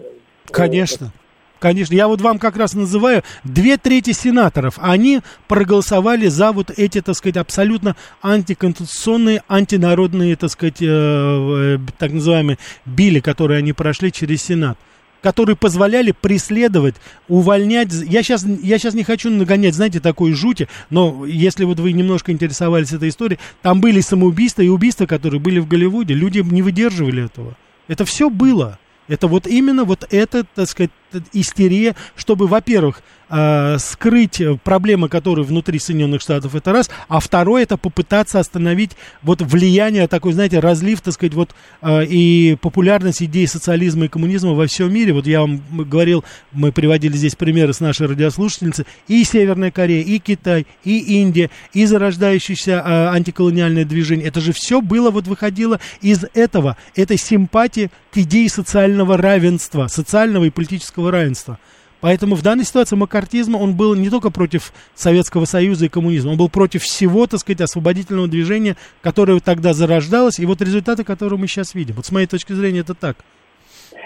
Конечно. 0.51 1.11
Конечно, 1.59 1.93
я 1.93 2.07
вот 2.07 2.21
вам 2.21 2.39
как 2.39 2.57
раз 2.57 2.73
называю 2.73 3.21
две 3.43 3.77
трети 3.77 4.13
сенаторов. 4.13 4.79
Они 4.81 5.19
проголосовали 5.47 6.25
за 6.25 6.53
вот 6.53 6.71
эти, 6.75 7.01
так 7.01 7.13
сказать, 7.13 7.37
абсолютно 7.37 7.95
антиконституционные, 8.23 9.43
антинародные, 9.47 10.35
так 10.37 10.49
сказать, 10.49 10.81
э, 10.81 10.85
э, 10.87 11.77
так 11.99 12.13
называемые 12.13 12.57
били, 12.87 13.19
которые 13.19 13.59
они 13.59 13.73
прошли 13.73 14.11
через 14.11 14.41
Сенат 14.41 14.75
которые 15.21 15.55
позволяли 15.55 16.11
преследовать, 16.11 16.95
увольнять. 17.27 17.91
Я 17.93 18.23
сейчас, 18.23 18.45
я 18.45 18.77
сейчас 18.77 18.93
не 18.93 19.03
хочу 19.03 19.29
нагонять, 19.29 19.75
знаете, 19.75 19.99
такой 19.99 20.33
жути, 20.33 20.67
но 20.89 21.25
если 21.25 21.63
вот 21.63 21.79
вы 21.79 21.91
немножко 21.93 22.31
интересовались 22.31 22.91
этой 22.91 23.09
историей, 23.09 23.39
там 23.61 23.81
были 23.81 24.01
самоубийства 24.01 24.61
и 24.61 24.69
убийства, 24.69 25.05
которые 25.05 25.39
были 25.39 25.59
в 25.59 25.67
Голливуде. 25.67 26.13
Люди 26.13 26.39
не 26.39 26.61
выдерживали 26.61 27.25
этого. 27.25 27.55
Это 27.87 28.05
все 28.05 28.29
было. 28.29 28.79
Это 29.07 29.27
вот 29.27 29.47
именно 29.47 29.83
вот 29.83 30.07
эта, 30.09 30.45
так 30.55 30.69
сказать, 30.69 30.91
истерия, 31.33 31.95
чтобы, 32.15 32.47
во-первых, 32.47 33.01
э, 33.31 33.77
скрыть 33.79 34.41
проблемы, 34.63 35.09
которые 35.09 35.45
внутри 35.45 35.79
Соединенных 35.79 36.21
Штатов, 36.21 36.55
это 36.55 36.71
раз, 36.71 36.89
а 37.07 37.19
второе, 37.19 37.63
это 37.63 37.77
попытаться 37.77 38.39
остановить 38.39 38.91
вот 39.23 39.41
влияние, 39.41 40.07
такой, 40.07 40.33
знаете, 40.33 40.59
разлив, 40.59 41.01
так 41.01 41.13
сказать, 41.13 41.33
вот 41.33 41.55
э, 41.81 42.05
и 42.05 42.57
популярность 42.61 43.23
идей 43.23 43.47
социализма 43.47 44.05
и 44.05 44.07
коммунизма 44.07 44.53
во 44.53 44.67
всем 44.67 44.93
мире. 44.93 45.13
Вот 45.13 45.25
я 45.25 45.41
вам 45.41 45.61
говорил, 45.71 46.23
мы 46.51 46.71
приводили 46.71 47.15
здесь 47.15 47.35
примеры 47.35 47.73
с 47.73 47.79
нашей 47.79 48.07
радиослушательницы, 48.07 48.85
и 49.07 49.23
Северная 49.23 49.71
Корея, 49.71 50.03
и 50.03 50.19
Китай, 50.19 50.67
и 50.83 51.21
Индия, 51.21 51.49
и 51.73 51.85
зарождающееся 51.85 52.71
э, 52.71 53.07
антиколониальное 53.15 53.85
движение. 53.85 54.27
Это 54.27 54.41
же 54.41 54.51
все 54.53 54.81
было, 54.81 55.09
вот 55.09 55.27
выходило 55.27 55.79
из 56.01 56.25
этого, 56.33 56.77
этой 56.95 57.17
симпатии 57.17 57.89
к 58.11 58.17
идее 58.17 58.49
социального 58.49 59.17
равенства, 59.17 59.87
социального 59.87 60.45
и 60.45 60.49
политического 60.49 61.00
политического 61.01 61.11
равенства. 61.11 61.57
Поэтому 62.01 62.35
в 62.35 62.41
данной 62.41 62.63
ситуации 62.63 62.95
макартизм, 62.95 63.55
он 63.55 63.75
был 63.75 63.93
не 63.93 64.09
только 64.09 64.31
против 64.31 64.73
Советского 64.95 65.45
Союза 65.45 65.85
и 65.85 65.89
коммунизма, 65.89 66.31
он 66.31 66.37
был 66.37 66.49
против 66.49 66.81
всего, 66.81 67.27
так 67.27 67.39
сказать, 67.39 67.61
освободительного 67.61 68.27
движения, 68.27 68.75
которое 69.03 69.39
тогда 69.39 69.73
зарождалось, 69.73 70.39
и 70.39 70.45
вот 70.47 70.61
результаты, 70.61 71.03
которые 71.03 71.37
мы 71.37 71.45
сейчас 71.45 71.75
видим. 71.75 71.95
Вот 71.95 72.07
с 72.07 72.11
моей 72.11 72.25
точки 72.25 72.53
зрения 72.53 72.79
это 72.79 72.95
так. 72.95 73.17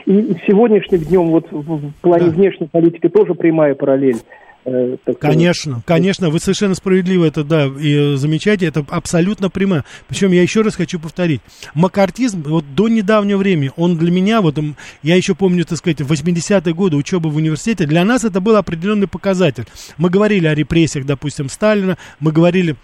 И 0.06 0.12
сегодняшним 0.46 1.00
днем 1.00 1.28
вот 1.28 1.46
в 1.52 1.92
плане 2.02 2.26
да. 2.26 2.32
внешней 2.32 2.68
политики 2.68 3.08
тоже 3.08 3.34
прямая 3.34 3.76
параллель. 3.76 4.18
Э, 4.66 4.98
конечно, 5.20 5.84
конечно, 5.86 6.30
вы 6.30 6.40
совершенно 6.40 6.74
справедливо 6.74 7.26
это, 7.26 7.44
да, 7.44 7.66
и 7.68 8.16
замечаете, 8.16 8.66
это 8.66 8.84
абсолютно 8.90 9.50
прямое. 9.52 9.86
Причем 10.08 10.32
я 10.32 10.42
еще 10.42 10.62
раз 10.62 10.76
хочу 10.76 11.00
повторить, 11.00 11.42
макартизм, 11.76 12.42
вот 12.44 12.74
до 12.74 12.88
недавнего 12.88 13.38
времени, 13.38 13.72
он 13.76 13.98
для 13.98 14.12
меня, 14.12 14.42
вот 14.42 14.58
я 15.04 15.16
еще 15.16 15.36
помню, 15.36 15.66
так 15.66 15.78
сказать, 15.78 16.02
80-е 16.02 16.74
годы 16.74 16.98
учебы 16.98 17.30
в 17.30 17.36
университете, 17.36 17.86
для 17.86 18.04
нас 18.04 18.24
это 18.24 18.42
был 18.42 18.56
определенный 18.56 19.08
показатель. 19.08 19.66
Мы 19.98 20.10
говорили 20.10 20.48
о 20.48 20.56
репрессиях, 20.56 21.06
допустим, 21.06 21.50
Сталина, 21.50 21.98
мы 22.20 22.32
говорили 22.32 22.76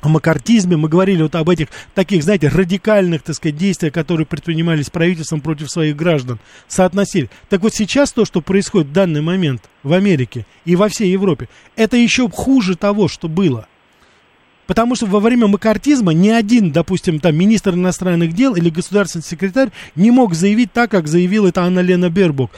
о 0.00 0.08
макартизме, 0.08 0.76
мы 0.76 0.88
говорили 0.88 1.22
вот 1.22 1.34
об 1.34 1.48
этих 1.50 1.68
таких, 1.94 2.22
знаете, 2.22 2.48
радикальных, 2.48 3.22
так 3.22 3.36
сказать, 3.36 3.56
действиях, 3.56 3.92
которые 3.92 4.26
предпринимались 4.26 4.90
правительством 4.90 5.40
против 5.40 5.70
своих 5.70 5.96
граждан, 5.96 6.38
соотносили. 6.66 7.30
Так 7.48 7.62
вот 7.62 7.74
сейчас 7.74 8.12
то, 8.12 8.24
что 8.24 8.40
происходит 8.40 8.88
в 8.88 8.92
данный 8.92 9.22
момент 9.22 9.62
в 9.82 9.92
Америке 9.92 10.46
и 10.64 10.76
во 10.76 10.88
всей 10.88 11.10
Европе, 11.10 11.48
это 11.76 11.96
еще 11.96 12.28
хуже 12.28 12.76
того, 12.76 13.08
что 13.08 13.28
было– 13.28 13.66
Потому 14.68 14.94
что 14.96 15.06
во 15.06 15.18
время 15.18 15.46
макартизма 15.46 16.12
ни 16.12 16.28
один, 16.28 16.72
допустим, 16.72 17.20
там 17.20 17.34
министр 17.34 17.72
иностранных 17.72 18.34
дел 18.34 18.54
или 18.54 18.68
государственный 18.68 19.22
секретарь 19.24 19.70
не 19.96 20.10
мог 20.10 20.34
заявить 20.34 20.74
так, 20.74 20.90
как 20.90 21.08
заявил 21.08 21.46
это 21.46 21.62
Анна 21.62 21.80
Лена 21.80 22.10
Бербук, 22.10 22.50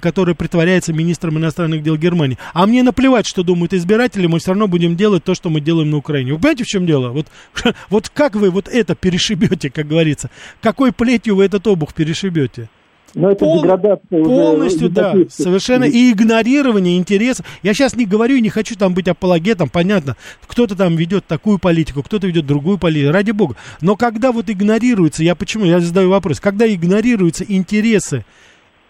которая 0.00 0.36
притворяется 0.36 0.92
министром 0.92 1.36
иностранных 1.36 1.82
дел 1.82 1.96
Германии. 1.96 2.38
А 2.54 2.64
мне 2.64 2.84
наплевать, 2.84 3.26
что 3.26 3.42
думают 3.42 3.74
избиратели, 3.74 4.28
мы 4.28 4.38
все 4.38 4.52
равно 4.52 4.68
будем 4.68 4.94
делать 4.94 5.24
то, 5.24 5.34
что 5.34 5.50
мы 5.50 5.60
делаем 5.60 5.90
на 5.90 5.96
Украине. 5.96 6.32
Вы 6.32 6.38
понимаете, 6.38 6.62
в 6.62 6.68
чем 6.68 6.86
дело? 6.86 7.10
Вот, 7.10 7.26
вот 7.90 8.08
как 8.08 8.36
вы 8.36 8.50
вот 8.50 8.68
это 8.68 8.94
перешибете, 8.94 9.68
как 9.68 9.88
говорится? 9.88 10.30
Какой 10.62 10.92
плетью 10.92 11.34
вы 11.34 11.44
этот 11.44 11.66
обух 11.66 11.92
перешибете? 11.92 12.68
Но 13.14 13.30
это 13.30 13.44
Пол, 13.44 13.62
деградация 13.62 14.24
Полностью, 14.24 14.90
да, 14.90 15.14
совершенно. 15.30 15.84
И 15.84 16.12
игнорирование 16.12 16.98
интересов. 16.98 17.46
Я 17.62 17.72
сейчас 17.74 17.96
не 17.96 18.04
говорю 18.04 18.36
и 18.36 18.40
не 18.40 18.50
хочу 18.50 18.76
там 18.76 18.94
быть 18.94 19.08
апологетом, 19.08 19.68
понятно. 19.68 20.16
Кто-то 20.46 20.76
там 20.76 20.96
ведет 20.96 21.26
такую 21.26 21.58
политику, 21.58 22.02
кто-то 22.02 22.26
ведет 22.26 22.46
другую 22.46 22.78
политику, 22.78 23.12
ради 23.12 23.30
бога. 23.30 23.56
Но 23.80 23.96
когда 23.96 24.30
вот 24.32 24.50
игнорируется, 24.50 25.22
я 25.22 25.34
почему, 25.34 25.64
я 25.64 25.80
задаю 25.80 26.10
вопрос, 26.10 26.40
когда 26.40 26.72
игнорируются 26.72 27.44
интересы 27.44 28.24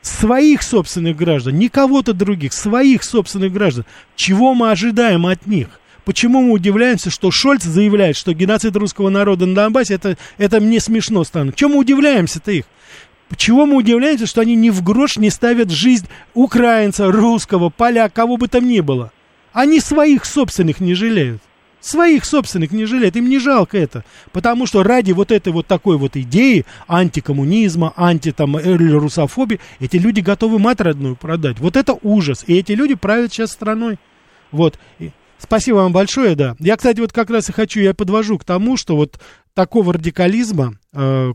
своих 0.02 0.62
собственных 0.62 1.16
граждан, 1.16 1.56
не 1.56 1.68
кого-то 1.68 2.12
других, 2.12 2.52
своих 2.52 3.02
собственных 3.02 3.52
граждан, 3.52 3.84
чего 4.16 4.54
мы 4.54 4.70
ожидаем 4.70 5.26
от 5.26 5.46
них? 5.46 5.68
Почему 6.04 6.40
мы 6.40 6.52
удивляемся, 6.52 7.10
что 7.10 7.30
Шольц 7.30 7.64
заявляет, 7.64 8.16
что 8.16 8.32
геноцид 8.32 8.74
русского 8.76 9.10
народа 9.10 9.44
на 9.44 9.54
Донбассе, 9.54 9.94
это, 9.94 10.16
это 10.38 10.58
мне 10.58 10.80
смешно 10.80 11.22
станет? 11.22 11.54
Чем 11.54 11.72
мы 11.72 11.78
удивляемся-то 11.78 12.50
их? 12.50 12.64
Чего 13.36 13.66
мы 13.66 13.76
удивляемся, 13.76 14.26
что 14.26 14.40
они 14.40 14.54
ни 14.54 14.70
в 14.70 14.82
грош 14.82 15.18
не 15.18 15.30
ставят 15.30 15.70
жизнь 15.70 16.06
украинца, 16.34 17.10
русского, 17.10 17.68
поля, 17.68 18.08
кого 18.08 18.36
бы 18.36 18.48
там 18.48 18.66
ни 18.66 18.80
было. 18.80 19.12
Они 19.52 19.80
своих 19.80 20.24
собственных 20.24 20.80
не 20.80 20.94
жалеют. 20.94 21.42
Своих 21.80 22.24
собственных 22.24 22.72
не 22.72 22.86
жалеют, 22.86 23.16
им 23.16 23.28
не 23.28 23.38
жалко 23.38 23.78
это. 23.78 24.04
Потому 24.32 24.66
что 24.66 24.82
ради 24.82 25.12
вот 25.12 25.30
этой 25.30 25.52
вот 25.52 25.66
такой 25.66 25.96
вот 25.96 26.16
идеи 26.16 26.64
антикоммунизма, 26.88 27.92
анти 27.96 28.32
там 28.32 28.56
русофобии, 28.56 29.60
эти 29.78 29.96
люди 29.96 30.20
готовы 30.20 30.58
мать 30.58 30.80
родную 30.80 31.14
продать. 31.14 31.60
Вот 31.60 31.76
это 31.76 31.96
ужас. 32.02 32.44
И 32.46 32.54
эти 32.56 32.72
люди 32.72 32.94
правят 32.94 33.32
сейчас 33.32 33.52
страной. 33.52 33.98
Вот. 34.50 34.78
Спасибо 35.38 35.76
вам 35.76 35.92
большое, 35.92 36.34
да. 36.34 36.56
Я, 36.58 36.76
кстати, 36.76 36.98
вот 36.98 37.12
как 37.12 37.30
раз 37.30 37.48
и 37.48 37.52
хочу, 37.52 37.80
я 37.80 37.94
подвожу 37.94 38.38
к 38.38 38.44
тому, 38.44 38.76
что 38.76 38.96
вот 38.96 39.20
такого 39.54 39.92
радикализма, 39.92 40.74
э, 40.87 40.87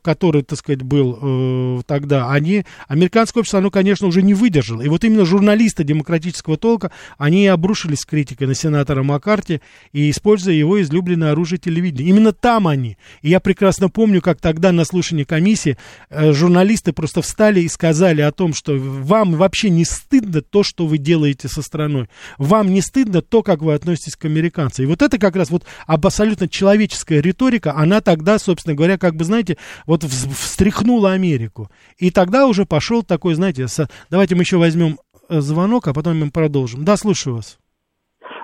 который, 0.03 0.43
так 0.43 0.59
сказать, 0.59 0.82
был 0.82 1.18
э, 1.22 1.82
тогда, 1.86 2.32
они, 2.32 2.66
американское 2.88 3.41
общество, 3.41 3.59
оно, 3.59 3.72
конечно, 3.72 4.07
уже 4.07 4.22
не 4.22 4.34
выдержало. 4.34 4.82
И 4.82 4.89
вот 4.89 5.03
именно 5.03 5.26
журналисты 5.26 5.84
демократического 5.84 6.57
толка, 6.57 6.91
они 7.18 7.47
обрушились 7.47 7.99
с 7.99 8.05
критикой 8.05 8.47
на 8.47 8.55
сенатора 8.55 9.03
Маккарти 9.03 9.61
и 9.91 10.09
используя 10.09 10.53
его 10.53 10.82
излюбленное 10.82 11.32
оружие 11.32 11.59
телевидения. 11.59 12.09
Именно 12.09 12.34
там 12.34 12.68
они. 12.68 12.97
И 13.22 13.30
я 13.30 13.39
прекрасно 13.39 13.89
помню, 13.89 14.22
как 14.22 14.39
тогда 14.39 14.72
на 14.72 14.86
слушании 14.86 15.24
комиссии 15.24 15.78
э, 16.09 16.34
журналисты 16.34 16.91
просто 16.91 17.22
встали 17.22 17.61
и 17.61 17.70
сказали 17.70 18.22
о 18.22 18.32
том, 18.32 18.53
что 18.53 18.74
вам 18.78 19.34
вообще 19.36 19.70
не 19.70 19.86
стыдно 19.86 20.41
то, 20.41 20.64
что 20.64 20.88
вы 20.88 20.97
делаете 20.97 21.47
со 21.47 21.61
страной. 21.61 22.09
Вам 22.38 22.74
не 22.74 22.82
стыдно 22.82 23.22
то, 23.22 23.43
как 23.43 23.61
вы 23.61 23.74
относитесь 23.74 24.16
к 24.16 24.26
американцам. 24.26 24.86
И 24.86 24.88
вот 24.88 25.01
это 25.01 25.18
как 25.18 25.36
раз 25.36 25.49
вот 25.49 25.64
абсолютно 25.88 26.47
человеческая 26.47 27.22
риторика, 27.22 27.74
она 27.76 28.01
тогда, 28.01 28.39
собственно 28.39 28.76
говоря, 28.76 28.97
как 28.97 29.16
бы, 29.16 29.24
знаете, 29.24 29.53
вот 29.86 30.04
встряхнула 30.04 31.14
Америку. 31.14 31.70
И 31.97 32.12
тогда 32.12 32.47
уже 32.47 32.66
пошел 32.66 33.04
такой, 33.04 33.34
знаете, 33.34 33.68
с... 33.68 33.88
давайте 34.10 34.36
мы 34.36 34.41
еще 34.41 34.58
возьмем 34.58 34.97
э, 35.30 35.39
звонок, 35.39 35.88
а 35.88 35.93
потом 35.93 36.20
мы 36.20 36.32
продолжим. 36.32 36.86
Да, 36.86 36.97
слушаю 36.97 37.38
вас. 37.38 37.60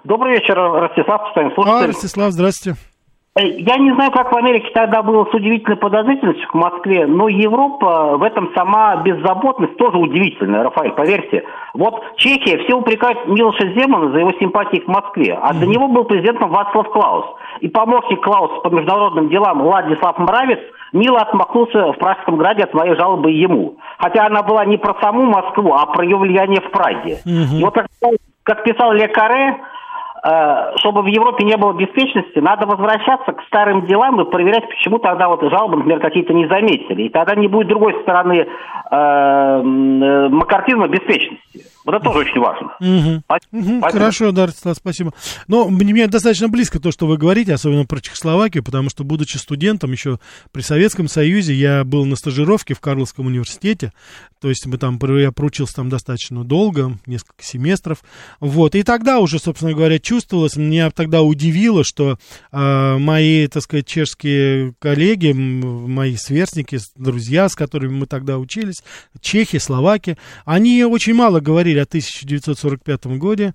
Добрый 0.04 0.34
вечер, 0.34 0.56
Ростислав, 0.56 1.22
постоянно 1.24 1.54
слушатель. 1.56 1.84
А, 1.84 1.88
Ростислав, 1.88 2.32
здравствуйте. 2.32 2.80
Э, 3.40 3.48
я 3.58 3.78
не 3.78 3.94
знаю, 3.94 4.12
как 4.12 4.32
в 4.32 4.36
Америке 4.36 4.70
тогда 4.74 5.02
было 5.02 5.26
с 5.26 5.34
удивительной 5.34 5.78
подозрительностью 5.78 6.48
к 6.50 6.54
Москве, 6.54 7.08
но 7.08 7.30
Европа 7.30 8.18
в 8.18 8.24
этом 8.24 8.52
сама 8.54 8.98
беззаботность 8.98 9.78
тоже 9.78 9.98
удивительная, 9.98 10.64
Рафаэль, 10.64 10.92
поверьте. 10.92 11.46
Вот 11.74 12.04
Чехия, 12.18 12.58
все 12.64 12.76
упрекают 12.76 13.28
Милоша 13.28 13.66
Земана 13.74 14.12
за 14.12 14.20
его 14.20 14.34
симпатии 14.40 14.80
к 14.80 14.88
Москве, 14.88 15.40
а 15.42 15.54
до 15.54 15.66
него 15.66 15.88
был 15.88 16.04
президентом 16.04 16.50
Вацлав 16.50 16.90
Клаус. 16.90 17.26
И 17.62 17.70
помощник 17.70 18.22
Клауса 18.22 18.60
по 18.62 18.68
международным 18.70 19.30
делам 19.30 19.62
Владислав 19.62 20.18
Мравец 20.18 20.60
мило 20.92 21.20
отмахнулся 21.20 21.94
в 21.94 21.98
Пражском 21.98 22.38
граде 22.38 22.64
от 22.64 22.72
своей 22.72 22.96
жалобы 22.96 23.32
ему. 23.32 23.78
Хотя 24.00 24.26
она 24.26 24.44
была 24.44 24.66
не 24.66 24.78
про 24.78 24.96
саму 25.02 25.24
Москву, 25.24 25.74
а 25.74 25.86
про 25.86 26.04
ее 26.04 26.18
влияние 26.18 26.62
в 26.62 26.72
Праге. 26.72 27.20
И 27.26 27.64
вот 27.64 27.78
как 28.44 28.64
писал 28.64 28.92
Ле 28.94 29.08
Каре, 29.08 29.58
Э, 29.58 29.79
чтобы 30.22 31.02
в 31.02 31.06
Европе 31.06 31.46
не 31.46 31.56
было 31.56 31.74
беспечности, 31.74 32.40
надо 32.40 32.66
возвращаться 32.66 33.32
к 33.32 33.42
старым 33.48 33.86
делам 33.86 34.20
и 34.20 34.30
проверять, 34.30 34.68
почему 34.68 35.00
тогда 35.00 35.30
вот 35.30 35.42
жалобы, 35.42 35.78
например, 35.78 36.00
какие-то 36.00 36.34
не 36.34 36.48
заметили. 36.48 37.04
И 37.04 37.10
тогда 37.10 37.36
не 37.36 37.48
будет 37.48 37.68
другой 37.68 37.96
стороны 38.02 38.34
э, 38.34 38.46
э 38.92 40.30
макартизма 40.30 40.88
беспечности. 40.88 41.62
Вот 41.90 41.96
это 41.96 42.04
тоже 42.04 42.20
очень 42.20 42.40
важно. 42.40 42.76
Угу. 42.80 43.24
Угу. 43.52 43.82
Хорошо, 43.92 44.32
да, 44.32 44.48
спасибо. 44.76 45.12
Но 45.48 45.70
мне 45.70 46.06
достаточно 46.06 46.48
близко 46.48 46.80
то, 46.80 46.92
что 46.92 47.08
вы 47.08 47.18
говорите, 47.18 47.52
особенно 47.52 47.86
про 47.86 48.00
Чехословакию, 48.00 48.64
потому 48.64 48.92
что, 48.92 49.04
будучи 49.04 49.38
студентом 49.38 49.92
еще 49.92 50.20
при 50.52 50.62
Советском 50.62 51.08
Союзе, 51.08 51.56
я 51.56 51.84
был 51.84 52.06
на 52.06 52.16
стажировке 52.16 52.76
в 52.76 52.80
Карловском 52.80 53.26
университете, 53.26 53.92
то 54.40 54.50
есть 54.50 54.68
мы 54.68 54.78
там, 54.78 55.00
я 55.18 55.32
проучился 55.32 55.78
там 55.78 55.90
достаточно 55.90 56.44
долго, 56.44 56.92
несколько 57.08 57.44
семестров, 57.44 58.04
вот, 58.40 58.76
и 58.76 58.84
тогда 58.84 59.18
уже, 59.18 59.40
собственно 59.40 59.74
говоря, 59.74 59.98
чувствовалось, 59.98 60.58
меня 60.58 60.92
тогда 60.92 61.24
удивило, 61.24 61.84
что 61.84 62.20
э, 62.52 62.98
мои, 63.00 63.48
так 63.48 63.64
сказать, 63.64 63.88
чешские 63.88 64.76
коллеги, 64.78 65.32
мои 65.32 66.16
сверстники, 66.18 66.78
друзья, 66.96 67.50
с 67.50 67.56
которыми 67.56 67.94
мы 67.94 68.06
тогда 68.06 68.38
учились, 68.38 68.84
чехи, 69.20 69.58
словаки, 69.58 70.18
они 70.46 70.84
очень 70.84 71.16
мало 71.16 71.40
говорили 71.40 71.79
говорили 71.80 71.82
о 71.82 71.84
1945 71.84 73.06
году, 73.18 73.54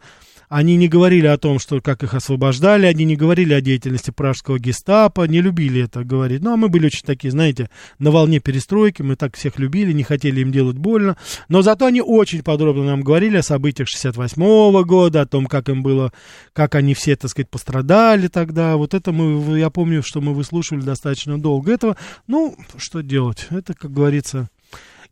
они 0.48 0.76
не 0.76 0.88
говорили 0.88 1.26
о 1.26 1.38
том, 1.38 1.58
что 1.58 1.80
как 1.80 2.02
их 2.02 2.14
освобождали, 2.14 2.86
они 2.86 3.04
не 3.04 3.16
говорили 3.16 3.54
о 3.54 3.60
деятельности 3.60 4.10
пражского 4.10 4.58
гестапо, 4.58 5.26
не 5.26 5.40
любили 5.40 5.82
это 5.82 6.04
говорить. 6.04 6.42
Ну, 6.42 6.52
а 6.52 6.56
мы 6.56 6.68
были 6.68 6.86
очень 6.86 7.04
такие, 7.04 7.30
знаете, 7.30 7.70
на 7.98 8.10
волне 8.10 8.40
перестройки, 8.40 9.02
мы 9.02 9.16
так 9.16 9.36
всех 9.36 9.58
любили, 9.58 9.92
не 9.92 10.02
хотели 10.02 10.42
им 10.42 10.52
делать 10.52 10.76
больно. 10.76 11.16
Но 11.48 11.62
зато 11.62 11.86
они 11.86 12.02
очень 12.02 12.42
подробно 12.42 12.84
нам 12.84 13.02
говорили 13.02 13.38
о 13.38 13.42
событиях 13.42 13.88
68 13.88 14.82
года, 14.84 15.22
о 15.22 15.26
том, 15.26 15.46
как 15.46 15.68
им 15.68 15.82
было, 15.82 16.12
как 16.52 16.74
они 16.74 16.94
все, 16.94 17.16
так 17.16 17.30
сказать, 17.30 17.50
пострадали 17.50 18.28
тогда. 18.28 18.76
Вот 18.76 18.94
это 18.94 19.12
мы, 19.12 19.58
я 19.58 19.70
помню, 19.70 20.02
что 20.04 20.20
мы 20.20 20.34
выслушивали 20.34 20.82
достаточно 20.82 21.40
долго 21.40 21.72
этого. 21.72 21.96
Ну, 22.26 22.56
что 22.76 23.00
делать? 23.00 23.46
Это, 23.50 23.74
как 23.74 23.92
говорится, 23.92 24.48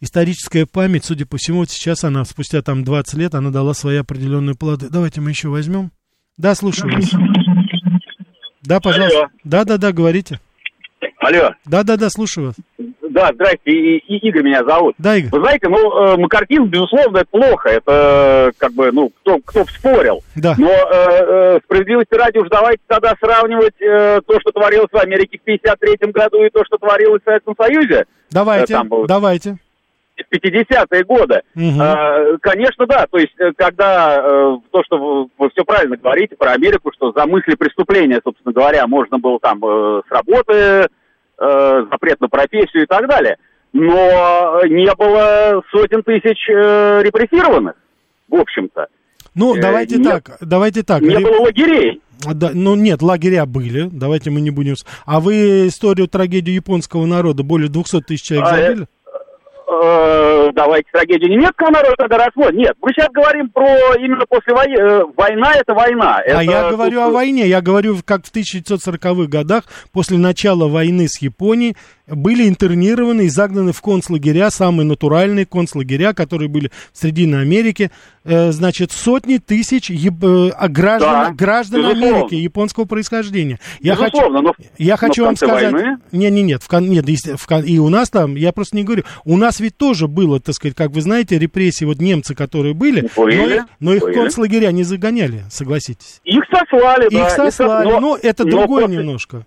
историческая 0.03 0.67
память, 0.67 1.05
судя 1.05 1.25
по 1.25 1.39
всему, 1.39 1.61
вот 1.61 1.71
сейчас 1.71 2.05
она, 2.05 2.25
спустя 2.25 2.61
там 2.61 2.85
20 2.85 3.15
лет, 3.15 3.35
она 3.35 3.51
дала 3.51 3.73
свои 3.73 3.97
определенные 3.97 4.55
плоды. 4.55 4.89
Давайте 4.91 5.21
мы 5.23 5.31
еще 5.31 5.49
возьмем. 5.49 5.91
Да, 6.37 6.55
слушаю 6.55 6.93
вас. 6.93 7.11
Да, 8.63 8.81
пожалуйста. 8.81 9.19
Алло. 9.19 9.29
Да, 9.45 9.65
да, 9.65 9.79
да, 9.79 9.93
говорите. 9.93 10.41
Алло. 11.19 11.51
Да, 11.65 11.85
да, 11.85 11.97
да, 11.97 12.11
слушаю 12.11 12.49
вас. 12.49 12.57
Да, 13.11 13.31
здрасте, 13.35 13.71
и, 13.71 13.99
и 13.99 14.29
Игорь 14.29 14.43
меня 14.43 14.65
зовут. 14.65 14.95
Да, 14.99 15.17
Игорь. 15.17 15.31
Вы 15.31 15.41
знаете, 15.41 15.69
ну, 15.69 15.77
э, 15.79 16.17
макартизм, 16.17 16.65
безусловно, 16.65 17.19
это 17.19 17.29
плохо. 17.31 17.69
Это, 17.69 18.53
как 18.57 18.73
бы, 18.73 18.91
ну, 18.91 19.11
кто, 19.21 19.39
кто 19.45 19.65
спорил. 19.67 20.25
Да. 20.35 20.55
Но 20.59 20.71
э, 20.71 20.87
э, 20.91 21.61
справедливости 21.65 22.15
ради 22.15 22.39
уж 22.39 22.49
давайте 22.49 22.83
тогда 22.89 23.15
сравнивать 23.21 23.81
э, 23.81 24.21
то, 24.27 24.41
что 24.41 24.51
творилось 24.51 24.91
в 24.91 24.97
Америке 24.97 25.39
в 25.39 25.43
53 25.43 26.11
году 26.11 26.43
и 26.43 26.51
то, 26.51 26.65
что 26.65 26.79
творилось 26.79 27.21
в 27.23 27.25
Советском 27.25 27.55
Союзе. 27.57 28.07
Давайте, 28.31 28.75
э, 28.75 28.83
был... 28.83 29.07
давайте. 29.07 29.59
50-е 30.31 31.05
годы. 31.05 31.43
Угу. 31.55 31.81
А, 31.81 32.39
конечно, 32.41 32.87
да. 32.87 33.07
То 33.11 33.19
есть, 33.19 33.33
э, 33.39 33.53
когда 33.57 34.19
э, 34.19 34.57
то, 34.71 34.83
что 34.85 34.99
вы, 34.99 35.29
вы 35.39 35.51
все 35.51 35.65
правильно 35.65 35.97
говорите 35.97 36.37
про 36.37 36.53
Америку, 36.53 36.91
что 36.95 37.13
за 37.13 37.27
мысли 37.27 37.55
преступления, 37.55 38.21
собственно 38.25 38.53
говоря, 38.53 38.87
можно 38.87 39.19
было 39.19 39.39
там 39.41 39.59
э, 39.65 40.03
с 40.09 40.11
работы, 40.11 40.89
запрет 41.39 42.21
на 42.21 42.29
профессию 42.29 42.85
и 42.85 42.87
так 42.87 43.09
далее. 43.09 43.37
Но 43.73 44.61
не 44.67 44.95
было 44.95 45.61
сотен 45.73 46.05
тысяч 46.05 46.47
репрессированных, 46.47 47.75
в 48.29 48.37
общем-то. 48.37 48.87
Ну, 49.35 49.55
давайте 49.61 50.01
э, 50.01 50.05
так, 50.05 50.37
давайте 50.41 50.83
так. 50.83 51.01
Не 51.01 51.19
было 51.19 51.41
лагерей. 51.41 52.01
Да, 52.35 52.51
ну 52.55 52.77
нет, 52.77 53.03
лагеря 53.03 53.47
были, 53.47 53.89
давайте 53.91 54.31
мы 54.31 54.41
не 54.41 54.51
будем... 54.51 54.75
А 55.07 55.19
вы 55.19 55.67
историю, 55.67 56.07
трагедию 56.07 56.55
японского 56.55 57.05
народа, 57.07 57.43
более 57.43 57.69
200 57.69 58.03
тысяч 58.03 58.23
человек 58.23 58.81
а, 58.81 59.02
забили? 59.73 60.32
Э, 60.49 60.53
давайте 60.53 60.89
трагедию 60.93 61.31
немецкого 61.31 61.71
народа 61.71 61.95
тогда 61.99 62.19
рассмотрим. 62.19 62.59
Нет, 62.59 62.75
мы 62.81 62.91
сейчас 62.93 63.09
говорим 63.13 63.49
про 63.51 63.95
именно 63.99 64.25
после 64.29 64.55
войны. 64.55 64.77
Э, 64.77 65.03
война 65.17 65.53
это 65.55 65.75
война. 65.75 66.17
А 66.17 66.21
это, 66.23 66.43
я 66.43 66.71
говорю 66.71 67.01
о 67.03 67.11
войне. 67.11 67.47
Я 67.47 67.61
говорю, 67.61 67.99
как 68.05 68.27
в 68.27 68.35
1940-х 68.35 69.29
годах, 69.29 69.65
после 69.93 70.19
начала 70.19 70.69
войны 70.69 71.09
с 71.09 71.21
Японией, 71.21 71.77
были 72.07 72.49
интернированы 72.49 73.23
и 73.23 73.29
загнаны 73.29 73.73
в 73.73 73.81
концлагеря, 73.81 74.51
самые 74.51 74.87
натуральные 74.87 75.47
концлагеря, 75.47 76.13
которые 76.13 76.49
были 76.49 76.71
в 76.93 76.99
Срединной 76.99 77.43
Америке, 77.43 77.91
э, 78.25 78.53
значит, 78.53 78.93
сотни 78.93 79.39
тысяч 79.39 79.91
э, 79.91 79.95
а 80.51 80.69
граждан, 80.69 81.11
да, 81.11 81.31
граждан 81.33 81.87
Америки 81.87 82.35
японского 82.35 82.85
происхождения. 82.85 83.61
Я 83.81 83.95
безусловно, 83.95 84.41
хочу, 84.41 84.55
но, 84.59 84.67
я 84.79 84.97
хочу 84.97 85.25
вам 85.25 85.37
сказать... 85.37 85.73
Войны... 85.73 85.99
Не, 86.11 86.31
не, 86.31 86.43
нет, 86.43 86.63
в, 86.63 86.81
нет 86.81 87.07
в, 87.07 87.63
и 87.63 87.79
у 87.79 87.89
нас 87.89 88.11
там, 88.11 88.35
я 88.35 88.53
просто 88.53 88.77
не 88.77 88.85
говорю, 88.85 89.05
у 89.25 89.37
нас 89.37 89.61
ведь 89.61 89.77
тоже 89.77 90.09
было, 90.09 90.32
так 90.41 90.55
сказать, 90.55 90.77
как 90.77 90.91
вы 90.91 91.01
знаете, 91.01 91.39
репрессии, 91.39 91.85
вот 91.85 91.99
немцы, 91.99 92.35
которые 92.35 92.75
были, 92.75 93.09
были 93.17 93.59
но, 93.59 93.67
но 93.81 93.95
их 93.95 94.03
были. 94.03 94.15
концлагеря 94.15 94.73
не 94.73 94.83
загоняли, 94.83 95.43
согласитесь. 95.51 96.21
Их 96.25 96.43
сослали, 96.51 97.07
их 97.07 97.13
да. 97.13 97.31
Сослали, 97.31 97.89
но, 97.89 98.01
но 98.01 98.19
это 98.21 98.45
но 98.45 98.51
другое 98.51 98.85
после... 98.85 98.99
немножко. 98.99 99.47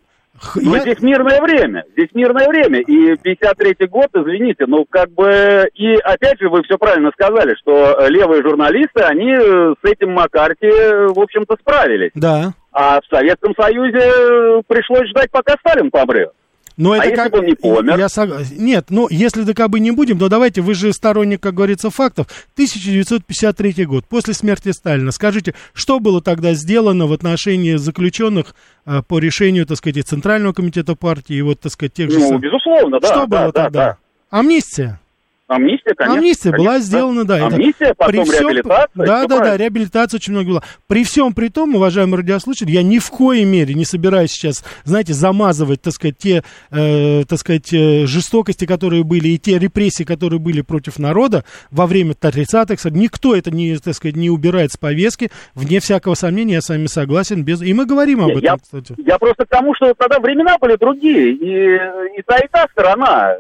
Но 0.56 0.76
я... 0.76 0.82
здесь 0.82 1.00
мирное 1.02 1.42
время, 1.42 1.86
здесь 1.94 2.10
мирное 2.14 2.48
время, 2.50 2.82
и 2.82 3.14
53-й 3.14 3.88
год, 3.88 4.10
извините, 4.14 4.66
ну 4.68 4.86
как 4.90 5.10
бы, 5.12 5.70
и 5.74 5.94
опять 5.96 6.40
же 6.42 6.50
вы 6.50 6.62
все 6.64 6.78
правильно 6.78 7.12
сказали, 7.12 7.56
что 7.56 8.06
левые 8.10 8.44
журналисты, 8.44 9.02
они 9.02 9.34
с 9.34 9.84
этим 9.84 10.12
Маккарти, 10.12 10.68
в 10.68 11.20
общем-то, 11.20 11.56
справились. 11.62 12.12
Да. 12.16 12.54
А 12.74 13.00
в 13.00 13.06
Советском 13.10 13.54
Союзе 13.58 14.62
пришлось 14.68 15.08
ждать, 15.10 15.32
пока 15.32 15.56
Сталин 15.60 15.90
помрет. 15.90 16.34
Но 16.78 16.92
а 16.92 16.98
это 16.98 17.10
если 17.10 17.16
как... 17.16 17.32
бы 17.32 17.40
он 17.40 17.46
не 17.46 17.54
помер? 17.54 17.98
Я 17.98 18.10
сог... 18.10 18.30
Нет, 18.52 18.86
ну, 18.90 19.08
если 19.10 19.44
ДКБ 19.44 19.80
не 19.80 19.92
будем, 19.92 20.18
но 20.18 20.28
давайте, 20.28 20.62
вы 20.62 20.74
же 20.74 20.92
сторонник, 20.94 21.42
как 21.42 21.54
говорится, 21.54 21.90
фактов. 21.90 22.28
1953 22.54 23.86
год, 23.86 24.06
после 24.08 24.34
смерти 24.34 24.72
Сталина. 24.72 25.12
Скажите, 25.12 25.56
что 25.74 26.00
было 26.00 26.22
тогда 26.22 26.54
сделано 26.54 27.08
в 27.08 27.14
отношении 27.14 27.76
заключенных 27.76 28.56
а, 28.86 29.02
по 29.02 29.20
решению, 29.20 29.66
так 29.66 29.78
сказать, 29.78 30.06
Центрального 30.06 30.54
комитета 30.54 30.96
партии 30.96 31.36
и 31.36 31.42
вот, 31.42 31.62
так 31.62 31.72
сказать, 31.72 31.94
тех 31.94 32.12
же... 32.12 32.20
Ну, 32.20 32.38
безусловно, 32.38 33.00
да. 33.00 33.08
Что 33.08 33.20
да, 33.22 33.26
было 33.26 33.52
да, 33.52 33.64
тогда? 33.64 33.70
Да. 33.70 33.98
Амнистия. 34.30 35.00
Амнистия, 35.48 35.94
конечно. 35.94 36.18
Амнистия 36.18 36.52
конечно, 36.52 36.72
была 36.72 36.80
сделана, 36.80 37.24
да. 37.24 37.46
Амнистия, 37.46 37.86
это, 37.86 37.96
потом 37.96 38.26
при 38.26 38.32
всем, 38.32 38.50
реабилитация. 38.50 39.06
Да, 39.06 39.28
да, 39.28 39.40
да, 39.40 39.58
реабилитация 39.58 40.18
очень 40.18 40.34
много 40.34 40.50
была. 40.50 40.64
При 40.88 41.04
всем 41.04 41.34
при 41.34 41.50
том, 41.50 41.76
уважаемые 41.76 42.18
радиослушатели, 42.18 42.72
я 42.72 42.82
ни 42.82 42.98
в 42.98 43.12
коей 43.12 43.46
мере 43.46 43.76
не 43.76 43.86
собираюсь 43.86 44.32
сейчас, 44.32 44.64
знаете, 44.86 45.14
замазывать, 45.14 45.84
так 45.84 45.94
сказать, 45.94 46.18
те, 46.18 46.44
э, 46.72 47.26
так 47.26 47.38
сказать, 47.38 47.72
э, 47.74 48.08
жестокости, 48.08 48.66
которые 48.66 49.04
были, 49.04 49.30
и 49.30 49.38
те 49.38 49.60
репрессии, 49.60 50.04
которые 50.04 50.40
были 50.40 50.62
против 50.62 50.98
народа 50.98 51.46
во 51.70 51.86
время 51.86 52.16
30-х. 52.16 52.90
Никто 52.90 53.36
это, 53.36 53.52
не, 53.52 53.78
так 53.78 53.94
сказать, 53.94 54.16
не 54.16 54.32
убирает 54.32 54.72
с 54.72 54.78
повестки. 54.78 55.30
Вне 55.54 55.80
всякого 55.80 56.16
сомнения, 56.16 56.56
я 56.56 56.62
с 56.62 56.70
вами 56.70 56.88
согласен. 56.88 57.44
Без... 57.44 57.62
И 57.62 57.72
мы 57.76 57.86
говорим 57.86 58.22
об 58.22 58.32
этом, 58.32 58.42
я, 58.42 58.58
кстати. 58.58 58.96
Я 58.98 59.20
просто 59.20 59.46
к 59.46 59.50
тому, 59.50 59.76
что 59.76 59.94
тогда 59.94 60.20
времена 60.20 60.58
были 60.60 60.76
другие. 60.76 61.34
И, 61.34 62.18
и 62.18 62.22
та, 62.26 62.40
и 62.40 62.48
та 62.52 62.66
сторона. 62.72 63.36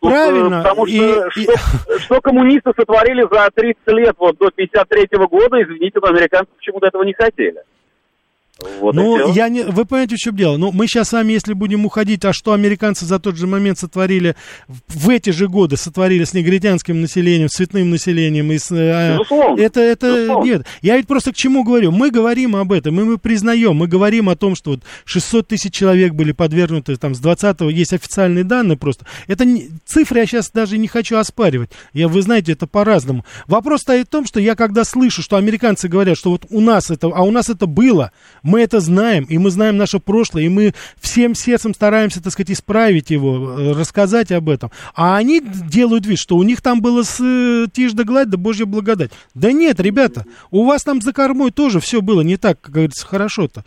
Тут, 0.00 0.10
Правильно. 0.10 0.62
Потому 0.62 0.86
что, 0.86 0.96
и, 0.96 1.30
что, 1.30 1.45
и... 1.46 1.98
что 2.00 2.20
коммунисты 2.20 2.72
сотворили 2.76 3.26
за 3.30 3.50
30 3.54 3.86
лет, 3.88 4.14
вот 4.18 4.36
до 4.38 4.50
53 4.50 5.04
-го 5.12 5.28
года, 5.28 5.62
извините, 5.62 5.98
но 6.02 6.08
американцы 6.08 6.50
почему-то 6.56 6.86
этого 6.86 7.02
не 7.02 7.14
хотели. 7.14 7.62
Вот 8.80 8.94
ну, 8.94 9.32
я 9.34 9.50
не, 9.50 9.64
вы 9.64 9.84
понимаете, 9.84 10.16
в 10.16 10.18
чем 10.18 10.34
дело? 10.34 10.56
Ну, 10.56 10.72
мы 10.72 10.86
сейчас 10.86 11.10
с 11.10 11.12
вами, 11.12 11.32
если 11.32 11.52
будем 11.52 11.84
уходить, 11.84 12.24
а 12.24 12.32
что 12.32 12.52
американцы 12.52 13.04
за 13.04 13.18
тот 13.18 13.36
же 13.36 13.46
момент 13.46 13.78
сотворили, 13.78 14.34
в 14.66 15.10
эти 15.10 15.28
же 15.28 15.46
годы 15.46 15.76
сотворили 15.76 16.24
с 16.24 16.32
негритянским 16.32 17.02
населением, 17.02 17.50
с 17.50 17.52
цветным 17.52 17.90
населением, 17.90 18.50
и 18.52 18.58
с, 18.58 18.68
а, 18.72 19.18
безусловно, 19.18 19.60
это, 19.60 19.80
это, 19.80 20.06
безусловно. 20.06 20.44
нет. 20.48 20.66
Я 20.80 20.96
ведь 20.96 21.06
просто 21.06 21.32
к 21.32 21.36
чему 21.36 21.64
говорю? 21.64 21.90
Мы 21.92 22.10
говорим 22.10 22.56
об 22.56 22.72
этом, 22.72 22.94
мы, 22.94 23.04
мы 23.04 23.18
признаем, 23.18 23.76
мы 23.76 23.88
говорим 23.88 24.30
о 24.30 24.36
том, 24.36 24.54
что 24.54 24.70
вот 24.70 24.80
600 25.04 25.48
тысяч 25.48 25.74
человек 25.74 26.14
были 26.14 26.32
подвергнуты, 26.32 26.96
там, 26.96 27.14
с 27.14 27.20
20-го, 27.20 27.68
есть 27.68 27.92
официальные 27.92 28.44
данные 28.44 28.78
просто. 28.78 29.04
Это 29.26 29.44
не, 29.44 29.68
цифры 29.84 30.20
я 30.20 30.26
сейчас 30.26 30.50
даже 30.50 30.78
не 30.78 30.88
хочу 30.88 31.16
оспаривать. 31.18 31.70
Я, 31.92 32.08
вы 32.08 32.22
знаете, 32.22 32.52
это 32.52 32.66
по-разному. 32.66 33.26
Вопрос 33.46 33.82
стоит 33.82 34.06
в 34.06 34.10
том, 34.10 34.24
что 34.24 34.40
я 34.40 34.54
когда 34.54 34.84
слышу, 34.84 35.20
что 35.20 35.36
американцы 35.36 35.88
говорят, 35.88 36.16
что 36.16 36.30
вот 36.30 36.46
у 36.48 36.62
нас 36.62 36.90
это, 36.90 37.08
а 37.08 37.22
у 37.22 37.30
нас 37.30 37.50
это 37.50 37.66
было, 37.66 38.12
Мы 38.46 38.60
это 38.60 38.78
знаем, 38.78 39.24
и 39.24 39.38
мы 39.38 39.50
знаем 39.50 39.76
наше 39.76 39.98
прошлое, 39.98 40.44
и 40.44 40.48
мы 40.48 40.72
всем 41.00 41.34
сердцем 41.34 41.74
стараемся, 41.74 42.22
так 42.22 42.32
сказать, 42.32 42.52
исправить 42.52 43.10
его, 43.10 43.58
э, 43.58 43.72
рассказать 43.72 44.30
об 44.30 44.48
этом. 44.48 44.70
А 44.94 45.16
они 45.16 45.40
делают 45.40 46.06
вид, 46.06 46.20
что 46.20 46.36
у 46.36 46.44
них 46.44 46.62
там 46.62 46.80
было 46.80 47.02
с 47.02 47.18
э, 47.20 47.66
тишь 47.72 47.92
да 47.92 48.04
гладь, 48.04 48.30
да 48.30 48.36
божья 48.36 48.64
благодать. 48.64 49.10
Да 49.34 49.50
нет, 49.50 49.80
ребята, 49.80 50.26
у 50.52 50.64
вас 50.64 50.84
там 50.84 51.02
за 51.02 51.12
кормой 51.12 51.50
тоже 51.50 51.80
все 51.80 52.00
было 52.00 52.20
не 52.20 52.36
так, 52.36 52.60
как 52.60 52.72
говорится, 52.72 53.04
хорошо-то. 53.04 53.64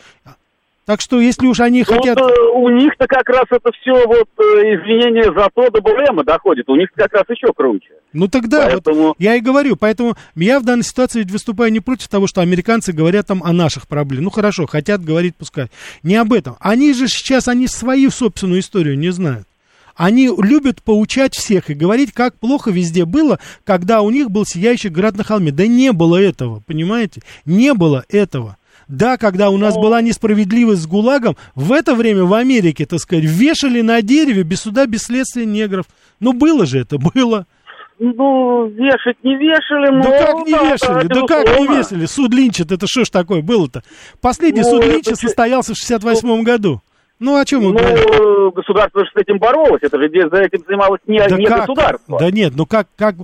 Так 0.90 1.02
что, 1.02 1.22
если 1.22 1.46
уж 1.46 1.60
они 1.60 1.86
ну, 1.88 1.96
хотят... 1.96 2.20
Вот, 2.20 2.34
у 2.56 2.70
них-то 2.70 3.06
как 3.06 3.30
раз 3.30 3.46
это 3.52 3.70
все 3.80 3.94
вот 4.08 4.28
э, 4.40 4.74
извинения 4.74 5.26
за 5.26 5.48
то 5.54 5.70
до 5.70 5.82
БЛМа 5.82 6.24
доходит. 6.24 6.68
У 6.68 6.76
них 6.76 6.90
как 6.96 7.14
раз 7.14 7.26
еще 7.30 7.54
круче. 7.54 7.92
Ну 8.12 8.28
тогда, 8.28 8.66
поэтому... 8.66 9.00
вот, 9.10 9.16
я 9.20 9.36
и 9.36 9.40
говорю, 9.40 9.76
поэтому 9.76 10.16
я 10.34 10.60
в 10.60 10.66
данной 10.66 10.82
ситуации 10.82 11.22
выступаю 11.26 11.72
не 11.72 11.80
против 11.80 12.08
того, 12.08 12.26
что 12.26 12.42
американцы 12.42 12.92
говорят 12.92 13.28
там 13.28 13.44
о 13.44 13.54
наших 13.54 13.88
проблемах. 13.88 14.24
Ну 14.24 14.30
хорошо, 14.32 14.66
хотят 14.66 15.06
говорить, 15.06 15.36
пускай. 15.36 15.68
Не 16.02 16.16
об 16.16 16.34
этом. 16.34 16.56
Они 16.60 16.92
же 16.96 17.08
сейчас, 17.08 17.48
они 17.48 17.68
свою 17.68 18.10
собственную 18.10 18.62
историю 18.62 18.98
не 18.98 19.12
знают. 19.12 19.48
Они 19.96 20.28
любят 20.40 20.82
поучать 20.82 21.36
всех 21.36 21.70
и 21.70 21.76
говорить, 21.76 22.14
как 22.14 22.34
плохо 22.40 22.72
везде 22.72 23.06
было, 23.06 23.38
когда 23.64 24.02
у 24.02 24.10
них 24.10 24.32
был 24.32 24.44
сияющий 24.44 24.90
град 24.90 25.16
на 25.18 25.24
холме. 25.24 25.52
Да 25.52 25.68
не 25.68 25.92
было 25.92 26.20
этого, 26.20 26.64
понимаете? 26.66 27.22
Не 27.46 27.76
было 27.76 28.06
этого. 28.10 28.58
Да, 28.90 29.18
когда 29.18 29.52
у 29.52 29.58
нас 29.58 29.76
была 29.76 30.02
несправедливость 30.02 30.82
с 30.82 30.88
ГУЛАГом, 30.88 31.38
в 31.54 31.72
это 31.72 31.94
время 31.94 32.24
в 32.26 32.34
Америке, 32.34 32.88
так 32.88 33.00
сказать, 33.00 33.24
вешали 33.24 33.82
на 33.82 34.02
дереве 34.02 34.42
без 34.42 34.62
суда, 34.62 34.88
без 34.88 35.04
следствия 35.04 35.46
негров. 35.46 35.86
Ну, 36.20 36.34
было 36.34 36.66
же 36.66 36.80
это, 36.80 36.98
было. 36.98 37.46
Ну, 38.00 38.66
вешать 38.68 39.18
не 39.24 39.36
вешали, 39.36 39.92
но... 39.92 40.04
Да 40.04 40.26
как 40.26 40.48
не 40.48 40.54
да, 40.54 40.72
вешали, 40.72 41.08
да, 41.08 41.22
как 41.28 41.60
не 41.60 41.68
вешали? 41.68 42.06
Суд 42.08 42.34
Линча, 42.34 42.64
это 42.64 42.88
что 42.88 43.06
ж 43.06 43.10
такое 43.10 43.42
было-то? 43.44 43.84
Последний 44.22 44.62
ну, 44.62 44.70
суд 44.70 44.86
Линча 44.86 45.12
это... 45.12 45.20
состоялся 45.20 45.74
в 45.74 45.78
68 45.78 46.44
году. 46.44 46.82
Ну, 47.20 47.38
о 47.38 47.46
чем 47.46 47.64
мы 47.64 47.74
ну, 47.74 48.52
государство 48.52 49.04
же 49.04 49.12
с 49.14 49.22
этим 49.22 49.40
боролось, 49.40 49.82
это 49.82 49.98
же 50.00 50.10
за 50.10 50.38
этим 50.38 50.64
занималось 50.66 51.02
не, 51.06 51.20
да 51.20 51.38
не 51.38 51.46
как? 51.46 51.60
государство. 51.62 52.18
Да 52.18 52.32
нет, 52.32 52.54
ну 52.56 52.66
как, 52.66 52.88
как 52.96 53.16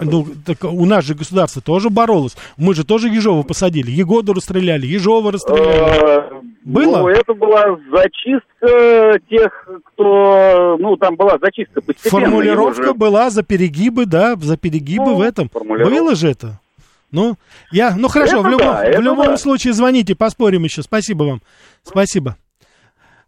ну, 0.00 0.26
так 0.44 0.64
у 0.64 0.84
нас 0.84 1.04
же 1.04 1.14
государство 1.14 1.62
тоже 1.62 1.88
боролось. 1.88 2.36
Мы 2.56 2.74
же 2.74 2.84
тоже 2.84 3.08
Ежова 3.08 3.44
посадили, 3.44 3.90
Егоду 3.90 4.32
расстреляли, 4.32 4.86
Ежова 4.86 5.30
расстреляли. 5.30 6.34
Э, 6.34 6.40
Было? 6.66 6.98
Ну, 6.98 7.08
это 7.08 7.32
была 7.32 7.78
зачистка 7.92 9.20
тех, 9.30 9.68
кто, 9.84 10.76
ну, 10.80 10.96
там 10.96 11.14
была 11.14 11.38
зачистка 11.40 11.80
постепенно. 11.80 12.24
Формулировка 12.24 12.92
была 12.92 13.30
за 13.30 13.44
перегибы, 13.44 14.06
да, 14.06 14.34
за 14.34 14.56
перегибы 14.56 15.14
в 15.14 15.20
этом. 15.20 15.48
Было 15.52 16.16
же 16.16 16.28
это? 16.28 16.58
Ну, 17.12 17.36
я, 17.70 17.94
ну 17.96 18.08
хорошо, 18.08 18.40
это 18.40 18.48
в 18.48 18.50
любом, 18.50 18.66
да, 18.66 18.98
в 18.98 19.00
любом 19.00 19.26
да. 19.26 19.36
случае 19.36 19.74
звоните, 19.74 20.16
поспорим 20.16 20.64
еще. 20.64 20.82
Спасибо 20.82 21.22
вам. 21.22 21.42
Спасибо. 21.84 22.36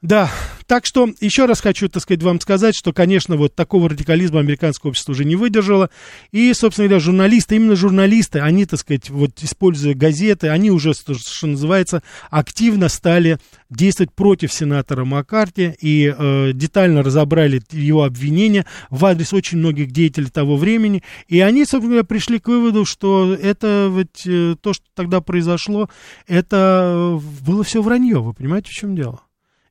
Да, 0.01 0.31
так 0.69 0.87
что 0.87 1.09
еще 1.19 1.47
раз 1.47 1.61
хочу, 1.61 1.89
так 1.89 2.01
сказать, 2.01 2.23
вам 2.23 2.41
сказать, 2.41 2.77
что, 2.77 2.93
конечно, 2.93 3.37
вот 3.37 3.57
такого 3.57 3.89
радикализма 3.89 4.39
американское 4.39 4.91
общество 4.91 5.11
уже 5.11 5.25
не 5.25 5.35
выдержало. 5.35 5.91
И, 6.31 6.53
собственно 6.55 6.87
говоря, 6.87 7.01
журналисты, 7.01 7.57
именно 7.57 7.75
журналисты, 7.75 8.39
они, 8.39 8.65
так 8.65 8.79
сказать, 8.79 9.11
вот 9.11 9.43
используя 9.43 9.95
газеты, 9.95 10.51
они 10.51 10.71
уже, 10.71 10.93
что 10.95 11.47
называется, 11.49 12.05
активно 12.31 12.89
стали 12.89 13.39
действовать 13.71 14.13
против 14.13 14.53
сенатора 14.53 15.05
Маккарти 15.05 15.75
и 15.81 16.15
э, 16.17 16.53
детально 16.55 17.03
разобрали 17.03 17.61
его 17.73 18.05
обвинения 18.05 18.67
в 18.91 19.05
адрес 19.05 19.33
очень 19.33 19.59
многих 19.59 19.91
деятелей 19.91 20.31
того 20.31 20.57
времени. 20.57 21.03
И 21.27 21.41
они, 21.41 21.63
собственно 21.63 21.87
говоря, 21.89 22.05
пришли 22.05 22.39
к 22.39 22.47
выводу, 22.47 22.85
что 22.85 23.35
это 23.35 23.89
вот 23.91 24.25
э, 24.27 24.55
то, 24.61 24.73
что 24.73 24.85
тогда 24.95 25.21
произошло, 25.21 25.91
это 26.29 27.19
э, 27.21 27.45
было 27.45 27.65
все 27.65 27.83
вранье. 27.83 28.23
Вы 28.23 28.33
понимаете, 28.33 28.71
в 28.71 28.75
чем 28.75 28.95
дело? 28.95 29.23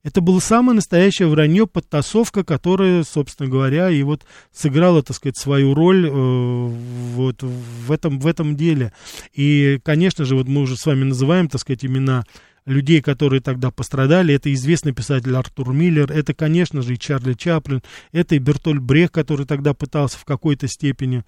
Это 0.07 0.21
было 0.21 0.39
самое 0.39 0.73
настоящее 0.73 1.27
вранье, 1.27 1.67
подтасовка, 1.67 2.45
которая, 2.45 3.03
собственно 3.03 3.49
говоря, 3.49 3.89
и 3.89 4.03
вот 4.03 4.23
сыграла, 4.53 5.03
так 5.03 5.17
сказать, 5.17 5.35
свою 5.37 5.73
роль 5.73 6.07
э, 6.07 6.11
вот 6.13 7.43
в 7.43 7.91
этом, 7.91 8.17
в 8.17 8.25
этом 8.25 8.55
деле. 8.55 8.93
И, 9.33 9.81
конечно 9.83 10.23
же, 10.23 10.37
вот 10.37 10.47
мы 10.47 10.61
уже 10.61 10.77
с 10.77 10.85
вами 10.85 11.03
называем, 11.03 11.49
так 11.49 11.59
сказать, 11.59 11.83
имена 11.83 12.23
людей, 12.65 13.01
которые 13.01 13.41
тогда 13.41 13.69
пострадали. 13.69 14.33
Это 14.33 14.53
известный 14.53 14.93
писатель 14.93 15.35
Артур 15.35 15.73
Миллер, 15.73 16.09
это, 16.09 16.33
конечно 16.33 16.81
же, 16.81 16.93
и 16.93 16.97
Чарли 16.97 17.33
Чаплин, 17.33 17.83
это 18.13 18.35
и 18.35 18.39
Бертоль 18.39 18.79
Брех, 18.79 19.11
который 19.11 19.45
тогда 19.45 19.73
пытался 19.73 20.17
в 20.17 20.23
какой-то 20.23 20.69
степени 20.69 21.25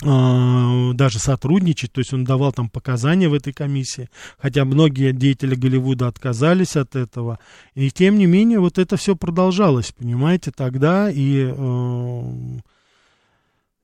даже 0.00 1.18
сотрудничать, 1.20 1.92
то 1.92 2.00
есть 2.00 2.12
он 2.12 2.24
давал 2.24 2.52
там 2.52 2.68
показания 2.68 3.28
в 3.28 3.34
этой 3.34 3.52
комиссии, 3.52 4.10
хотя 4.38 4.64
многие 4.64 5.12
деятели 5.12 5.54
Голливуда 5.54 6.08
отказались 6.08 6.76
от 6.76 6.96
этого, 6.96 7.38
и 7.74 7.90
тем 7.90 8.18
не 8.18 8.26
менее 8.26 8.58
вот 8.58 8.78
это 8.78 8.96
все 8.96 9.14
продолжалось, 9.14 9.92
понимаете, 9.92 10.50
тогда, 10.50 11.08
и, 11.08 11.48
э, 11.48 12.22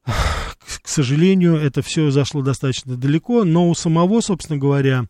к 0.05 0.89
сожалению, 0.89 1.55
это 1.55 1.83
все 1.83 2.11
зашло 2.11 2.43
достаточно 2.43 2.97
далеко, 2.97 3.45
но 3.45 3.69
у 3.69 3.75
самого, 3.77 4.21
собственно 4.21 4.59
говоря, 4.59 5.05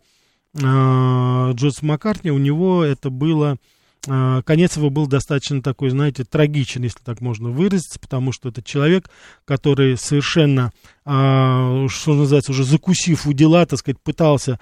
э, 0.55 1.53
Джозефа 1.55 1.87
Маккартни, 1.87 2.31
у 2.31 2.39
него 2.39 2.85
это 2.85 3.09
было 3.09 3.53
а, 3.53 3.57
конец 4.03 4.77
его 4.77 4.91
был 4.91 5.07
достаточно 5.07 5.63
такой, 5.63 5.91
знаете, 5.91 6.25
трагичен, 6.25 6.83
если 6.83 7.01
так 7.05 7.21
можно 7.21 7.51
выразиться, 7.51 7.99
потому 7.99 8.33
что 8.33 8.49
это 8.49 8.63
человек, 8.63 9.11
который 9.45 9.97
совершенно 9.97 10.73
а, 11.11 11.87
что 11.89 12.13
называется, 12.13 12.53
уже 12.53 12.65
закусив 12.65 13.27
у 13.27 13.33
дела, 13.33 13.65
так 13.65 13.79
сказать, 13.79 13.99
пытался 13.99 14.61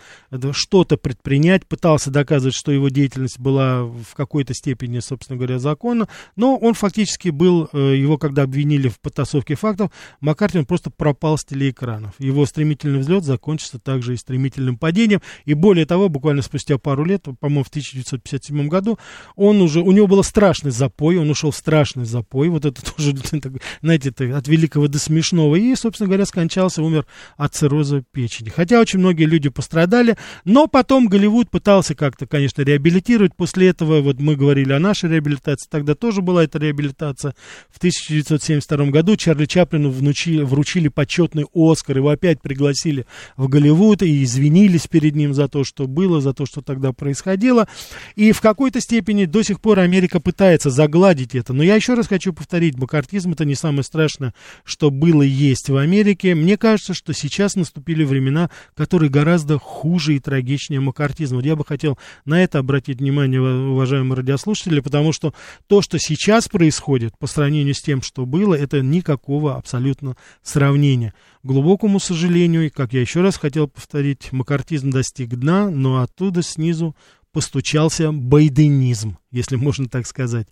что-то 0.52 0.96
предпринять, 0.96 1.66
пытался 1.66 2.12
доказывать, 2.12 2.54
что 2.54 2.70
его 2.70 2.88
деятельность 2.88 3.40
была 3.40 3.82
в 3.82 4.14
какой-то 4.14 4.54
степени, 4.54 5.00
собственно 5.00 5.38
говоря, 5.38 5.58
законна, 5.58 6.06
но 6.36 6.56
он 6.56 6.74
фактически 6.74 7.30
был, 7.30 7.68
э, 7.72 7.96
его 7.96 8.16
когда 8.16 8.44
обвинили 8.44 8.86
в 8.86 9.00
подтасовке 9.00 9.56
фактов, 9.56 9.90
Маккартин 10.20 10.66
просто 10.66 10.90
пропал 10.90 11.36
с 11.36 11.44
телеэкранов. 11.44 12.14
Его 12.20 12.46
стремительный 12.46 13.00
взлет 13.00 13.24
закончится 13.24 13.80
также 13.80 14.14
и 14.14 14.16
стремительным 14.16 14.78
падением, 14.78 15.22
и 15.46 15.54
более 15.54 15.84
того, 15.84 16.08
буквально 16.08 16.42
спустя 16.42 16.78
пару 16.78 17.04
лет, 17.04 17.24
по-моему, 17.40 17.64
в 17.64 17.68
1957 17.70 18.68
году, 18.68 19.00
он 19.34 19.60
уже, 19.62 19.80
у 19.80 19.90
него 19.90 20.06
был 20.06 20.22
страшный 20.22 20.70
запой, 20.70 21.16
он 21.16 21.28
ушел 21.28 21.50
в 21.50 21.56
страшный 21.56 22.04
запой, 22.04 22.50
вот 22.50 22.64
это 22.64 22.84
тоже, 22.96 23.16
знаете, 23.82 24.10
это 24.10 24.38
от 24.38 24.46
великого 24.46 24.86
до 24.86 25.00
смешного, 25.00 25.56
и, 25.56 25.74
собственно 25.74 26.06
говоря, 26.06 26.24
скончался, 26.36 26.82
умер 26.82 27.06
от 27.38 27.54
цирроза 27.54 28.02
печени. 28.12 28.50
Хотя 28.50 28.78
очень 28.78 28.98
многие 28.98 29.24
люди 29.24 29.48
пострадали, 29.48 30.18
но 30.44 30.66
потом 30.66 31.08
Голливуд 31.08 31.50
пытался 31.50 31.94
как-то, 31.94 32.26
конечно, 32.26 32.60
реабилитировать. 32.60 33.34
После 33.34 33.68
этого, 33.68 34.02
вот 34.02 34.20
мы 34.20 34.36
говорили 34.36 34.72
о 34.74 34.78
нашей 34.78 35.08
реабилитации, 35.08 35.66
тогда 35.70 35.94
тоже 35.94 36.20
была 36.20 36.44
эта 36.44 36.58
реабилитация. 36.58 37.34
В 37.70 37.78
1972 37.78 38.86
году 38.86 39.16
Чарли 39.16 39.46
Чаплину 39.46 39.88
внучили, 39.88 40.42
вручили 40.42 40.88
почетный 40.88 41.46
Оскар, 41.54 41.96
его 41.96 42.10
опять 42.10 42.42
пригласили 42.42 43.06
в 43.38 43.48
Голливуд 43.48 44.02
и 44.02 44.22
извинились 44.22 44.86
перед 44.86 45.16
ним 45.16 45.32
за 45.32 45.48
то, 45.48 45.64
что 45.64 45.86
было, 45.86 46.20
за 46.20 46.34
то, 46.34 46.44
что 46.44 46.60
тогда 46.60 46.92
происходило. 46.92 47.66
И 48.14 48.32
в 48.32 48.42
какой-то 48.42 48.82
степени 48.82 49.24
до 49.24 49.42
сих 49.42 49.60
пор 49.62 49.78
Америка 49.78 50.20
пытается 50.20 50.68
загладить 50.68 51.34
это. 51.34 51.54
Но 51.54 51.62
я 51.62 51.76
еще 51.76 51.94
раз 51.94 52.08
хочу 52.08 52.34
повторить, 52.34 52.76
макартизм 52.76 53.32
это 53.32 53.46
не 53.46 53.54
самое 53.54 53.84
страшное, 53.84 54.34
что 54.64 54.90
было 54.90 55.22
и 55.22 55.28
есть 55.28 55.70
в 55.70 55.76
Америке 55.76 56.15
все 56.26 56.34
мне 56.34 56.56
кажется, 56.56 56.92
что 56.92 57.12
сейчас 57.12 57.54
наступили 57.54 58.04
времена, 58.04 58.50
которые 58.74 59.10
гораздо 59.10 59.58
хуже 59.58 60.16
и 60.16 60.18
трагичнее 60.18 60.80
макартизма. 60.80 61.40
Я 61.40 61.54
бы 61.54 61.64
хотел 61.64 61.98
на 62.24 62.42
это 62.42 62.58
обратить 62.58 62.98
внимание, 62.98 63.40
уважаемые 63.40 64.16
радиослушатели, 64.16 64.80
потому 64.80 65.12
что 65.12 65.34
то, 65.68 65.82
что 65.82 65.98
сейчас 65.98 66.48
происходит 66.48 67.16
по 67.18 67.26
сравнению 67.26 67.74
с 67.74 67.82
тем, 67.82 68.02
что 68.02 68.26
было, 68.26 68.54
это 68.54 68.80
никакого 68.80 69.56
абсолютно 69.56 70.16
сравнения. 70.42 71.14
К 71.42 71.46
глубокому 71.46 72.00
сожалению, 72.00 72.66
и 72.66 72.70
как 72.70 72.92
я 72.92 73.00
еще 73.00 73.20
раз 73.20 73.36
хотел 73.36 73.68
повторить, 73.68 74.32
макартизм 74.32 74.90
достиг 74.90 75.28
дна, 75.36 75.70
но 75.70 76.02
оттуда 76.02 76.42
снизу 76.42 76.96
постучался 77.36 78.12
байденизм, 78.12 79.18
если 79.30 79.56
можно 79.66 79.90
так 79.90 80.06
сказать. 80.06 80.48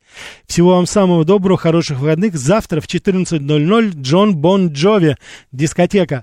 Всего 0.47 0.77
вам 0.77 0.85
самого 0.85 1.25
доброго, 1.25 1.57
хороших 1.57 1.99
выходных. 1.99 2.37
Завтра 2.37 2.83
в 2.83 2.87
14.00 2.87 4.03
Джон 4.03 4.37
Бон 4.37 4.69
Джови, 4.69 5.17
дискотека. 5.51 6.23